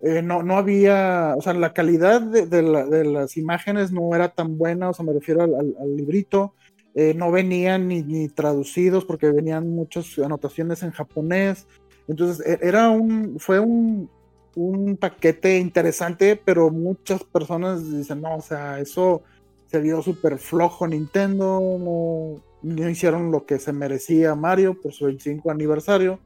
[0.00, 4.14] eh, no, no había, o sea, la calidad de, de la- de las imágenes no
[4.14, 6.54] era tan buena, o sea, me refiero al, al- al librito,
[6.94, 11.66] eh, no venían ni, traducidos porque venían muchas anotaciones en japonés,
[12.08, 14.10] entonces e- era un, fue un,
[14.56, 19.22] un paquete interesante, pero muchas personas dicen, no, o sea, eso
[19.66, 25.06] se vio súper flojo Nintendo, no, no hicieron lo que se merecía Mario por su
[25.06, 26.20] 25 aniversario.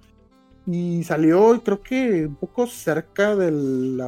[0.66, 4.02] Y salió, creo que un poco cerca del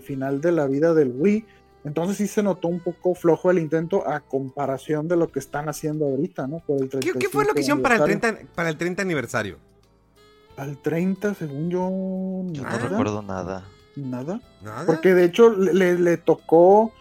[0.00, 1.44] final de la vida del Wii.
[1.84, 5.68] Entonces sí se notó un poco flojo el intento a comparación de lo que están
[5.68, 6.60] haciendo ahorita, ¿no?
[6.60, 8.36] Por el ¿Qué, qué fue lo 35 que hicieron para el aniversario.
[8.36, 9.58] 30, para el 30 aniversario?
[10.56, 11.90] Al 30, según yo.
[12.52, 13.64] Yo no recuerdo nada.
[13.96, 14.40] Nada.
[14.62, 14.86] ¿Nada?
[14.86, 16.92] Porque de hecho le, le tocó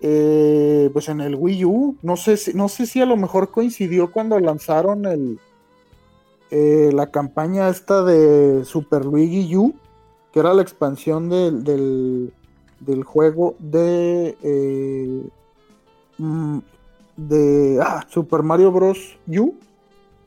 [0.00, 1.96] eh, pues en el Wii U.
[2.02, 5.38] No sé, si, no sé si a lo mejor coincidió cuando lanzaron el
[6.50, 9.74] eh, la campaña esta de Super Luigi U,
[10.32, 12.32] que era la expansión del, del,
[12.80, 15.22] del juego de eh,
[16.18, 16.58] mm,
[17.16, 19.18] de ah, Super Mario Bros.
[19.28, 19.54] U.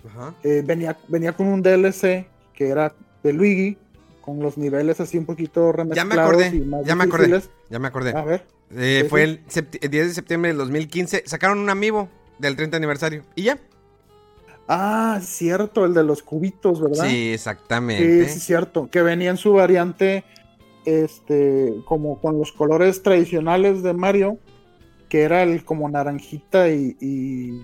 [0.08, 0.34] Ajá.
[0.44, 2.94] Eh, venía, venía con un DLC que era
[3.24, 3.78] de Luigi,
[4.22, 7.42] con los niveles así un poquito Ya remezclados me acordé, y más ya me acordé,
[7.70, 8.12] ya me acordé.
[8.16, 8.46] A ver.
[8.76, 9.42] Eh, sí, fue el,
[9.82, 11.24] el 10 de septiembre del 2015.
[11.26, 13.24] Sacaron un amiibo del 30 aniversario.
[13.36, 13.60] Y ya.
[14.68, 17.06] Ah, cierto, el de los cubitos, ¿verdad?
[17.06, 18.28] Sí, exactamente.
[18.28, 18.90] Sí, sí, cierto.
[18.90, 20.24] Que venía en su variante,
[20.86, 24.38] este, como con los colores tradicionales de Mario,
[25.10, 27.62] que era el como naranjita y, y,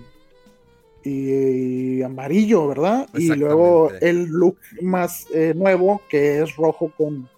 [1.04, 3.08] y amarillo, ¿verdad?
[3.14, 7.28] Y luego el look más eh, nuevo, que es rojo con,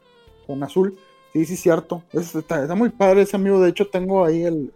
[0.46, 0.98] con azul.
[1.32, 2.02] Sí, sí, cierto.
[2.12, 3.60] Es- está, está muy padre ese amigo.
[3.60, 4.72] De hecho, tengo ahí el,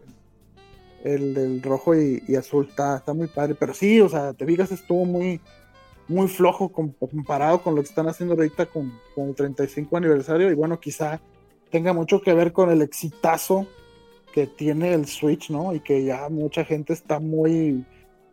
[1.04, 2.66] el del rojo y, y azul.
[2.70, 3.54] Está, está muy padre.
[3.54, 5.40] Pero sí, o sea, te fijas, estuvo muy,
[6.08, 10.50] muy flojo com- comparado con lo que están haciendo ahorita con, con el 35 aniversario.
[10.50, 11.20] Y bueno, quizá
[11.70, 13.66] tenga mucho que ver con el exitazo
[14.32, 15.74] que tiene el Switch, ¿no?
[15.74, 17.84] Y que ya mucha gente está muy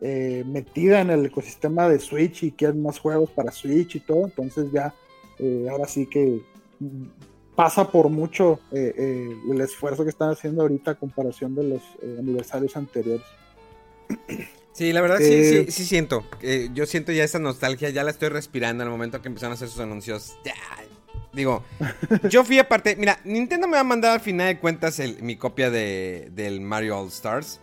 [0.01, 4.25] eh, metida en el ecosistema de Switch y quieren más juegos para Switch y todo.
[4.25, 4.93] Entonces ya,
[5.39, 6.41] eh, ahora sí que
[6.79, 7.05] mm,
[7.55, 11.81] pasa por mucho eh, el esfuerzo que están haciendo ahorita comparación de los
[12.19, 13.25] aniversarios anteriores.
[14.73, 16.25] Sí, la verdad sí, Eh, sí, sí siento.
[16.41, 19.55] Eh, yo siento ya esa nostalgia, ya la estoy respirando el momento que empezaron a
[19.55, 20.35] hacer sus anuncios.
[20.43, 20.53] Ya,
[21.31, 21.63] digo,
[22.29, 22.95] yo fui aparte.
[22.95, 26.59] Mira, Nintendo me va a mandar al final de cuentas el- mi copia de, del
[26.61, 27.59] Mario All Stars.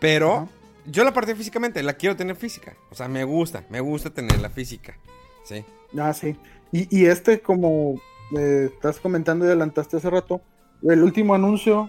[0.00, 0.48] Pero
[0.84, 2.76] yo la parte físicamente, la quiero tener física.
[2.90, 4.98] O sea, me gusta, me gusta tener la física.
[5.44, 5.64] Sí.
[5.98, 6.36] Ah, sí.
[6.72, 8.00] Y, y este, como
[8.36, 10.42] eh, estás comentando y adelantaste hace rato,
[10.82, 11.88] el último anuncio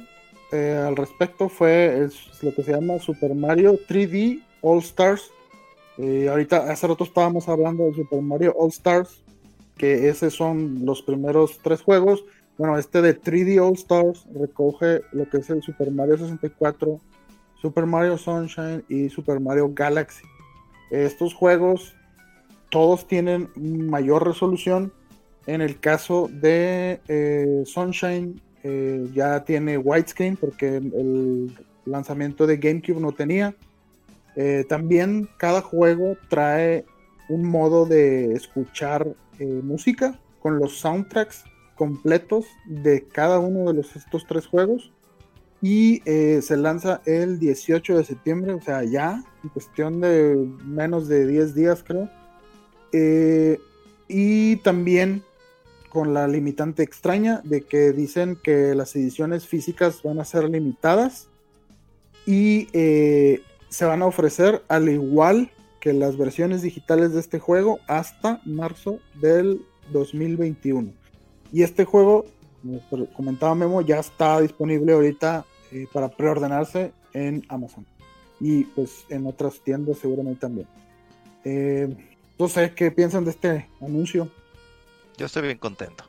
[0.53, 5.31] eh, al respecto fue es lo que se llama Super Mario 3D All Stars.
[5.97, 9.21] Eh, ahorita, hace rato estábamos hablando de Super Mario All Stars,
[9.77, 12.25] que esos son los primeros tres juegos.
[12.57, 16.99] Bueno, este de 3D All Stars recoge lo que es el Super Mario 64,
[17.61, 20.25] Super Mario Sunshine y Super Mario Galaxy.
[20.89, 21.95] Estos juegos
[22.69, 24.91] todos tienen mayor resolución.
[25.45, 31.55] En el caso de eh, Sunshine eh, ya tiene widescreen porque el
[31.85, 33.55] lanzamiento de GameCube no tenía.
[34.35, 36.85] Eh, también cada juego trae
[37.29, 43.95] un modo de escuchar eh, música con los soundtracks completos de cada uno de los,
[43.95, 44.91] estos tres juegos.
[45.61, 51.07] Y eh, se lanza el 18 de septiembre, o sea, ya, en cuestión de menos
[51.07, 52.09] de 10 días, creo.
[54.07, 55.23] Y también
[55.89, 61.29] con la limitante extraña de que dicen que las ediciones físicas van a ser limitadas
[62.25, 62.67] y
[63.69, 68.99] se van a ofrecer al igual que las versiones digitales de este juego hasta marzo
[69.15, 70.91] del 2021.
[71.51, 72.25] Y este juego,
[72.89, 77.85] como comentaba Memo, ya está disponible ahorita eh, para preordenarse en Amazon
[78.39, 80.67] y pues en otras tiendas seguramente también.
[81.43, 81.95] Eh,
[82.37, 84.29] no sé qué piensan de este anuncio.
[85.17, 86.03] Yo estoy bien contento.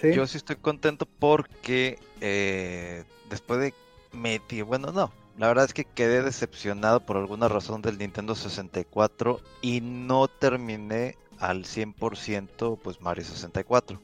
[0.00, 0.12] ¿Sí?
[0.14, 3.74] Yo sí estoy contento porque eh, después de
[4.12, 9.40] metí, bueno, no, la verdad es que quedé decepcionado por alguna razón del Nintendo 64
[9.62, 14.00] y no terminé al 100% pues Mario 64.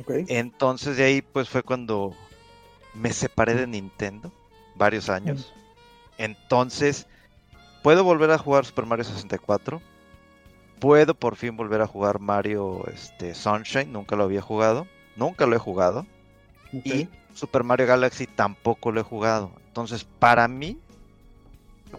[0.00, 0.10] Ok.
[0.28, 2.14] Entonces de ahí pues fue cuando
[2.94, 4.32] me separé de Nintendo
[4.74, 5.52] varios años.
[6.18, 7.06] Entonces
[7.82, 9.80] puedo volver a jugar Super Mario 64.
[10.78, 14.86] Puedo por fin volver a jugar Mario este, Sunshine, nunca lo había jugado,
[15.16, 16.06] nunca lo he jugado.
[16.72, 19.52] Y Super Mario Galaxy tampoco lo he jugado.
[19.66, 20.78] Entonces, para mí,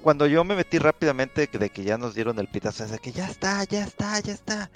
[0.02, 3.28] cuando yo me metí rápidamente de que, ya nos dieron el pitazo, de que ya
[3.28, 4.70] está, ya está, ya está.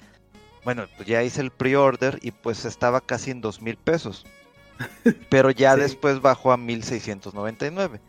[0.64, 4.26] Bueno, pues ya hice el pre-order y pues estaba casi en dos mil pesos.
[5.30, 5.80] Pero ya Sí.
[5.80, 8.00] después bajó a 1699.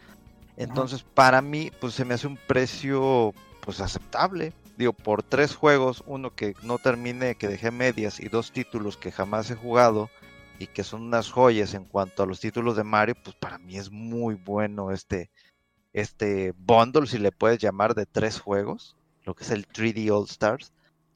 [0.58, 4.54] Entonces, para mí, pues se me hace un precio pues aceptable.
[4.78, 9.12] Digo, por tres juegos, uno que no terminé, que dejé medias, y dos títulos que
[9.12, 10.10] jamás he jugado
[10.62, 13.78] y que son unas joyas en cuanto a los títulos de Mario, pues para mí
[13.78, 15.32] es muy bueno este,
[15.91, 20.28] este bundle, si le puedes llamar, de tres juegos, lo que es el 3D All
[20.30, 20.72] Stars.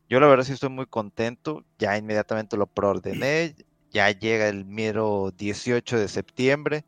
[0.10, 3.56] Yo la verdad sí estoy muy contento, ya inmediatamente lo preordené,
[3.92, 6.84] ya llega el mero 18 de septiembre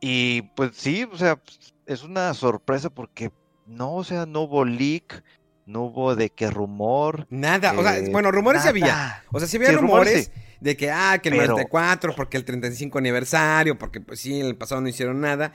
[0.00, 1.40] y pues sí, o sea,
[1.86, 3.30] es una sorpresa porque
[3.66, 5.22] no, o sea, no hubo leak,
[5.64, 7.28] no hubo de qué rumor.
[7.30, 8.86] Nada, o sea, eh, bueno, rumores sí había.
[8.86, 9.24] nada.
[9.32, 10.47] O sea, sí había Sí, rumores rumores sí.
[10.60, 14.46] De que, ah, que el Pero- 94, porque el 35 aniversario, porque pues sí, en
[14.46, 15.52] el pasado no hicieron nada.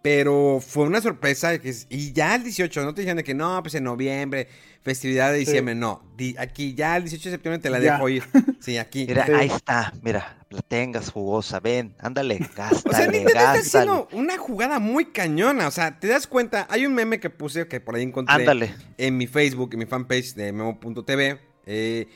[0.00, 3.60] Pero fue una sorpresa que, y ya el 18, no te dijeron de que no,
[3.62, 4.46] pues en noviembre,
[4.82, 5.44] festividad de Sí.
[5.46, 6.04] diciembre, no.
[6.16, 7.94] Di- aquí ya el 18 de septiembre te la Ya.
[7.94, 8.22] dejo ir.
[8.60, 9.06] Sí, aquí.
[9.08, 9.32] Mira, Sí.
[9.32, 14.38] ahí está, mira, la tengas jugosa, ven, ándale, gástale, O sea, Nintendo está haciendo una
[14.38, 15.66] jugada muy cañona.
[15.66, 18.74] O sea, te das cuenta, hay un meme que puse que por ahí encontré ándale.
[18.98, 22.06] en mi Facebook, en mi fanpage de memo.tv, eh,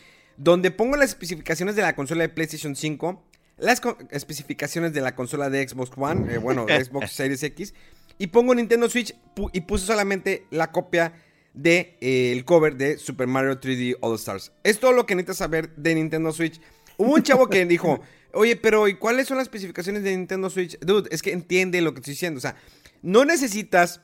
[0.43, 3.22] donde pongo las especificaciones de la consola de PlayStation 5,
[3.59, 3.80] las
[4.11, 7.74] especificaciones de la consola de Xbox One, eh, bueno, Xbox Series X,
[8.18, 9.14] y pongo Nintendo Switch
[9.53, 11.12] y puse solamente la copia
[11.55, 14.51] del de, eh, el cover de Super Mario 3D All Stars.
[14.64, 16.61] Es todo lo que necesitas saber de Nintendo Switch.
[16.97, 18.01] Hubo un chavo que dijo,
[18.32, 20.76] oye, pero ¿y cuáles son las especificaciones de Nintendo Switch?
[20.80, 22.38] Dude, es que entiende lo que estoy diciendo.
[22.38, 22.57] O sea,
[23.01, 24.01] no necesitas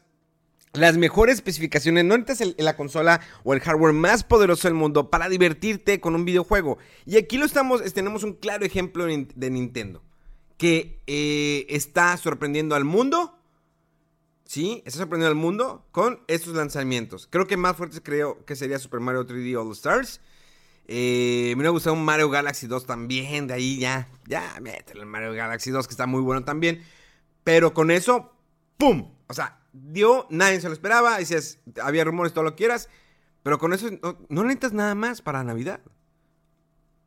[0.72, 5.28] las mejores especificaciones, no necesitas la consola o el hardware más poderoso del mundo para
[5.28, 6.78] divertirte con un videojuego.
[7.06, 10.02] Y aquí lo estamos, tenemos un claro ejemplo de Nintendo,
[10.56, 13.34] que eh, está sorprendiendo al mundo.
[14.44, 17.26] Sí, está sorprendiendo al mundo con estos lanzamientos.
[17.30, 20.20] Creo que más fuertes creo que sería Super Mario 3D All Stars.
[20.90, 25.06] Eh, me hubiera gustado un Mario Galaxy 2 también, de ahí ya, ya, mételo el
[25.06, 26.82] Mario Galaxy 2 que está muy bueno también.
[27.44, 28.32] Pero con eso,
[28.78, 29.12] ¡pum!
[29.26, 32.88] O sea, dio, nadie se lo esperaba, decías, había rumores, todo lo que quieras,
[33.42, 33.88] pero con eso
[34.28, 35.80] no, necesitas nada más para Navidad.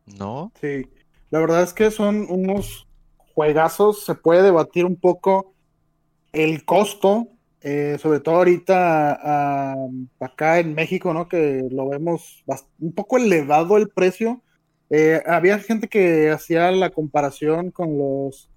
[0.06, 0.52] No.
[0.60, 0.90] Sí,
[1.30, 2.88] la verdad es que son unos
[3.34, 5.54] juegazos, se puede debatir un poco
[6.34, 7.28] el costo,
[7.62, 9.76] eh, sobre todo ahorita
[10.20, 11.28] acá en México, ¿no?
[11.28, 12.44] Que lo vemos
[12.80, 14.42] un poco elevado el precio.
[14.90, 18.51] Eh, había gente que hacía la comparación con los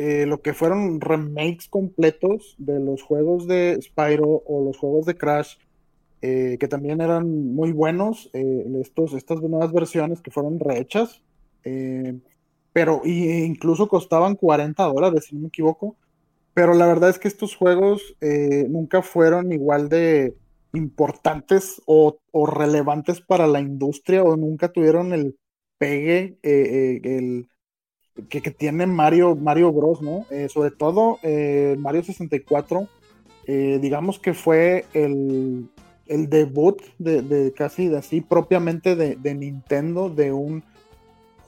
[0.00, 5.16] eh, lo que fueron remakes completos de los juegos de Spyro o los juegos de
[5.16, 5.56] Crash,
[6.22, 11.20] eh, que también eran muy buenos, eh, estos, estas nuevas versiones que fueron rehechas,
[12.72, 15.96] pero incluso costaban 40 dólares, si no me equivoco.
[16.54, 18.16] Pero la verdad es que estos juegos
[18.68, 20.36] nunca fueron igual de
[20.74, 25.36] importantes o, o, relevantes para la industria o nunca tuvieron el
[25.76, 27.48] pegue, el
[28.28, 30.26] que, tiene Mario, Mario Bros, ¿no?
[30.30, 32.88] Eh, sobre todo eh, Mario 64,
[33.46, 35.68] eh, digamos que fue el,
[36.06, 40.64] debut de, casi de así propiamente de, Nintendo, de un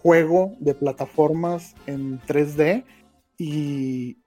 [0.03, 2.85] juego de plataformas en 3D
[3.39, 4.19] y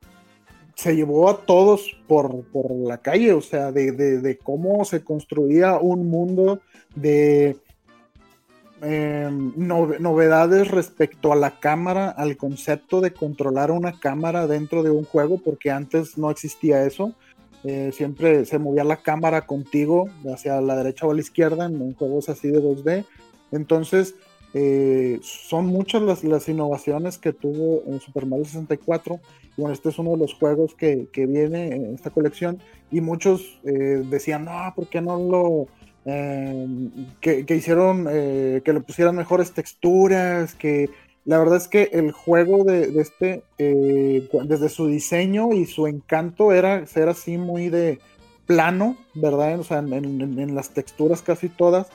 [0.75, 6.09] se llevó a todos por, por la calle, o sea, de cómo se construía un
[6.09, 6.61] mundo
[6.95, 7.57] de
[8.85, 15.05] Em, novedades respecto a la cámara, al concepto de controlar una cámara dentro de un
[15.05, 17.13] juego, porque antes no existía eso.
[17.63, 21.93] Eh, siempre se movía la cámara contigo hacia la derecha o a la izquierda en,
[21.93, 23.05] juegos así de 2D.
[23.53, 24.15] Entonces,
[24.53, 29.21] eh, son muchas las, innovaciones que tuvo en Super Mario 64.
[29.55, 32.59] bueno, este es uno de los juegos que, viene en esta colección.
[32.91, 35.67] Y muchos eh, decían, no, ¿por qué no lo
[36.05, 36.91] Em,
[37.21, 40.89] que, hicieron eh, que le pusieran mejores texturas, que
[41.23, 46.51] la verdad es que el juego de, este, eh, desde su diseño y su encanto
[46.51, 47.99] era ser así muy de
[48.45, 49.57] plano, ¿verdad?
[49.59, 51.87] O sea, en, las texturas casi todas,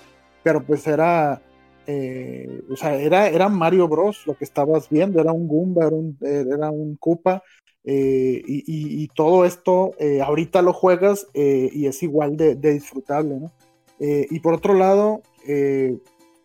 [0.43, 1.43] pero pues era,
[1.87, 4.27] eh, o sea, era, era Mario Bros.
[4.27, 7.43] lo que estabas viendo, era un Goomba, era un, era Koopa.
[7.85, 9.93] y, todo esto
[10.25, 13.53] ahorita lo juegas y es igual de disfrutable, ¿no?
[14.01, 15.99] Eh, y por otro lado, eh,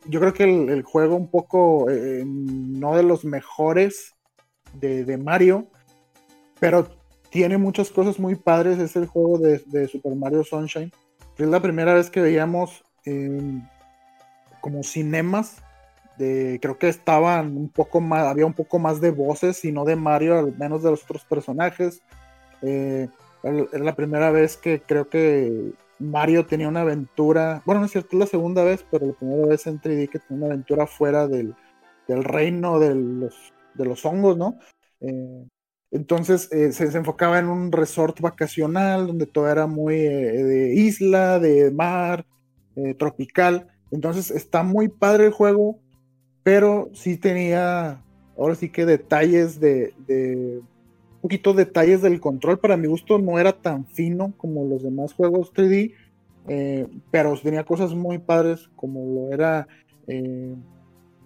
[0.05, 4.15] yo creo que el, juego un poco, eh, no de los mejores
[4.73, 5.67] de, Mario,
[6.59, 6.87] pero
[7.29, 10.91] tiene muchas cosas muy padres, es el juego de, Super Mario Sunshine.
[11.37, 12.83] Es la primera vez que veíamos
[14.61, 15.57] como cinemas,
[16.17, 19.83] de, creo que estaban un poco más, había un poco más de voces y no
[19.83, 22.01] de Mario, al menos de los otros personajes.
[22.61, 23.09] es
[23.73, 25.73] la primera vez que creo que
[26.03, 29.47] Mario tenía una aventura, bueno, no es cierto, es la segunda vez, pero la primera
[29.47, 31.55] vez en 3D que tenía una aventura fuera del,
[32.07, 34.59] reino de los, de los hongos, ¿no?
[35.01, 35.47] Eh,
[35.91, 41.39] entonces eh, se, enfocaba en un resort vacacional donde todo era muy eh, de isla,
[41.39, 42.25] de mar,
[42.97, 43.67] tropical.
[43.91, 45.79] Entonces está muy padre el juego,
[46.41, 48.03] pero sí tenía,
[48.35, 49.93] ahora sí que detalles de
[51.23, 52.59] poquito detalles del control.
[52.59, 55.93] Para mi gusto no era tan fino como los demás juegos 3D,
[56.49, 59.65] eh, pero tenía cosas muy padres como lo era
[60.07, 60.53] eh,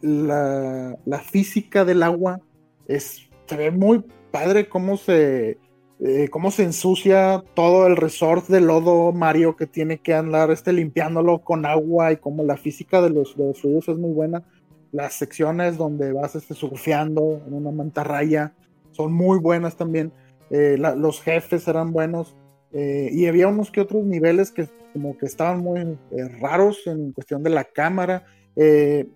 [0.01, 2.39] la, física del agua.
[2.87, 5.57] Es, se ve muy padre cómo se,
[5.99, 10.73] eh, cómo se ensucia todo el resort de lodo Mario que tiene que andar este,
[10.73, 14.43] limpiándolo con agua y como la física de los, de fluidos es muy buena.
[14.91, 18.53] Las secciones donde vas este, surfeando en una mantarraya
[18.97, 20.11] son muy buenas también.
[20.49, 22.35] Eh, los jefes eran buenos.
[22.73, 27.13] Eh, y había unos que otros niveles que como que estaban muy eh, raros en
[27.13, 28.25] cuestión de la cámara.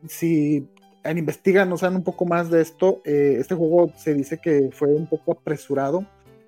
[0.08, 0.68] si
[1.04, 5.08] investigan, no saben un poco más de esto, este juego se dice que fue un
[5.08, 6.06] poco apresurado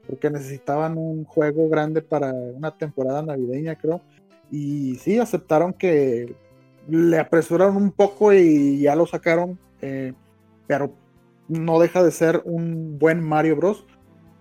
[0.08, 4.00] porque necesitaban un juego grande para una temporada navideña, creo.
[4.52, 6.36] Y sí, aceptaron que
[6.88, 9.58] le apresuraron un poco y ya lo sacaron,
[10.68, 10.94] pero
[11.48, 13.86] no deja de ser un buen Mario Bros.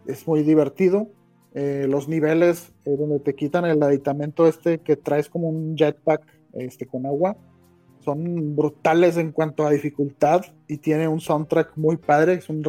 [0.07, 1.09] Es muy divertido.
[1.55, 6.23] eh, los niveles eh, donde te quitan el aditamento este que traes como un jetpack
[6.55, 7.37] este, con agua
[8.05, 12.63] son brutales en cuanto a dificultad y tiene un soundtrack muy padre, es un,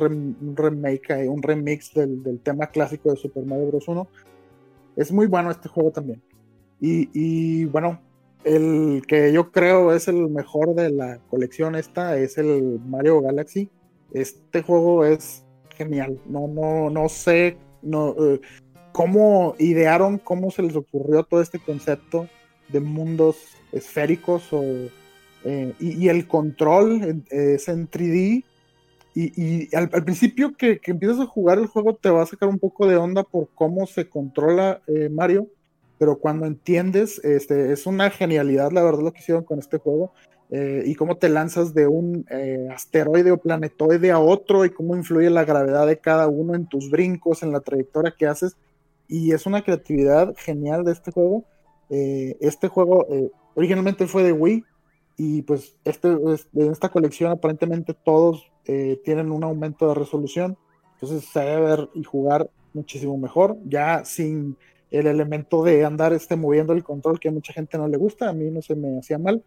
[0.55, 3.87] remake, eh, un remix del, del, tema clásico de Super Mario Bros.
[3.87, 4.07] 1.
[4.95, 6.21] Es muy bueno este juego también.
[6.79, 7.99] Y, y, bueno,
[8.43, 13.69] el que yo creo es el mejor de la colección esta es el Mario Galaxy.
[14.13, 15.43] Este juego es
[15.75, 16.19] genial.
[16.25, 18.15] No, no, no sé no,
[18.93, 22.29] cómo idearon, cómo se les ocurrió todo este concepto
[22.69, 23.37] de mundos
[23.71, 24.63] esféricos o,
[25.43, 28.43] eh, y, el control es en 3D.
[29.15, 32.87] Y, al, principio que, empiezas a jugar el juego te va a sacar un poco
[32.87, 35.47] de onda por cómo se controla eh, Mario,
[35.99, 40.13] pero cuando entiendes, este, es una genialidad la verdad lo que hicieron con este juego.
[40.55, 42.27] Eh, y cómo te lanzas de un
[42.71, 46.91] asteroide o planetoide a otro y cómo influye la gravedad de cada uno en tus
[46.91, 48.55] brincos, en la trayectoria que haces.
[49.07, 51.45] Y es una creatividad genial de este juego.
[51.89, 54.63] Eh, este juego eh, originalmente fue de Wii
[55.17, 60.57] y pues este, en esta colección aparentemente todos eh, tienen un aumento de resolución,
[60.93, 64.57] entonces se debe ver y jugar muchísimo mejor, ya sin
[64.89, 68.29] el elemento de andar este, moviendo el control que a mucha gente no le gusta,
[68.29, 69.43] a mí no se me hacía mal,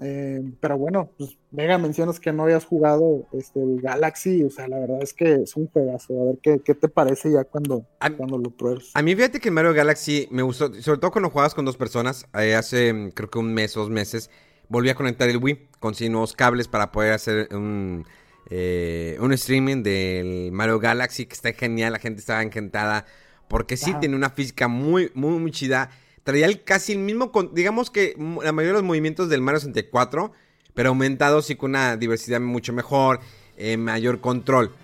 [0.00, 4.68] eh, pero bueno, pues Mega mencionas que no habías jugado este, el Galaxy, o sea,
[4.68, 6.20] la verdad es que es un juegazo.
[6.20, 7.86] A ver qué, qué te parece ya cuando,
[8.16, 8.90] cuando lo pruebes.
[8.94, 11.78] A mí fíjate que el Mario Galaxy me gustó, sobre todo cuando jugabas con dos
[11.78, 14.30] personas, eh, hace creo que un mes, dos meses,
[14.68, 18.04] volví a conectar el Wii, conseguí nuevos cables para poder hacer un,
[18.50, 23.06] eh, un streaming del Mario Galaxy, que está genial, la gente estaba encantada,
[23.48, 25.90] porque sí tiene una física muy, muy, muy chida
[26.26, 30.32] traía casi el mismo, digamos que la mayoría de los movimientos del Mario 64,
[30.74, 33.20] pero aumentados y con una diversidad mucho mejor,
[33.56, 34.74] eh, mayor control.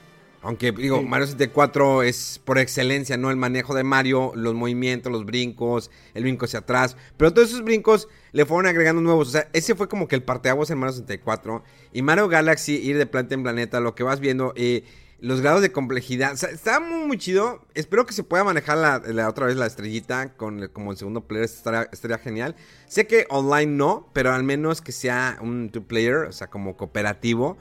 [0.41, 3.29] Aunque digo, Mario 64 es por excelencia, ¿no?
[3.29, 6.97] El manejo de Mario, los movimientos, los brincos, el brinco hacia atrás.
[7.17, 9.29] Pero todos esos brincos le fueron agregando nuevos.
[9.29, 11.65] O sea, ese fue como que el parteaguas en Mario 64.
[11.93, 14.53] Y Mario Galaxy, ir de planeta en planeta, lo que vas viendo.
[14.55, 14.85] Eh,
[15.23, 16.33] los grados de complejidad.
[16.33, 17.65] O sea, está muy, muy chido.
[17.75, 21.45] Espero que se pueda manejar la, otra vez la estrellita con como el segundo player.
[21.45, 22.57] Estaría, genial.
[22.89, 27.57] Sé que online no, pero al menos que sea un two-player, o sea, como cooperativo.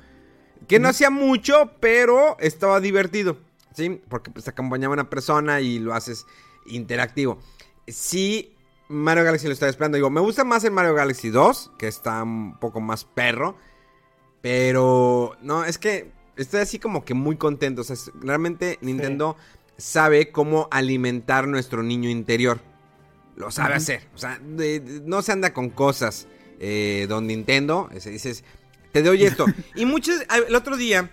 [0.67, 3.37] Que no hacía mucho, pero estaba divertido.
[3.75, 4.01] ¿Sí?
[4.09, 6.25] Porque pues acompañaba una persona y lo haces
[6.65, 7.39] interactivo.
[7.87, 8.55] Sí,
[8.89, 9.97] Mario Galaxy lo estaba esperando.
[9.97, 13.55] Digo, me gusta más el Mario Galaxy 2, que está un poco más perro.
[14.41, 16.11] Pero, no, es que
[16.41, 17.81] estoy así como que muy contento.
[17.81, 19.35] O sea, realmente Nintendo
[19.77, 22.59] sabe cómo alimentar nuestro niño interior.
[23.35, 24.07] Lo sabe hacer.
[24.13, 26.27] O sea, no se anda con cosas.
[26.59, 28.43] Eh, don Nintendo, se dices,
[28.91, 29.45] te doy esto.
[29.75, 31.09] y muchos, el otro día,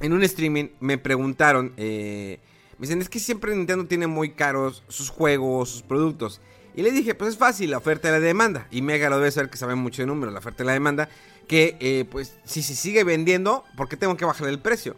[0.00, 2.38] en un streaming, me preguntaron, eh,
[2.76, 6.42] me dicen, es que siempre Nintendo tiene muy caros sus juegos, sus productos.
[6.74, 8.68] Y le dije, pues es fácil, la oferta y la demanda.
[8.70, 11.08] Y Mega lo debe saber que sabe mucho de números, la oferta y la demanda
[11.48, 14.94] que eh, pues si se sigue vendiendo, ¿por qué tengo que bajar el precio?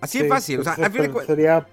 [0.00, 0.60] Así es fácil.
[0.60, 0.76] o sea,
[1.26, 1.66] sería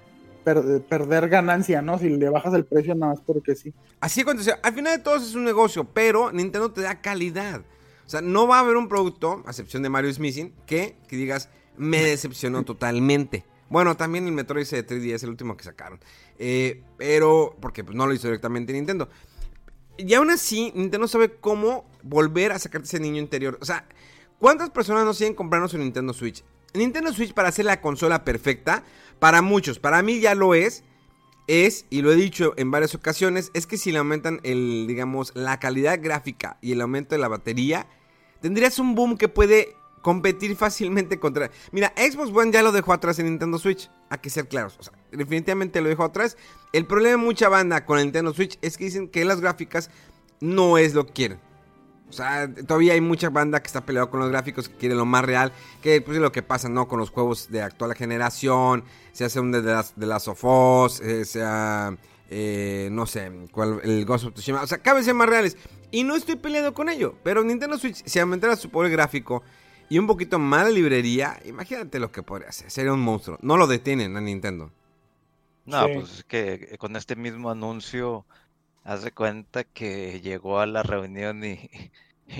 [0.43, 1.99] perder ganancia, ¿no?
[1.99, 3.74] Si le bajas el precio nada más porque sí.
[3.99, 7.62] Así cuando sea, al final de todo es un negocio, pero Nintendo te da calidad.
[8.06, 11.16] O sea, no va a haber un producto, a excepción de Mario Smithing, que, que
[11.16, 13.45] digas, me decepcionó totalmente.
[13.70, 15.99] Bueno, también el Metroid de 3D es el último que sacaron.
[16.38, 19.08] Eh, pero, porque pues, no lo hizo directamente Nintendo.
[20.02, 23.58] Y aún así, Nintendo sabe cómo volver a sacarte ese niño interior.
[23.62, 23.88] O sea,
[24.39, 26.43] ¿cuántas personas no siguen comprando su Nintendo Switch?
[26.74, 28.84] Nintendo Switch para hacer la consola perfecta,
[29.20, 30.84] para muchos, para mí ya lo es,
[31.47, 35.34] es, y lo he dicho en varias ocasiones, es que si le aumentan el, digamos,
[35.36, 37.88] la calidad gráfica y el aumento de la batería,
[38.41, 41.52] tendrías un boom que puede competir fácilmente contra...
[41.72, 44.84] Mira, Xbox One ya lo dejó atrás en Nintendo Switch, hay que ser claros, o
[44.84, 46.38] sea, definitivamente lo dejó atrás.
[46.74, 49.89] El problema de mucha banda con el Nintendo Switch es que dicen que las gráficas
[50.39, 51.39] no es lo que quieren.
[52.09, 55.05] O sea, todavía hay mucha banda que está peleado con los gráficos, que quiere lo
[55.05, 56.89] más real, que pues, es lo que pasa, ¿no?
[56.89, 60.43] Con los juegos de actual generación, se hace un de las, de las of
[61.01, 61.95] eh, sea,
[62.30, 65.55] eh, no sé, cuál, el Ghost of Tsushima, o sea, vez ser más reales.
[65.89, 69.41] Y no estoy peleando con ello, pero Nintendo Switch, si aumentara su poder gráfico
[69.89, 73.38] y un poquito más la librería, imagínate lo que podría hacer, sería un monstruo.
[73.41, 74.72] No lo detienen a Nintendo.
[75.66, 78.26] No, pues es que con este mismo anuncio
[78.84, 81.70] Hace cuenta que llegó a la reunión y,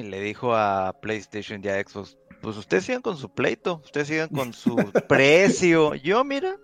[0.02, 4.30] le dijo a PlayStation y a Xbox, pues ustedes sigan con su pleito, ustedes sigan
[4.30, 4.76] con su
[5.08, 5.94] precio.
[5.96, 6.58] Yo, mira,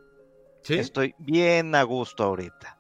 [0.68, 2.78] estoy bien a gusto ahorita.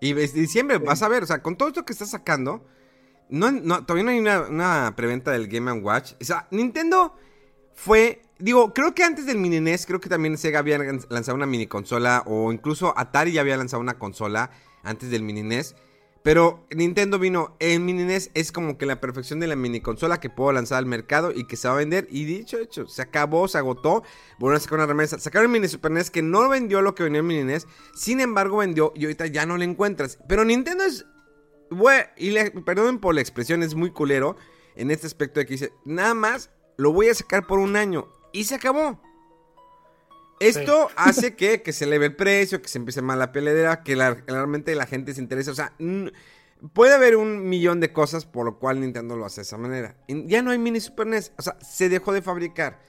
[0.00, 2.64] Y diciembre, vas a ver, o sea, con todo esto que está sacando,
[3.28, 6.12] no, todavía no hay una, una, preventa del Game Watch.
[6.20, 7.16] O sea, Nintendo
[7.74, 11.46] fue digo, creo que antes del mini NES, creo que también Sega había lanzado una
[11.46, 14.50] mini consola, o incluso Atari ya había lanzado una consola
[14.82, 15.74] antes del mini NES.
[16.26, 20.18] Pero Nintendo vino, el mini NES es como que la perfección de la mini consola
[20.18, 22.08] que puedo lanzar al mercado y que se va a vender.
[22.10, 24.02] Y dicho, hecho, se acabó, se agotó.
[24.40, 25.20] A sacar una remesa.
[25.20, 27.68] Sacaron el mini Super NES que no vendió lo que venía el mini NES.
[27.94, 30.18] Sin embargo, vendió y ahorita ya no le encuentras.
[30.28, 31.06] Pero Nintendo es.
[31.70, 34.36] Bueno, y le, perdonen por la expresión, es muy culero
[34.74, 38.08] en este aspecto de que dice: Nada más lo voy a sacar por un año.
[38.32, 39.00] Y se acabó.
[40.40, 43.94] Esto hace que, que, se eleve el precio, que se empiece mal la peleadera, que
[43.94, 45.50] realmente la gente se interese.
[45.50, 45.72] O sea,
[46.72, 49.96] puede haber un millón de cosas por lo cual Nintendo lo hace de esa manera.
[50.08, 51.32] Ya no hay mini Super NES.
[51.38, 52.80] O sea, se dejó de fabricar.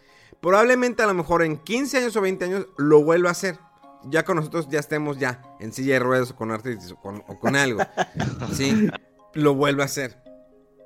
[0.42, 3.60] Probablemente a lo mejor en 15 años o 20 años lo vuelva a hacer.
[4.06, 7.24] Ya con nosotros ya estemos ya en silla de ruedas o con artritis o con,
[7.28, 7.82] o con algo.
[8.54, 8.88] sí,
[9.34, 10.22] lo vuelve a hacer.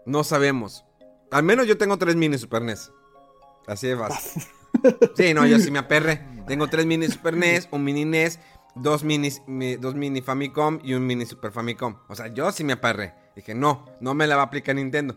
[0.06, 0.86] No sabemos.
[1.32, 2.91] Al menos yo tengo tres mini Super NES.
[3.68, 4.43] Así de fácil.
[5.16, 6.22] Sí, no, yo sí me aperre.
[6.47, 8.39] Tengo tres mini Super NES, un mini NES,
[8.74, 9.30] dos mini,
[9.80, 11.97] dos mini Famicom y un mini Super Famicom.
[12.07, 13.14] O sea, yo sí me aperre.
[13.36, 15.16] Dije, no, no me la va a aplicar Nintendo.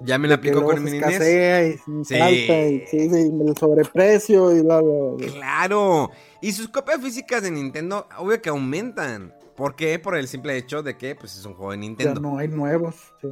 [0.00, 1.78] Ya me la aplicó con el mini NES.
[1.86, 2.14] Y sí.
[2.14, 6.10] y, sí, el sobreprecio y bla, bla, Claro.
[6.42, 9.34] Y sus copias físicas de Nintendo, obvio que aumentan.
[9.56, 9.98] ¿Por qué?
[9.98, 12.14] Por el simple hecho de que pues, es un juego de Nintendo.
[12.14, 13.28] Ya no hay nuevos, sí.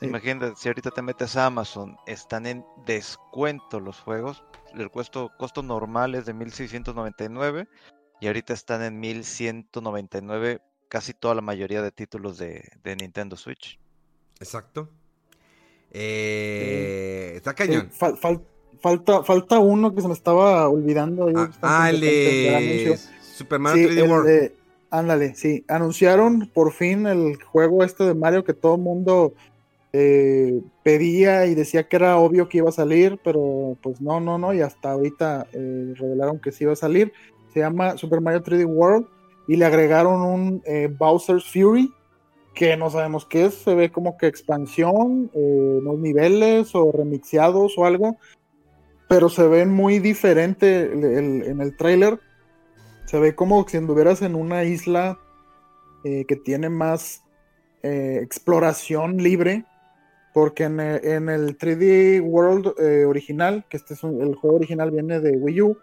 [0.00, 4.44] Imagínate, si ahorita te metes a Amazon, están en descuento los juegos.
[4.74, 7.66] El costo, costo normal es de 1699
[8.20, 13.78] y ahorita están en 1199 casi toda la mayoría de títulos de, Nintendo Switch.
[14.40, 14.88] Exacto.
[15.90, 17.90] Eh, está cañón.
[17.90, 21.28] falta, falta uno que se me estaba olvidando.
[21.34, 24.52] Ah, ah el de Super Mario 3D World.
[24.90, 25.64] ándale, sí.
[25.68, 29.34] Anunciaron por fin el juego este de Mario que todo el mundo
[29.92, 34.36] eh, pedía y decía que era obvio que iba a salir, pero pues no, no,
[34.36, 37.12] no, y hasta ahorita eh, revelaron que sí iba a salir.
[37.52, 39.06] Se llama Super Mario 3D World
[39.46, 41.90] y le agregaron un eh, Bowser's Fury,
[42.54, 47.84] que no sabemos qué es, se ve como que expansión, unos niveles o remixeados o
[47.86, 48.16] algo,
[49.08, 52.18] pero se ve muy diferente en el trailer.
[53.06, 55.18] Se ve como si anduvieras en una isla
[56.02, 57.22] que tiene más
[57.82, 59.64] exploración libre
[60.38, 65.36] porque en, el 3D World eh, original, que este es el juego original viene de
[65.36, 65.78] Wii U,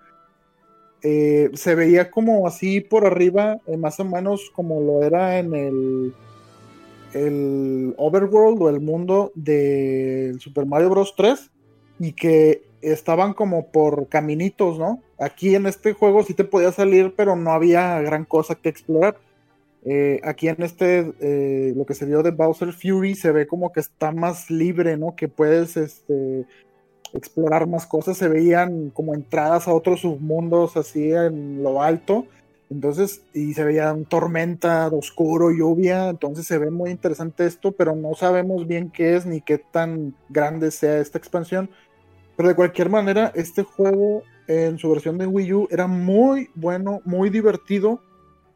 [1.01, 5.53] eh, se veía como así por arriba, eh, más o menos como lo era en
[5.53, 6.13] el,
[7.11, 11.13] el Overworld o el mundo del Super Mario Bros.
[11.17, 11.51] 3,
[11.99, 15.03] y que estaban como por caminitos, ¿no?
[15.19, 19.17] Aquí en este juego sí te podía salir, pero no había gran cosa que explorar.
[19.87, 23.71] Eh, aquí en este, eh, lo que se vio de Bowser Fury, se ve como
[23.71, 25.15] que está más libre, ¿no?
[25.15, 26.45] Que puedes este,
[27.13, 28.17] explorar más cosas.
[28.17, 32.25] Se veían como entradas a otros submundos así en lo alto.
[32.71, 36.09] Entonces, y se veía tormenta, oscuro, lluvia.
[36.09, 40.15] Entonces se ve muy interesante esto, pero no sabemos bien qué es ni qué tan
[40.29, 41.69] grande sea esta expansión.
[42.35, 47.01] Pero de cualquier manera, este juego en su versión de Wii U era muy bueno,
[47.05, 48.01] muy divertido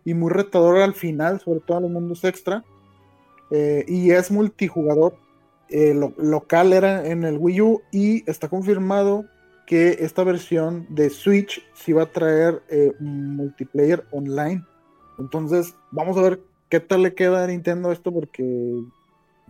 [0.06, 2.64] y muy retador al final, sobre todo en los mundos extra.
[3.52, 5.16] Eh, y es multijugador.
[5.70, 9.26] Eh, local era en el Wii U y está confirmado
[9.68, 14.66] que esta versión de Switch sí va a traer eh, multiplayer online.
[15.20, 18.44] Entonces, vamos a ver qué tal le queda a Nintendo esto porque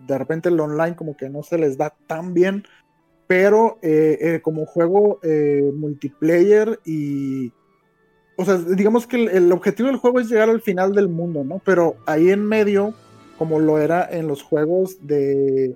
[0.08, 2.64] de repente el online como que no se les da tan bien.
[3.28, 3.78] Pero
[4.42, 5.20] como juego
[5.76, 7.54] multiplayer y
[8.40, 11.61] o sea, digamos que el, objetivo del juego es llegar al final del mundo, ¿no?
[11.66, 12.94] Pero ahí en medio,
[13.38, 15.76] como lo era en los juegos de,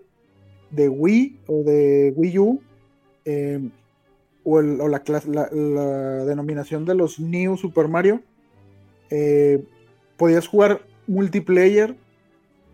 [0.72, 2.61] de Wii o de Wii U,
[3.26, 3.69] eh,
[4.45, 4.99] o, la,
[6.26, 8.22] denominación de los New Super Mario,
[9.10, 9.61] eh,
[10.15, 11.98] podías jugar multiplayer,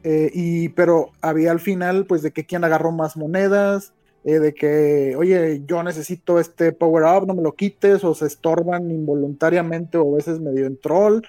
[0.03, 3.91] eh, y, pero había al final, pues, de que quién agarró más monedas,
[4.23, 8.27] eh, de que, oye, yo necesito este power up, no me lo quites, o se
[8.27, 11.21] estorban involuntariamente o a veces medio en troll,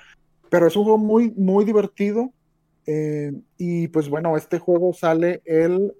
[0.49, 2.33] pero es un juego muy, muy divertido.
[2.87, 5.93] Eh, y pues bueno, este juego sale el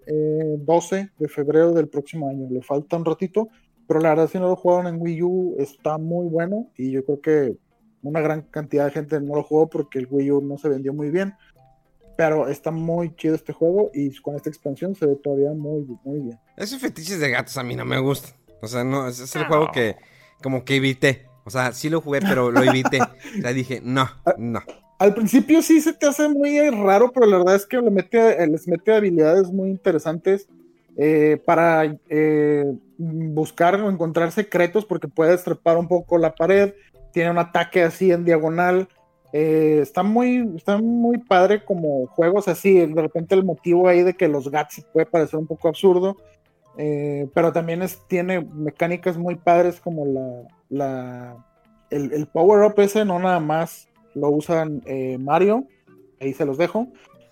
[0.65, 3.49] 12 eh, de febrero del próximo año, le falta un ratito,
[3.87, 7.05] pero la verdad si no lo jugaron en Wii U está muy bueno y yo
[7.05, 7.57] creo que
[8.03, 10.93] una gran cantidad de gente no lo jugó porque el Wii U no se vendió
[10.93, 11.35] muy bien.
[12.17, 16.21] Pero está muy chido este juego y con esta expansión se ve todavía muy, muy
[16.21, 16.39] bien.
[16.61, 18.35] Esos fetiches de gatos a mí no me gustan.
[18.61, 19.97] O sea, no, ese es el juego que
[20.43, 21.27] como que evité.
[21.45, 22.99] O sea, sí lo jugué, pero lo evité.
[23.43, 24.61] ya dije, no, no.
[24.99, 28.47] Al principio sí se te hace muy raro, pero la verdad es que le mete,
[28.47, 30.49] les mete habilidades muy interesantes
[30.99, 32.67] eh, para eh,
[32.99, 36.75] buscar o encontrar secretos porque puedes trepar un poco la pared,
[37.15, 38.87] tiene un ataque así en diagonal.
[39.33, 44.15] Eh, está muy está muy padre como juegos así de repente el motivo ahí de
[44.15, 46.17] que los gats puede parecer un poco absurdo
[46.77, 51.37] eh, pero también tiene mecánicas muy padres como la,
[51.91, 55.67] el, power up ese no nada más lo usan eh, Mario
[56.21, 56.89] ahí se los dejo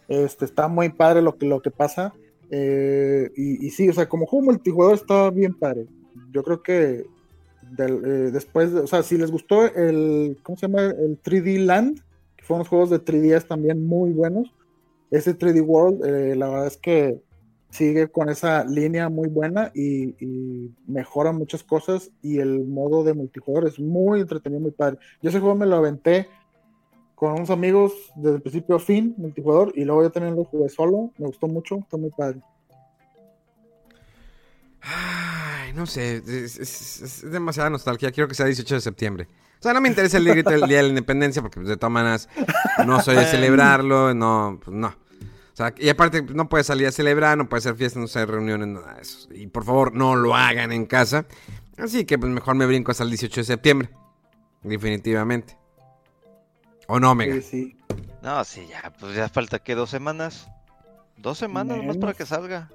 [0.09, 2.13] este está muy padre lo que lo que pasa
[2.51, 5.87] y, y, sí o sea como juego multijugador está bien padre
[6.33, 7.07] yo creo que
[7.77, 10.87] eh, después, o sea, si les gustó el, ¿cómo se llama?
[10.87, 12.01] El 3D Land,
[12.37, 14.53] que fueron unos juegos de 3DS también muy buenos.
[15.11, 17.21] Ese 3D World, eh, la verdad es que
[17.71, 20.15] sigue con esa línea muy buena y,
[20.87, 24.99] mejora muchas cosas y el modo de multijugador es muy entretenido, muy padre.
[25.23, 26.29] Yo ese juego me lo aventé
[27.15, 30.69] con unos amigos desde el principio a fin, multijugador, y luego yo también lo jugué
[30.69, 32.41] solo, me gustó mucho, está muy padre.
[34.81, 38.13] Ay, no sé, es, demasiada nostalgia.
[38.13, 39.29] Quiero que sea 18 de septiembre.
[39.59, 41.77] O sea, no me interesa el día, el día de la independencia porque pues, de
[41.77, 42.29] todas maneras
[42.87, 44.95] no soy de celebrarlo, no, pues no.
[45.59, 48.31] O sea, y aparte no puedes salir a celebrar, no puede ser fiesta, no ser
[48.31, 49.29] reuniones, nada de eso.
[49.35, 51.27] Y por favor, no lo hagan en casa.
[51.77, 53.91] Así que pues mejor me brinco hasta el 18 de septiembre.
[54.63, 55.59] Definitivamente.
[56.87, 57.43] ¿O no, Mega?
[57.43, 57.77] Sí,
[58.23, 60.49] No, sí, ya, pues ya falta que dos semanas.
[61.17, 62.71] Dos semanas más para que salga.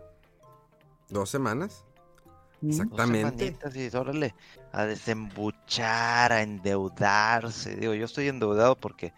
[1.07, 1.85] ¿Dos semanas?
[2.61, 3.55] Exactamente.
[3.75, 4.35] Y órale,
[4.73, 7.77] a desembuchar, a endeudarse.
[7.77, 9.13] Digo, yo estoy endeudado porque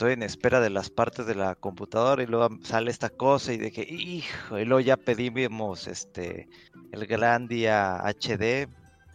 [0.00, 3.58] estoy en espera de las partes de la computadora y luego sale esta cosa y
[3.58, 6.48] dije, hijo, y luego ya pedimos este
[6.90, 8.66] el Grandia HD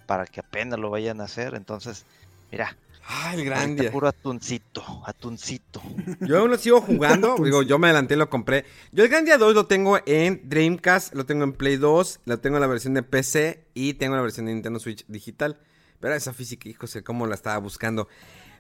[0.06, 1.56] para que apenas lo vayan a hacer.
[1.56, 2.06] Entonces,
[2.52, 3.92] mira, Ah, el Grandia.
[3.92, 5.82] Puro atuncito, atuncito.
[6.22, 7.36] Yo aún lo sigo jugando.
[7.44, 8.66] Digo, yo me adelanté y lo compré.
[8.92, 12.58] Yo el Grandia 2 lo tengo en Dreamcast, lo tengo en Play 2, lo tengo
[12.58, 15.60] en la versión de PC y tengo la versión de Nintendo Switch digital.
[16.00, 18.08] Pero esa física, hijo, sé cómo la estaba buscando.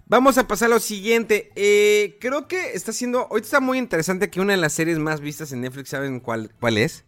[0.07, 1.51] Vamos a pasar a lo siguiente.
[1.55, 3.27] Eh, creo que está siendo.
[3.29, 6.53] Hoy está muy interesante que una de las series más vistas en Netflix, ¿saben cuál,
[6.59, 7.05] cuál es?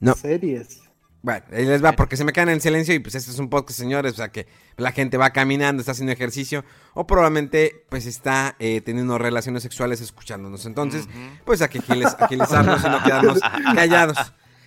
[0.00, 0.14] No.
[0.14, 0.80] Series.
[1.24, 3.48] Bueno, ahí les va, porque se me quedan en silencio y pues este es un
[3.48, 4.46] podcast, señores, o sea que
[4.76, 10.02] la gente va caminando, está haciendo ejercicio o probablemente pues está eh, teniendo relaciones sexuales
[10.02, 10.66] escuchándonos.
[10.66, 11.08] Entonces,
[11.46, 13.40] pues hay que agilizarnos y no quedarnos
[13.74, 14.18] callados.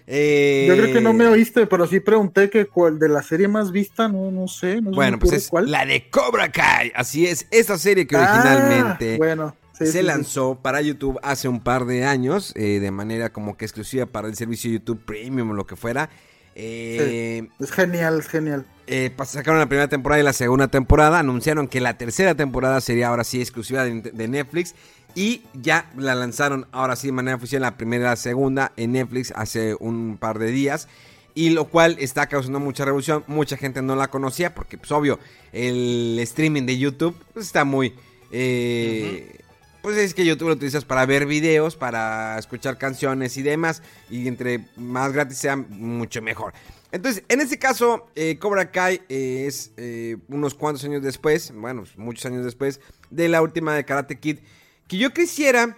[0.08, 3.50] Yo creo que no me eh, oíste, pero sí pregunté que cuál de la serie
[3.50, 4.82] más vista, no, no sé.
[4.82, 6.94] No bueno, pues es la de Cobra Kai.
[6.96, 11.86] Así es, esa serie que ah, originalmente bueno, se lanzó para YouTube hace un par
[11.86, 15.68] de años, eh, de manera como que exclusiva para el servicio YouTube Premium o lo
[15.68, 16.10] que fuera.
[16.56, 18.66] Eh, es genial, es genial.
[18.88, 21.20] Eh, sacaron la primera temporada y la segunda temporada.
[21.20, 24.76] Anunciaron que la tercera temporada sería ahora sí exclusiva de, Netflix.
[25.14, 28.94] Y ya la lanzaron ahora sí de manera oficial la primera y la segunda en
[28.94, 30.88] Netflix hace un par de días.
[31.34, 33.24] Y lo cual está causando mucha revolución.
[33.28, 35.20] Mucha gente no la conocía porque, pues obvio,
[35.52, 37.94] el streaming de YouTube pues, está muy...
[38.32, 39.38] Eh,
[39.82, 43.84] pues es que YouTube lo utilizas para ver videos, para escuchar canciones y demás.
[44.10, 46.54] Y entre más gratis sea, mucho mejor.
[46.92, 51.84] Entonces, en este caso, eh, Cobra Kai eh, es eh, unos cuantos años después, bueno,
[51.98, 54.40] muchos años después, de la última de Karate Kid.
[54.88, 55.78] Que yo quisiera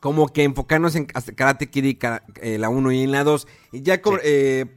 [0.00, 1.84] como que enfocarnos en Karate Kid
[2.42, 3.46] y la 1 y en la 2.
[3.72, 4.00] Y ya,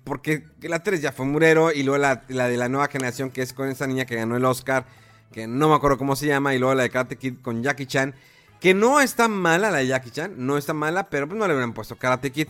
[0.03, 3.41] porque la 3 ya fue Murero y luego la, la, de la nueva generación que
[3.41, 4.85] es con esa niña que ganó el Oscar,
[5.31, 7.87] que no me acuerdo cómo se llama, y luego la de Karate Kid con Jackie
[7.87, 8.13] Chan.
[8.59, 11.53] Que no está mala la de Jackie Chan, no está mala, pero pues no le
[11.53, 12.49] hubieran puesto Karate Kid.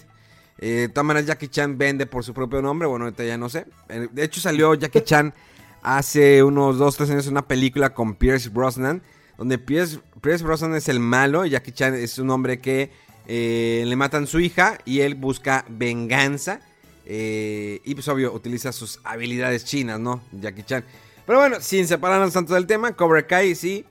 [0.62, 3.50] Eh, de todas maneras, Jackie Chan vende por su propio nombre, bueno, ahorita ya no
[3.50, 3.66] sé.
[3.88, 5.34] Eh, de hecho, salió Jackie Chan
[5.82, 9.02] hace unos 2, 3 años una película con Pierce Brosnan,
[9.38, 12.92] donde Pierce, Brosnan es el malo y Jackie Chan es un hombre que
[13.26, 16.60] eh, le matan su hija y él busca venganza.
[17.06, 20.22] y pues obvio, utiliza sus habilidades chinas, ¿no?
[20.34, 20.84] Jackie Chan.
[21.26, 23.86] Pero bueno, sin separarnos tanto del tema, Cobra Kai sí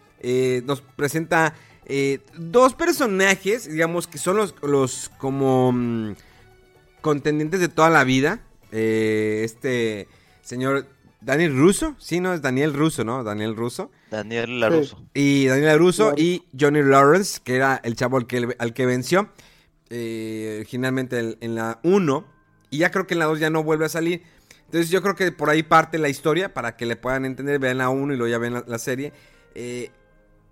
[0.65, 1.55] nos presenta
[1.91, 6.17] eh, dos personajes, digamos, que son los, los como mm,
[7.09, 8.41] contendientes de toda la vida.
[8.71, 10.09] Eh, este
[10.43, 10.85] señor
[11.23, 13.25] Daniel Russo, sí, no, es Daniel Russo, ¿no?
[13.25, 13.91] Daniel Russo.
[14.11, 15.03] Daniel LaRusso.
[15.15, 19.31] Y Daniel LaRusso y Johnny Lawrence, que era el chavo al que, al que venció
[19.89, 22.27] eh, originalmente en la 1.
[22.69, 24.23] Y ya creo que en la 2 ya no vuelve a salir.
[24.67, 27.59] Entonces yo creo que por ahí parte la historia para que le puedan entender.
[27.59, 29.15] Vean la 1 y luego ya ven la, la serie.
[29.55, 29.91] Eh,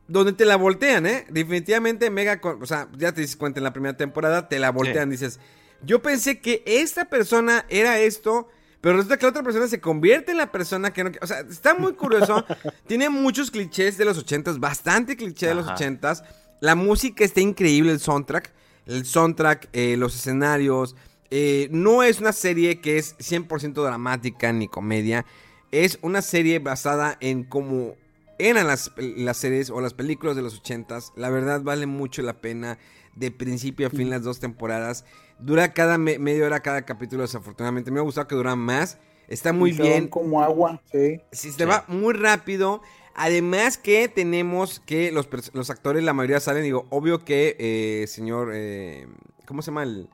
[0.08, 1.26] donde te la voltean, ¿eh?
[1.28, 5.10] Definitivamente Mega, o sea, ya te diste cuenta en la primera temporada, te la voltean,
[5.10, 5.40] dices,
[5.82, 8.48] yo pensé que esta persona era esto,
[8.80, 11.10] pero resulta que la otra persona se convierte en la persona que no...
[11.20, 12.44] O sea, está muy curioso,
[12.86, 16.24] tiene muchos clichés de los ochentas, bastante cliché de los ochentas,
[16.60, 18.52] la música está increíble, el soundtrack,
[18.86, 20.96] el soundtrack, eh, los escenarios,
[21.30, 25.26] eh, no es una serie que es 100% dramática ni comedia.
[25.72, 27.96] Es una serie basada en cómo
[28.38, 31.12] eran las, las series o las películas de los 80s.
[31.16, 32.78] La verdad vale mucho la pena
[33.14, 35.04] de principio a fin las dos temporadas.
[35.38, 37.90] Dura cada media hora cada capítulo, desafortunadamente.
[37.90, 38.98] Me ha gustado que dura más.
[39.28, 40.08] Está muy bien.
[40.08, 41.20] como agua, sí.
[41.32, 42.80] Sí, se va muy rápido.
[43.14, 48.50] Además que tenemos que los, los, actores, la mayoría salen, digo, obvio que eh, señor,
[48.52, 49.08] eh,
[49.46, 50.08] ¿cómo se llama el?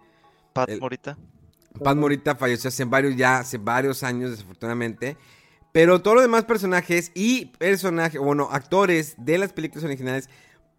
[0.53, 1.19] Pat Morita.
[1.83, 5.17] Pat Morita falleció hace varios, ya hace varios años, desafortunadamente.
[5.73, 10.29] Pero todos los demás personajes y personajes, bueno, actores de las películas originales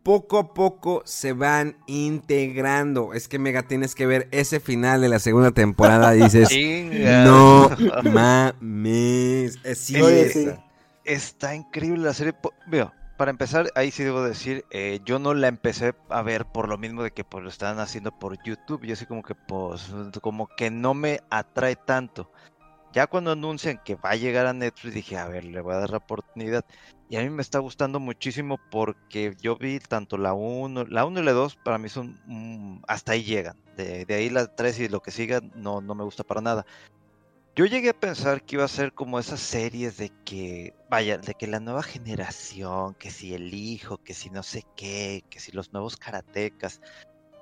[0.04, 3.14] poco a poco se van integrando.
[3.14, 6.50] Es que Mega tienes que ver ese final de la segunda temporada y dices,
[7.26, 7.70] no
[8.04, 9.58] mames.
[9.64, 9.94] Es,
[11.06, 12.34] Está increíble la serie.
[12.68, 16.70] Veo, para empezar, ahí sí debo decir, eh, yo no la empecé a ver por
[16.70, 18.86] lo mismo de que pues, lo estaban haciendo por YouTube.
[18.86, 22.32] Yo así como que pues como que no me atrae tanto.
[22.94, 25.80] Ya cuando anuncian que va a llegar a Netflix, dije, a ver, le voy a
[25.80, 26.64] dar la oportunidad.
[27.10, 31.20] Y a mí me está gustando muchísimo porque yo vi tanto la 1, la 1
[31.20, 33.58] y la 2 para mí son, mm, hasta ahí llegan.
[33.78, 36.68] De, ahí la 3 y lo que siga no, no me gusta para nada.
[37.56, 41.34] Yo llegué a pensar que iba a ser como esas series de que, vaya, de
[41.34, 45.52] que la nueva generación, que si el hijo, que si no sé qué, que si
[45.52, 46.80] los nuevos karatecas.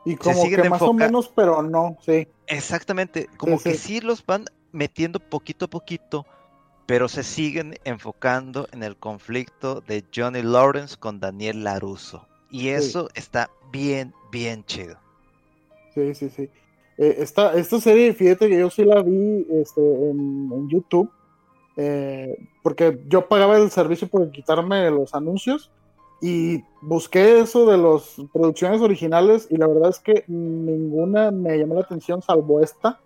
[0.06, 2.28] Y como que más o menos, pero no, sí.
[2.48, 6.26] Exactamente, como que sí los van metiendo poquito a poquito,
[6.86, 12.28] pero se siguen enfocando en el conflicto de Johnny Lawrence con Daniel Laruso.
[12.50, 14.98] Y eso está bien, bien chido.
[15.94, 16.50] Sí, sí, sí.
[16.98, 21.10] Eh, esta, esta serie, fíjate que yo sí la vi este, en, YouTube,
[21.78, 25.72] eh, porque yo pagaba el servicio por quitarme los anuncios
[26.22, 31.76] y busqué eso de las producciones originales y la verdad es que ninguna me llamó
[31.76, 33.00] la atención salvo esta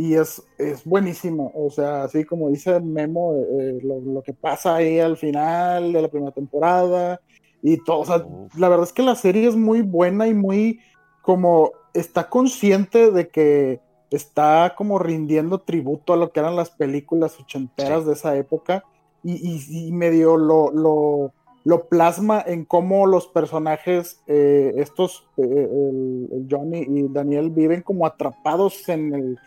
[0.00, 1.52] y es, es buenísimo.
[1.54, 6.08] O sea, así como dice Memo, eh, lo, que pasa ahí al final de la
[6.08, 7.20] primera temporada
[7.62, 7.98] y todo.
[7.98, 8.24] O sea,
[8.56, 10.80] la verdad es que la serie es muy buena y muy
[11.20, 17.38] como está consciente de que está como rindiendo tributo a lo que eran las películas
[17.38, 18.84] ochenteras de esa época
[19.22, 26.86] y, medio lo, lo, lo, plasma en cómo los personajes, eh, estos, eh, el Johnny
[26.88, 29.38] y Daniel, viven como atrapados en el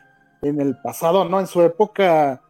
[0.44, 1.40] en el pasado, ¿no?
[1.40, 2.41] En su época,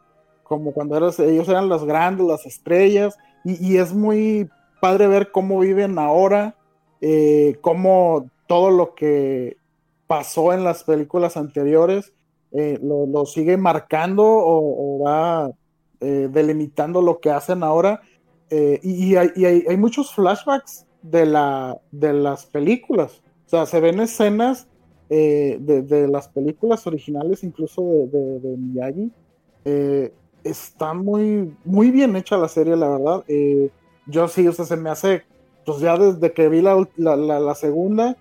[0.44, 4.50] como cuando ellos eran las grandes, las estrellas, y, es muy
[4.80, 6.56] padre ver cómo viven ahora,
[7.02, 9.58] eh, cómo todo lo que
[10.08, 12.14] pasó en las películas anteriores
[12.52, 15.52] eh, lo, sigue marcando o, va
[16.00, 18.02] eh, delimitando lo que hacen ahora.
[18.50, 23.22] y, hay, muchos flashbacks de, la, de las películas.
[23.48, 24.68] O sea, se ven escenas
[25.10, 27.82] eh, de, las películas originales, incluso
[28.12, 29.12] de, Miyagi.
[29.66, 30.14] Eh,
[30.44, 33.24] está muy, muy bien hecha la serie, la verdad.
[33.28, 33.70] Eh,
[34.06, 35.24] yo sí, o sea, se me hace,
[35.66, 38.18] pues ya desde que vi la, la, segunda,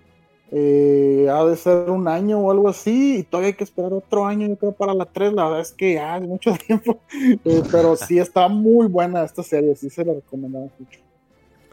[0.51, 4.47] ha de ser un año o algo así, y todavía hay que esperar otro año,
[4.47, 6.99] yo creo, para la 3, la verdad es que ya es mucho tiempo,
[7.71, 10.99] pero sí está muy buena esta serie, sí se la recomendamos mucho.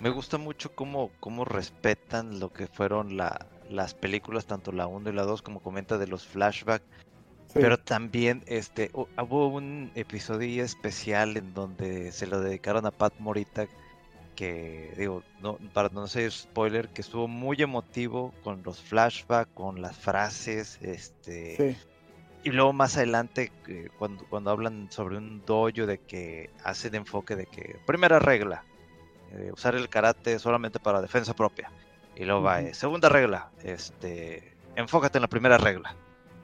[0.00, 5.10] Me gusta mucho cómo, cómo respetan lo que fueron la, las películas, tanto la 1
[5.10, 6.84] y la 2, como comenta de los flashbacks.
[7.52, 13.66] Pero también este hubo un episodio especial en donde se lo dedicaron a Pat Morita,
[14.36, 19.82] que digo, no, para no ser spoiler, que estuvo muy emotivo con los flashbacks, con
[19.82, 21.76] las frases, este
[22.42, 23.52] y luego más adelante
[23.98, 28.64] cuando, cuando hablan sobre un dojo de que hacen enfoque de que primera regla,
[29.32, 31.70] eh, usar el karate solamente para defensa propia.
[32.20, 35.96] Y luego va, eh, segunda regla, este, enfócate en la primera regla.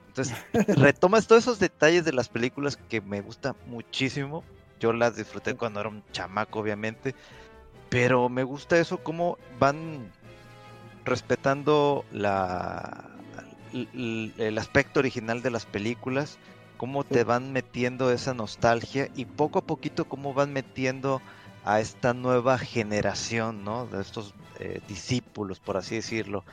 [0.07, 0.35] Entonces,
[0.75, 4.43] retomas todos esos detalles de las películas que me gusta muchísimo.
[4.79, 7.13] Yo las disfruté cuando era un chamaco, obviamente.
[7.89, 10.11] Pero me gusta eso, cómo van
[11.05, 13.11] respetando la,
[13.71, 16.39] el, aspecto original de las películas,
[16.77, 21.21] cómo te van metiendo esa nostalgia y poco a poquito cómo van metiendo
[21.67, 23.87] a esta nueva generación, ¿no?
[23.87, 26.45] De estos eh, discípulos, por así decirlo.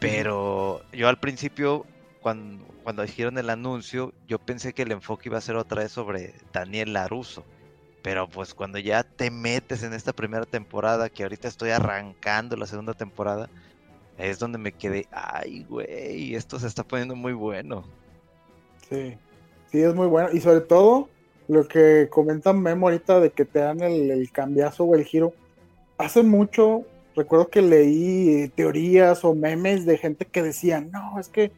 [0.00, 1.86] Pero yo al principio,
[2.20, 5.92] cuando, cuando dijeron el anuncio, yo pensé que el enfoque iba a ser otra vez
[5.92, 7.44] sobre Daniel Laruso.
[8.02, 12.66] Pero pues cuando ya te metes en esta primera temporada, que ahorita estoy arrancando la
[12.66, 13.48] segunda temporada,
[14.18, 17.84] es donde me quedé, ay, güey, esto se está poniendo muy bueno.
[18.88, 19.16] Sí,
[19.70, 20.30] sí, es muy bueno.
[20.32, 21.08] Y sobre todo,
[21.50, 25.32] lo que comentan Memo ahorita de que te dan el, el cambiazo o el giro.
[25.98, 26.84] Hace mucho
[27.16, 31.50] recuerdo que leí teorías o memes de gente que decía, no, es que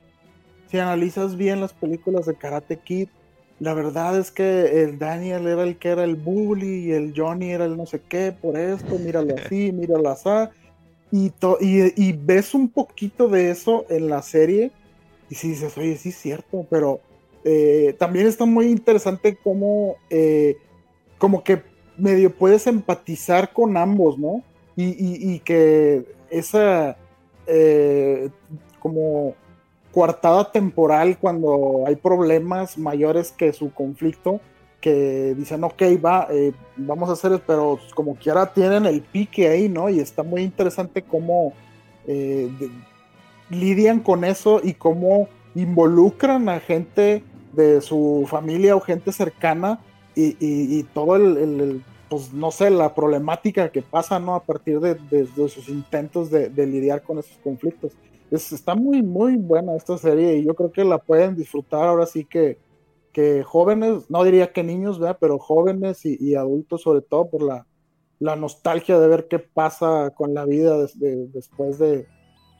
[0.70, 3.09] si analizas bien las películas de Karate Kid,
[3.60, 7.51] la verdad es que el Daniel era el que era el bully y el Johnny
[7.51, 10.28] era el no sé qué, por esto, míralo así, míralo así.
[11.12, 11.27] Y,
[11.60, 14.70] y, y, ves un poquito de eso en la serie
[15.28, 17.01] y si dices, oye, sí es cierto, pero
[17.44, 20.56] eh, también está muy interesante cómo, eh,
[21.19, 21.62] como que
[21.97, 24.43] medio puedes empatizar con ambos, ¿no?
[24.74, 26.97] Y, que esa,
[27.47, 28.31] eh,
[28.78, 29.35] como
[29.93, 34.40] coartada temporal cuando hay problemas mayores que su conflicto,
[34.81, 39.69] que dicen, ok, va, eh, vamos a hacer, pero como quiera tienen el pique ahí,
[39.69, 39.90] ¿no?
[39.90, 41.52] Y está muy interesante cómo
[43.48, 47.23] lidian con eso y cómo involucran a gente
[47.53, 49.81] de su familia o gente cercana
[50.15, 54.35] y, todo el, pues no sé, la problemática que pasa, ¿no?
[54.35, 57.93] A partir de, sus intentos de, lidiar con esos conflictos
[58.37, 62.24] está muy, muy buena esta serie y yo creo que la pueden disfrutar ahora sí
[62.24, 62.59] que,
[63.12, 65.19] que jóvenes, no diría que niños, ¿verdad?
[65.20, 67.66] pero jóvenes y, adultos sobre todo por la,
[68.19, 72.07] la, nostalgia de ver qué pasa con la vida después de,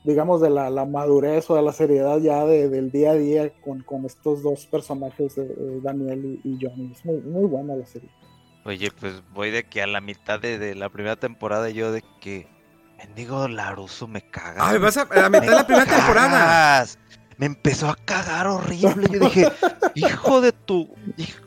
[0.05, 4.43] digamos, de la, madurez o de la seriedad ya del día a día con, estos
[4.43, 5.35] dos personajes,
[5.83, 6.93] Daniel y, Johnny.
[6.93, 8.11] Es muy, muy buena la serie.
[8.65, 12.05] Oye, pues voy de que a la mitad de, de la primera temporada yo de
[12.20, 12.47] que
[12.99, 14.69] Mendigo Laruso me caga.
[14.69, 16.87] Ay, vas a, a mitad de la primera temporada.
[17.37, 19.09] Me empezó a cagar horrible.
[19.11, 19.51] Yo dije,
[19.97, 20.95] hijo de tu.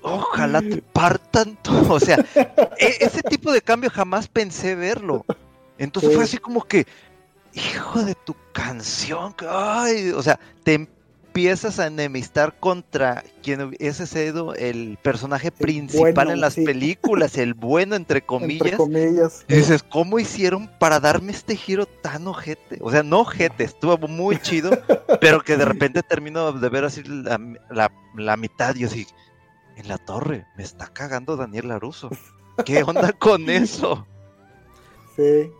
[0.02, 1.94] Ojalá te partan todo.
[1.94, 2.18] O sea,
[2.78, 5.26] e, ese tipo de cambio jamás pensé verlo.
[5.78, 6.86] Entonces fue así como que,
[7.56, 9.36] hijo de tu canción.
[9.50, 10.88] Ay, o sea, te
[11.36, 17.96] empiezas a enemistar contra quien hubiese sido el personaje principal en las películas, el bueno,
[17.96, 19.44] entre comillas.
[19.50, 22.78] Y dices, ¿cómo hicieron para darme este giro tan ojete?
[22.80, 24.70] O sea, no ojete, estuvo muy chido,
[25.20, 29.06] pero que de repente termino de ver así la, mitad y yo así,
[29.76, 32.12] en la torre, me está cagando Daniel Laruso.
[32.66, 34.08] ¿Qué onda con eso?
[35.16, 35.52] Sí,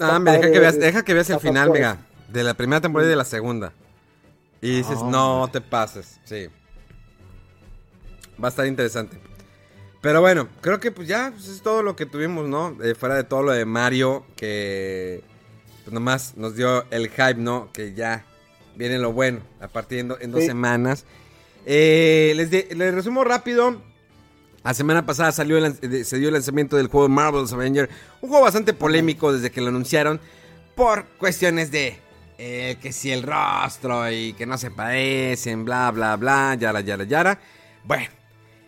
[0.00, 1.98] ah, deja que veas, deja que veas el final, venga,
[2.28, 3.72] de la primera temporada y de la segunda.
[4.60, 6.48] Y dices, no, te pases, sí.
[8.42, 9.18] Va a estar interesante.
[10.00, 12.76] Pero bueno, creo que pues ya pues, es todo lo que tuvimos, ¿no?
[12.82, 15.22] Eh, fuera de todo lo de Mario, que
[15.84, 17.70] pues nomás nos dio el hype, ¿no?
[17.72, 18.24] Que ya
[18.76, 21.04] viene lo bueno, a partir de en dos semanas.
[21.66, 23.82] Eh, les, les, resumo rápido.
[24.68, 25.58] La semana pasada salió
[26.04, 27.88] se dio el lanzamiento del juego Marvel's Avenger.
[28.20, 30.20] Un juego bastante polémico desde que lo anunciaron.
[30.74, 31.98] Por cuestiones de
[32.36, 37.04] eh, que si el rostro y que no se parecen, bla, bla, bla, yara, yara,
[37.04, 37.40] yara.
[37.82, 38.10] Bueno,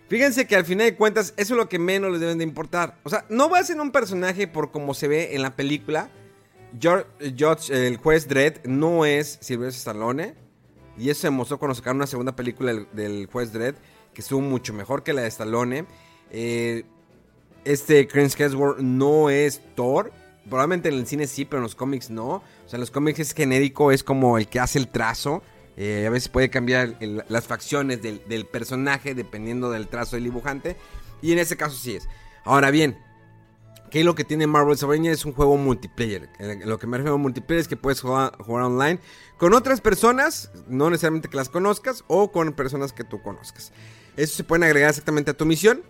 [0.09, 2.97] fíjense que al final de cuentas eso es lo que menos les deben de importar.
[3.03, 6.09] O sea, no va a ser un personaje por como se ve en la película.
[6.81, 10.35] George, el juez Dredd, no es Sylvester Stallone.
[10.97, 13.75] Y eso se mostró cuando sacaron una segunda película del, juez Dredd,
[14.21, 15.87] que estuvo mucho mejor que la de Stallone.
[16.31, 16.85] Eh,
[17.65, 20.13] este Chris Hemsworth no es Thor.
[20.47, 22.29] Probablemente en el cine sí, pero en los cómics no.
[22.29, 25.43] O sea, en los cómics es genérico, es como el que hace el trazo.
[25.79, 26.99] Eh, a veces puede cambiar
[27.29, 30.77] las facciones del, personaje dependiendo del trazo del dibujante.
[31.23, 32.07] Y en ese caso sí es.
[32.45, 32.99] Ahora bien,
[33.91, 35.21] ¿qué es lo que tiene Marvel's Avengers?
[35.21, 36.29] Es un juego multiplayer.
[36.67, 38.99] Lo que me refiero a multiplayer es que puedes jugar online
[39.39, 43.73] con otras personas, no necesariamente que las conozcas, o con personas que tú conozcas.
[44.17, 45.83] Eso se puede agregar exactamente a tu misión.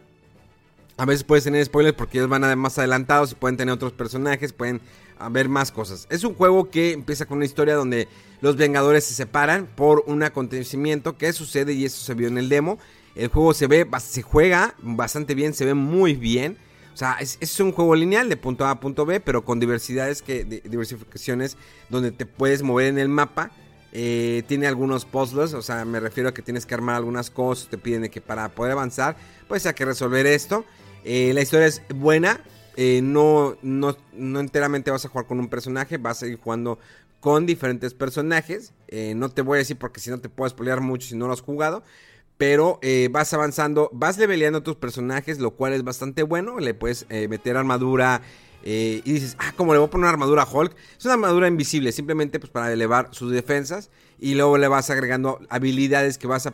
[0.96, 4.52] A veces puedes tener spoilers porque ellos van más adelantados y pueden tener otros personajes,
[4.52, 4.80] pueden
[5.18, 6.06] haber más cosas.
[6.10, 8.08] Es un juego que empieza con una historia donde
[8.40, 12.48] los Vengadores se separan por un acontecimiento que sucede y eso se vio en el
[12.48, 12.78] demo.
[13.14, 16.58] El juego se ve, se juega bastante bien, se ve muy bien.
[16.92, 20.22] O sea, es, un juego lineal de punto A a punto B, pero con diversidades
[20.22, 21.56] que, diversificaciones
[21.88, 23.50] donde te puedes mover en el mapa.
[23.92, 27.68] Eh, tiene algunos puzzles, o sea, me refiero a que tienes que armar algunas cosas,
[27.68, 29.16] te piden que para poder avanzar,
[29.48, 30.64] pues hay que resolver esto.
[31.04, 32.40] Eh, la historia es buena.
[32.76, 35.98] Eh, no, no, no, enteramente vas a jugar con un personaje.
[35.98, 36.78] Vas a ir jugando
[37.18, 38.72] con diferentes personajes.
[39.16, 41.32] No te voy a decir porque si no te puedes pelear mucho si no lo
[41.32, 41.82] has jugado.
[42.38, 42.80] Pero
[43.10, 46.58] vas avanzando, vas leveleando tus personajes, lo cual es bastante bueno.
[46.60, 48.22] Le puedes meter armadura.
[48.62, 50.74] Y dices, ah, como le voy a poner una armadura a Hulk.
[50.98, 53.90] Es una armadura invisible, simplemente pues, para elevar sus defensas.
[54.18, 56.48] Y luego le vas agregando habilidades que vas,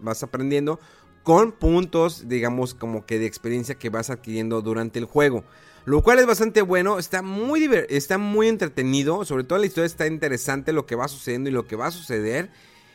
[0.00, 0.78] vas aprendiendo
[1.22, 5.44] con puntos, digamos, como que de experiencia que vas adquiriendo durante el juego.
[5.84, 10.06] Lo cual es bastante bueno, está muy, está muy entretenido, sobre todo la historia está
[10.06, 12.50] interesante lo que va sucediendo y lo que va a suceder.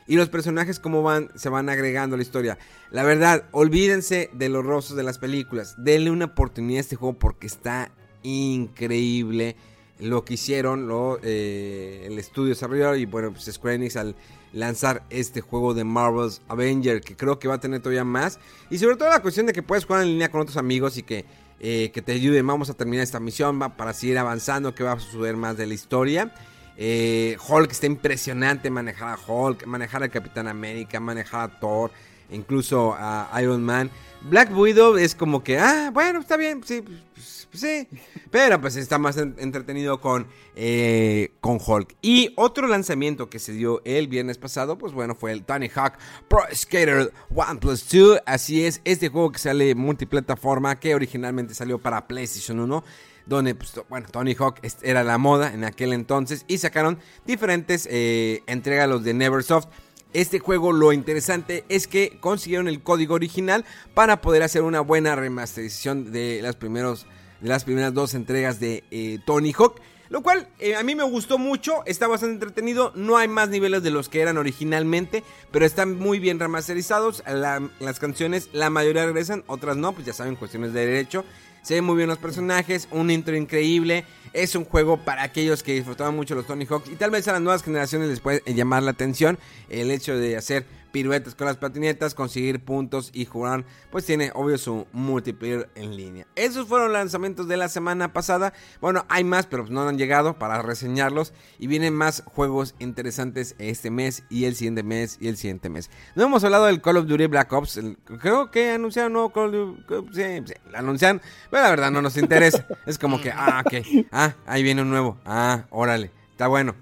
[0.09, 2.57] Y los personajes cómo van, se van agregando a la historia.
[2.91, 5.75] La verdad, olvídense de los rostros de las películas.
[5.77, 7.91] Denle una oportunidad a este juego porque está
[8.27, 9.55] increíble.
[9.99, 14.15] lo que hicieron lo, eh, el estudio desarrollador y bueno, pues Square Enix al
[14.53, 18.39] lanzar este juego de Marvel's Avenger, que creo que va a tener todavía más.
[18.69, 21.03] Y sobre todo la cuestión de que puedes jugar en línea con otros amigos y
[21.03, 21.25] que,
[21.59, 22.45] eh, que te ayuden.
[22.45, 25.73] Vamos a terminar esta misión para seguir avanzando, que va a suceder más de la
[25.73, 26.31] historia.
[26.77, 31.89] Eh, Hulk está impresionante manejar a Hulk, manejar al Capitán América, manejar a Thor,
[32.29, 33.89] incluso a Iron Man.
[34.21, 36.83] Black Widow es como que, ah, bueno, está bien, sí,
[37.13, 37.87] pues, pues sí.
[38.31, 41.95] Pero pues está más en- entretenido con, eh, con Hulk.
[42.01, 45.93] Y otro lanzamiento que se dio el viernes pasado, pues bueno, fue el Tony Hawk
[46.27, 48.19] Pro Skater 1 Plus 2.
[48.25, 52.83] Así es, este juego que sale multiplataforma, que originalmente salió para PlayStation 1
[53.25, 58.41] donde, pues, bueno, Tony Hawk era la moda en aquel entonces y sacaron diferentes eh,
[58.47, 59.67] entregas los de Neversoft.
[60.13, 65.17] Este juego lo interesante es que consiguieron el código original para poder hacer una buena
[65.17, 67.05] remasterización de las, primeros,
[67.41, 69.79] de las primeras dos entregas de eh, Tony Hawk.
[70.09, 73.83] Lo cual eh, a mí me gustó mucho, está bastante entretenido, no hay más niveles
[73.83, 79.05] de los que eran originalmente, pero están muy bien remasterizados, La- las canciones la mayoría
[79.05, 81.25] regresan, otras no, pues ya saben, cuestiones de derecho.
[81.61, 84.05] Se ven muy bien los personajes, un intro increíble.
[84.31, 87.33] Es un juego para aquellos que disfrutaban mucho los Tony Hawk y tal vez a
[87.33, 89.37] las nuevas generaciones les puede llamar la atención
[89.67, 90.65] el hecho de hacer
[90.97, 96.25] piruetas con las patinetas, conseguir puntos y jugar, pues tiene obvio su multiplayer en línea.
[96.35, 98.51] Esos fueron los lanzamientos de la semana pasada.
[98.81, 103.53] Bueno, hay más, pero pues no han llegado para reseñarlos y vienen más juegos interesantes
[103.59, 105.91] este mes y el siguiente mes y el siguiente mes.
[106.15, 109.53] No hemos hablado del Call of Duty Black Ops, el- creo que anunciaron nuevo Call
[109.53, 111.21] of Duty, sí, sí, lo anuncian,
[111.51, 112.65] pero la verdad no nos interesa.
[112.87, 116.73] Es como que, ah, ok, ah, ahí viene un nuevo, ah, órale, está bueno.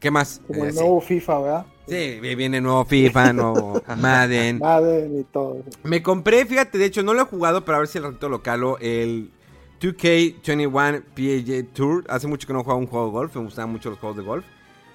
[0.00, 0.40] ¿Qué más?
[0.46, 0.80] Como Eh, el sí.
[0.80, 1.66] nuevo FIFA, ¿verdad?
[1.88, 4.58] Sí, viene nuevo FIFA, nuevo Madden.
[4.58, 5.62] Madden y todo.
[5.84, 8.28] Me compré, fíjate, de hecho no lo he jugado, pero a ver si el ratito
[8.28, 9.30] lo calo, el
[9.80, 12.04] 2K21 PAJ Tour.
[12.08, 14.22] Hace mucho que no jugaba un juego de golf, me gustaban mucho los juegos de
[14.24, 14.44] golf.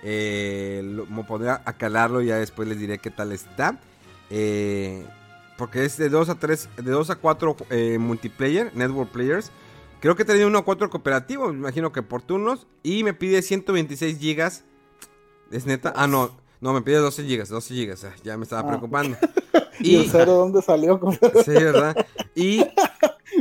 [0.04, 3.80] Eh, lo- me pondré a calarlo y ya después les diré qué tal está.
[4.30, 5.06] Eh,
[5.58, 9.52] porque es de 2 a 3, de 2 a 4 eh, multiplayer, network players.
[10.00, 12.66] Creo que tenía uno a 4 cooperativo, me imagino que por turnos.
[12.82, 14.64] Y me pide 126 gigas.
[15.52, 15.94] ¿Es neta?
[15.96, 16.32] Ah, no.
[16.62, 18.06] No, me pide 12 gigas, 12 gigas.
[18.24, 18.68] Ya me estaba Ah.
[18.68, 19.18] preocupando.
[19.80, 21.00] ¿Y el cero dónde salió?
[21.44, 21.96] Sí, ¿verdad?
[22.36, 22.64] Y,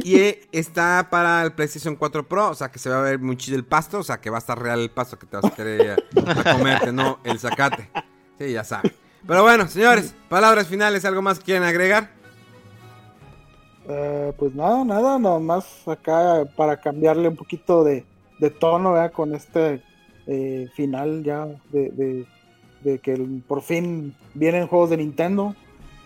[0.02, 3.36] y está para el PlayStation 4 Pro, o sea que se va a ver muy
[3.36, 5.44] chido el pasto, o sea que va a estar real el pasto que te vas
[5.44, 7.90] a querer a, a comerte, no el zacate.
[8.38, 8.90] Sí, ya saben.
[9.26, 12.10] Pero bueno, señores, palabras finales, ¿algo más que quieren agregar?
[13.86, 18.04] Eh, pues nada, nada, nomás acá para cambiarle un poquito de,
[18.38, 19.12] de tono, ¿verdad?
[19.12, 19.82] Con este
[20.26, 22.26] eh, final ya de, de-
[22.82, 23.16] de que
[23.46, 25.54] por fin vienen juegos de Nintendo,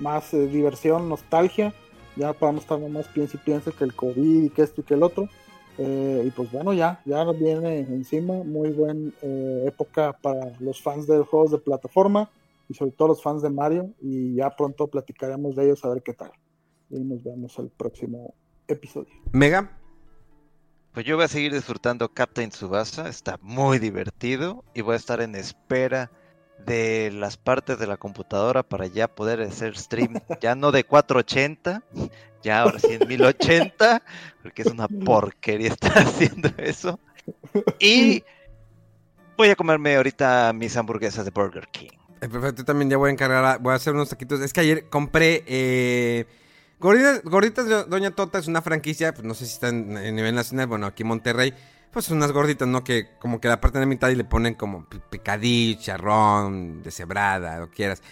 [0.01, 1.73] más eh, diversión, nostalgia,
[2.17, 4.95] ya no estar más piense y piense que el COVID y que esto y que
[4.95, 5.29] el otro.
[5.77, 9.11] Eh, y pues bueno, ya, ya nos viene encima, muy buena
[9.67, 12.31] época para los fans de juegos de plataforma
[12.69, 16.03] y sobre todo los fans de Mario y ya pronto platicaremos de ellos a ver
[16.03, 16.31] qué tal
[16.91, 18.35] y nos vemos el próximo
[18.69, 19.13] episodio.
[19.33, 19.79] Mega.
[20.93, 25.21] Pues yo voy a seguir disfrutando Captain Tsubasa, está muy divertido y voy a estar
[25.21, 26.13] en espera
[26.59, 31.83] de las partes de la computadora para ya poder hacer stream, ya no de 480,
[32.43, 34.03] ya ahora sí en 1080,
[34.43, 36.99] porque es una porquería estar haciendo eso.
[37.79, 38.23] Y
[39.37, 41.91] voy a comerme ahorita mis hamburguesas de Burger King.
[42.21, 44.41] Eh, perfecto, yo también ya voy a encargar, a- voy a hacer unos taquitos.
[44.41, 46.27] Es que ayer compré eh,
[46.79, 50.15] gorditas, gorditas de Doña Tota, es una franquicia, pues no sé si está en, en
[50.17, 51.53] nivel nacional, bueno, aquí en Monterrey.
[51.95, 52.83] Pues unas gorditas, ¿no?
[52.83, 57.59] Que como que la parten de mitad y le ponen como pi- picadillo, charrón, deshebrada,
[57.61, 58.03] lo quieras.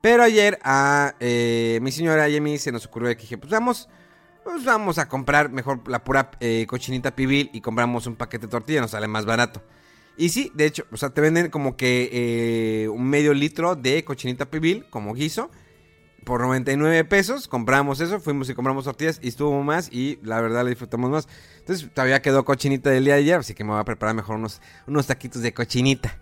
[0.00, 3.50] Pero ayer a eh, mi señora y a mí se nos ocurrió que dije, pues
[3.50, 3.88] vamos,
[4.44, 8.50] pues vamos a comprar mejor la pura eh, cochinita pibil y compramos un paquete de
[8.50, 9.62] tortilla, nos sale más barato.
[10.16, 12.10] Y sí, de hecho, o sea, te venden como que
[12.84, 15.50] eh, un medio litro de cochinita pibil como guiso
[16.24, 17.48] por 99 pesos.
[17.48, 21.28] Compramos eso, fuimos y compramos tortillas y estuvo más y la verdad le disfrutamos más.
[21.58, 24.36] Entonces todavía quedó cochinita del día de ayer, así que me voy a preparar mejor
[24.36, 26.18] unos, unos taquitos de cochinita.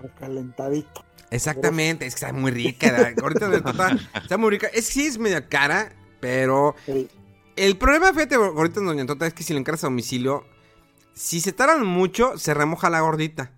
[0.00, 1.04] Recalentadito.
[1.30, 2.92] Exactamente, es que está muy rica.
[2.92, 4.66] La gordita de tota está muy rica.
[4.72, 7.08] Es sí es media cara, pero Sí.
[7.56, 10.44] el problema, fíjate, gorditas de Doña Tota, es que si lo encargas a domicilio,
[11.14, 13.52] si se tardan mucho, se remoja la gordita.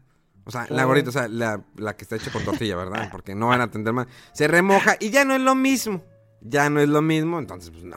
[0.44, 3.08] O sea, la gordita, o sea, la, la que está hecha con tortilla, ¿verdad?
[3.12, 4.06] Porque no van a atender más.
[4.32, 6.02] Se remoja y ya no es lo mismo.
[6.40, 7.96] Ya no es lo mismo, entonces, pues no.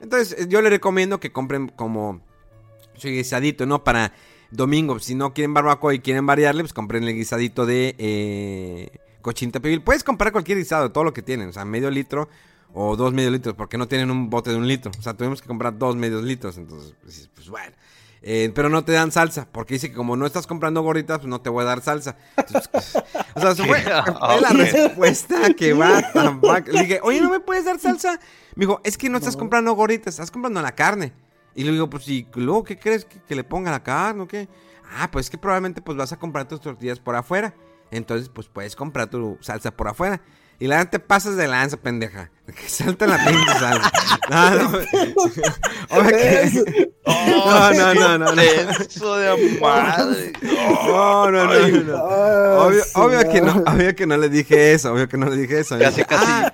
[0.00, 2.20] Entonces, eh, yo le recomiendo que compren como
[2.96, 3.82] su guisadito, ¿no?
[3.84, 4.12] Para
[4.50, 4.98] domingo.
[4.98, 9.82] Si no quieren barbacoa y quieren variarle, pues compren el guisadito de eh, cochinita pibil.
[9.82, 11.48] Puedes comprar cualquier guisado, todo lo que tienen.
[11.48, 12.28] O sea, medio litro
[12.74, 14.90] o dos medio litros, porque no tienen un bote de un litro.
[14.98, 16.58] O sea, tuvimos que comprar dos medios litros.
[16.58, 17.74] Entonces, pues, pues, bueno.
[18.22, 21.28] Eh, pero no te dan salsa, porque dice que como no estás comprando gorditas, pues
[21.28, 22.16] no te voy a dar salsa.
[22.36, 22.70] Entonces,
[23.34, 26.40] o sea, fue, fue la respuesta que va tan.
[26.66, 28.18] Le dije, oye, ¿no me puedes dar salsa?
[28.54, 31.12] Me dijo, es que no estás comprando gorditas, estás comprando la carne.
[31.54, 34.28] Y le digo, pues, ¿y luego qué crees que, que le ponga la carne o
[34.28, 34.48] qué?
[34.98, 37.54] Ah, pues es que probablemente pues vas a comprar tus tortillas por afuera.
[37.90, 40.20] Entonces, pues puedes comprar tu salsa por afuera.
[40.58, 42.30] Y la te pasas de lanza, pendeja.
[42.46, 43.90] Que salta la pinche salsa.
[44.30, 44.68] No, no.
[45.90, 48.42] Obvio que- No, no, no, no, no.
[48.42, 50.32] Eso de madre.
[50.42, 51.96] No, no, no, no, no.
[51.96, 55.36] Ah, Obvio, obvio que no, obvio que no le dije eso, obvio que no le
[55.36, 55.78] dije eso.
[55.78, 56.24] Casi, casi.
[56.28, 56.52] "Ah",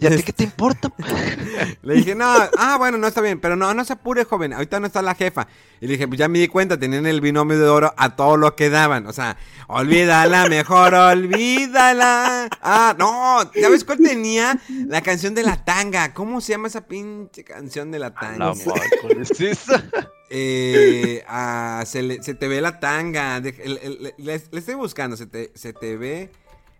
[0.00, 0.90] ¿Y a ti qué te importa?
[1.82, 4.80] le dije, no, ah, bueno, no está bien, pero no, no se apure, joven, ahorita
[4.80, 5.46] no está la jefa.
[5.82, 8.38] Y le dije, pues ya me di cuenta, tenían el binomio de oro a todo
[8.38, 9.06] lo que daban.
[9.06, 9.36] O sea,
[9.66, 12.48] olvídala, mejor olvídala.
[12.62, 14.60] Ah, no, ¿sabes cuál tenía?
[14.86, 16.12] La canción de la tanga.
[16.14, 18.46] ¿Cómo se llama esa pinche canción de la tanga?
[18.46, 19.84] La madre, ¿cuál es esa?
[20.30, 23.40] Eh, ah, se, le- se te ve la tanga.
[23.40, 25.16] de- el- el- le, estoy buscando.
[25.16, 26.30] Se te, se te ve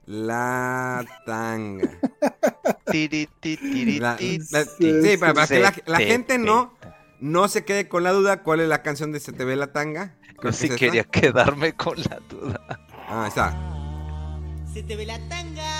[0.06, 1.90] la tanga.
[4.00, 4.16] La-
[4.50, 6.74] la- sí, para, para que la, gente no,
[7.20, 9.72] no se quede con la duda cuál es la canción de Se te ve la
[9.72, 10.16] tanga.
[10.38, 12.60] Creo Yo que sí es quería quedarme con la duda.
[13.08, 13.56] Ah, ahí está.
[14.72, 15.79] Se te ve la tanga.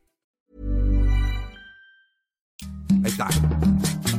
[3.03, 3.27] Ahí está.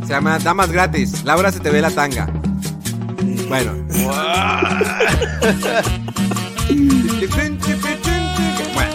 [0.03, 1.25] Se llama Damas Gratis.
[1.25, 2.27] Laura se te ve la tanga.
[3.49, 3.73] Bueno.
[8.75, 8.93] Bueno.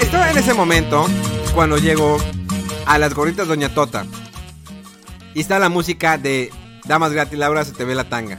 [0.00, 1.06] Estaba en ese momento
[1.54, 2.18] cuando llego
[2.86, 4.04] a las gorritas Doña Tota.
[5.34, 6.50] Y está la música de
[6.84, 8.38] Damas Gratis, Laura se te ve la tanga.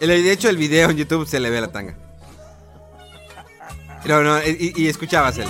[0.00, 1.94] El- De hecho, el video en YouTube se le ve la tanga.
[4.04, 5.46] No, no, y, y escuchabas él.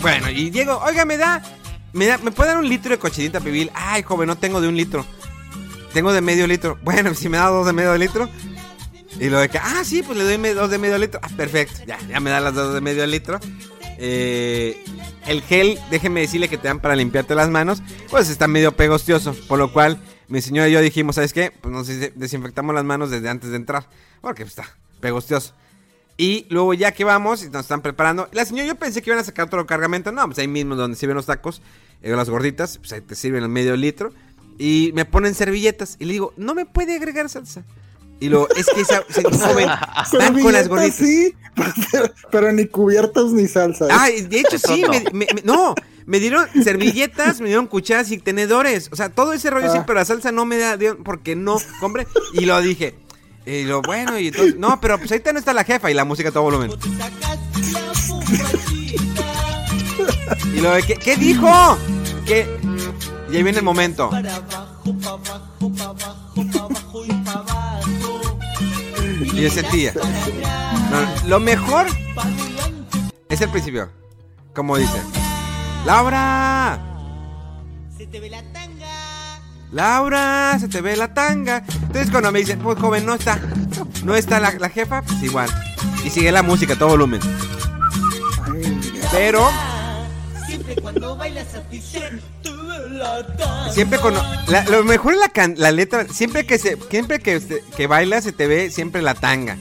[0.00, 1.42] Bueno, y Diego, oiga, me da,
[1.92, 3.70] me da, ¿me puede dar un litro de cochinita pibil?
[3.74, 5.04] Ay, joven, no tengo de un litro.
[5.92, 6.78] Tengo de medio litro.
[6.82, 8.28] Bueno, si me da dos de medio litro.
[9.18, 11.18] Y lo de que, ah, sí, pues le doy dos de medio litro.
[11.22, 11.80] Ah, perfecto.
[11.86, 13.40] Ya, ya me da las dos de medio litro.
[13.98, 14.82] Eh,
[15.26, 17.82] el gel, déjeme decirle que te dan para limpiarte las manos.
[18.10, 19.34] Pues está medio pegostioso.
[19.48, 21.50] Por lo cual, mi señora y yo dijimos, ¿sabes qué?
[21.50, 23.88] Pues nos des- desinfectamos las manos desde antes de entrar.
[24.20, 25.54] Porque pues, está pegostioso.
[26.16, 28.28] Y luego ya que vamos y nos están preparando.
[28.32, 30.12] La señora, yo pensé que iban a sacar otro cargamento.
[30.12, 31.62] No, pues ahí mismo donde sirven los tacos,
[32.02, 34.12] eh, las gorditas, pues ahí te sirven el medio litro.
[34.58, 35.96] Y me ponen servilletas.
[35.98, 37.64] Y le digo, no me puede agregar salsa.
[38.22, 39.66] Y luego, es que esa, se- joven,
[40.18, 40.96] van con las gorditas.
[40.96, 41.34] sí,
[41.90, 43.86] pero, pero ni cubiertos ni salsa.
[43.90, 44.90] Ah, y de hecho sí, no.
[44.90, 45.74] me- me- me- no,
[46.04, 48.90] me dieron servilletas, me dieron cucharas y tenedores.
[48.92, 49.84] O sea, todo ese rollo sí, Ah.
[49.86, 52.06] pero la salsa no me da, porque no, hombre.
[52.34, 52.94] Y lo dije.
[53.46, 56.04] Y lo bueno, y entonces, no, pero pues ahorita no está la jefa y la
[56.04, 56.70] música todo volumen.
[60.54, 61.78] Y lo de, ¿qué, dijo?
[62.26, 62.46] ¿Qué?
[63.30, 64.10] Y ahí viene el momento.
[69.32, 69.94] Y yo sentía.
[71.26, 71.86] Lo mejor
[73.28, 73.90] es el principio.
[74.54, 75.00] Como dice.
[75.86, 76.78] Laura.
[77.96, 78.06] Se.
[79.72, 81.62] Laura, se te ve la tanga.
[81.82, 83.38] Entonces cuando me dicen, pues joven, no está.
[84.04, 85.48] No está la, la jefa, pues igual.
[86.04, 87.20] Y sigue la música todo volumen.
[89.12, 89.48] Pero
[90.46, 91.62] Siempre cuando bailas a
[93.72, 94.14] siempre con
[94.48, 96.06] la- lo mejor es la, can- la letra.
[96.08, 97.40] Siempre que se, siempre que,
[97.76, 99.56] que baila se te ve siempre la tanga.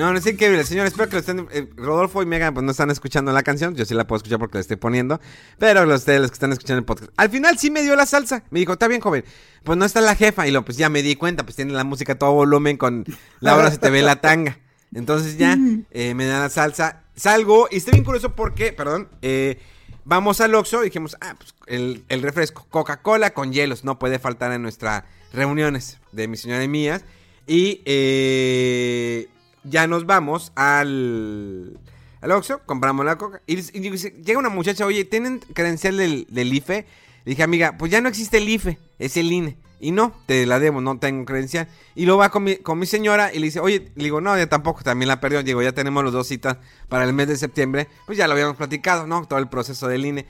[0.00, 0.86] No, no es increíble, señor.
[0.86, 1.46] Espero que lo estén.
[1.52, 3.76] eh, Rodolfo y Megan pues no están escuchando la canción.
[3.76, 5.20] Yo sí la puedo escuchar porque la estoy poniendo.
[5.58, 7.12] Pero los de los que están escuchando el podcast.
[7.18, 8.42] Al final sí me dio la salsa.
[8.48, 9.26] Me dijo, está bien, joven.
[9.62, 10.48] Pues no está la jefa.
[10.48, 11.44] Y lo, pues ya me di cuenta.
[11.44, 13.04] Pues tiene la música todo volumen con
[13.40, 14.58] Laura se te ve la tanga.
[14.94, 15.58] Entonces ya
[15.90, 17.02] eh, me dan la salsa.
[17.14, 19.60] Salgo y estoy bien curioso porque, perdón, eh,
[20.06, 24.50] vamos al Oxxo dijimos, ah, pues el, el refresco, Coca-Cola con hielos, no puede faltar
[24.52, 25.04] en nuestras
[25.34, 27.04] reuniones de mi señora y mías.
[27.46, 29.28] Y eh,
[29.64, 31.78] ya nos vamos al,
[32.20, 33.42] al Oxxo, compramos la coca.
[33.46, 36.86] Y, llega una muchacha, oye, ¿tienen credencial del, del IFE?
[37.24, 39.58] Le dije, amiga, pues ya no existe el IFE, es el INE.
[39.82, 41.66] Y no, te la debo, no tengo credencial.
[41.94, 44.36] Y luego va con mi, con mi señora y le dice, oye, le digo, no,
[44.36, 45.42] ya tampoco, también la perdió.
[45.42, 46.58] Digo, ya tenemos los dos citas
[46.88, 47.88] para el mes de septiembre.
[48.04, 49.24] Pues ya lo habíamos platicado, ¿no?
[49.26, 50.26] Todo el proceso del INE.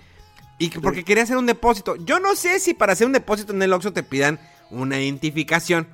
[0.58, 1.96] Y que- porque quería hacer un depósito.
[1.96, 4.38] Yo no sé si para hacer un depósito en el Oxxo te pidan
[4.70, 5.88] una identificación.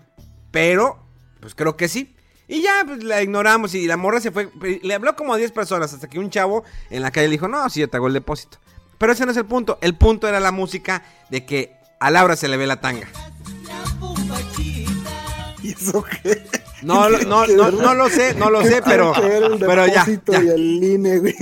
[0.50, 0.98] Pero,
[1.40, 2.15] pues creo que sí.
[2.48, 4.50] Y ya, pues la ignoramos y la morra se fue.
[4.82, 7.48] Le habló como a 10 personas hasta que un chavo en la calle le dijo,
[7.48, 8.58] no, sí, yo te hago el depósito.
[8.98, 9.78] Pero ese no es el punto.
[9.80, 13.08] El punto era la música de que a Laura se le ve la tanga.
[16.82, 19.52] No, lo- no, no, no lo sé, no lo sé, pero, ¿Qué tiene que ver
[19.52, 21.34] el pero ya, ya, y el INE, güey?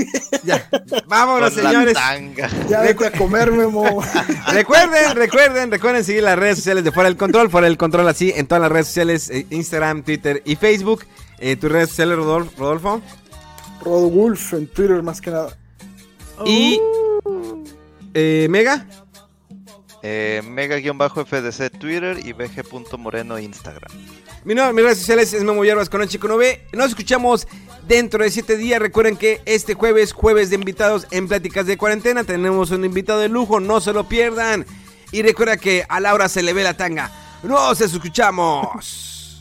[0.45, 0.69] ya.
[1.07, 1.95] Vámonos, Con la señores.
[1.95, 2.49] tanga.
[2.69, 4.03] Ya vete a comerme, mo.
[4.53, 8.33] Recuerden, recuerden, recuerden seguir las redes sociales de Fuera del Control, Fuera del Control así
[8.35, 11.05] en todas las redes sociales, eh, Instagram, Twitter y Facebook.
[11.41, 12.53] Eh, tus redes sociales, Rodolfo.
[12.57, 13.03] Rodolfo.
[13.83, 15.57] Rodolf en Twitter más que nada.
[16.47, 16.81] Y
[18.15, 18.87] eh, Mega.
[20.07, 23.91] Eh, Mega-FDC Twitter y BG.moreno Instagram.
[24.45, 26.67] Mi nombre, mis redes sociales es Memo Hierbas con el Chico 9.
[26.75, 27.49] Nos escuchamos
[27.89, 28.79] dentro de 7 días.
[28.79, 33.31] Recuerden que este jueves, jueves de invitados en Pláticas de Cuarentena, tenemos un invitado de
[33.31, 34.67] lujo, no se lo pierdan.
[35.13, 37.11] Y recuerda que a Laura se le ve la tanga.
[37.43, 39.41] Nos escuchamos.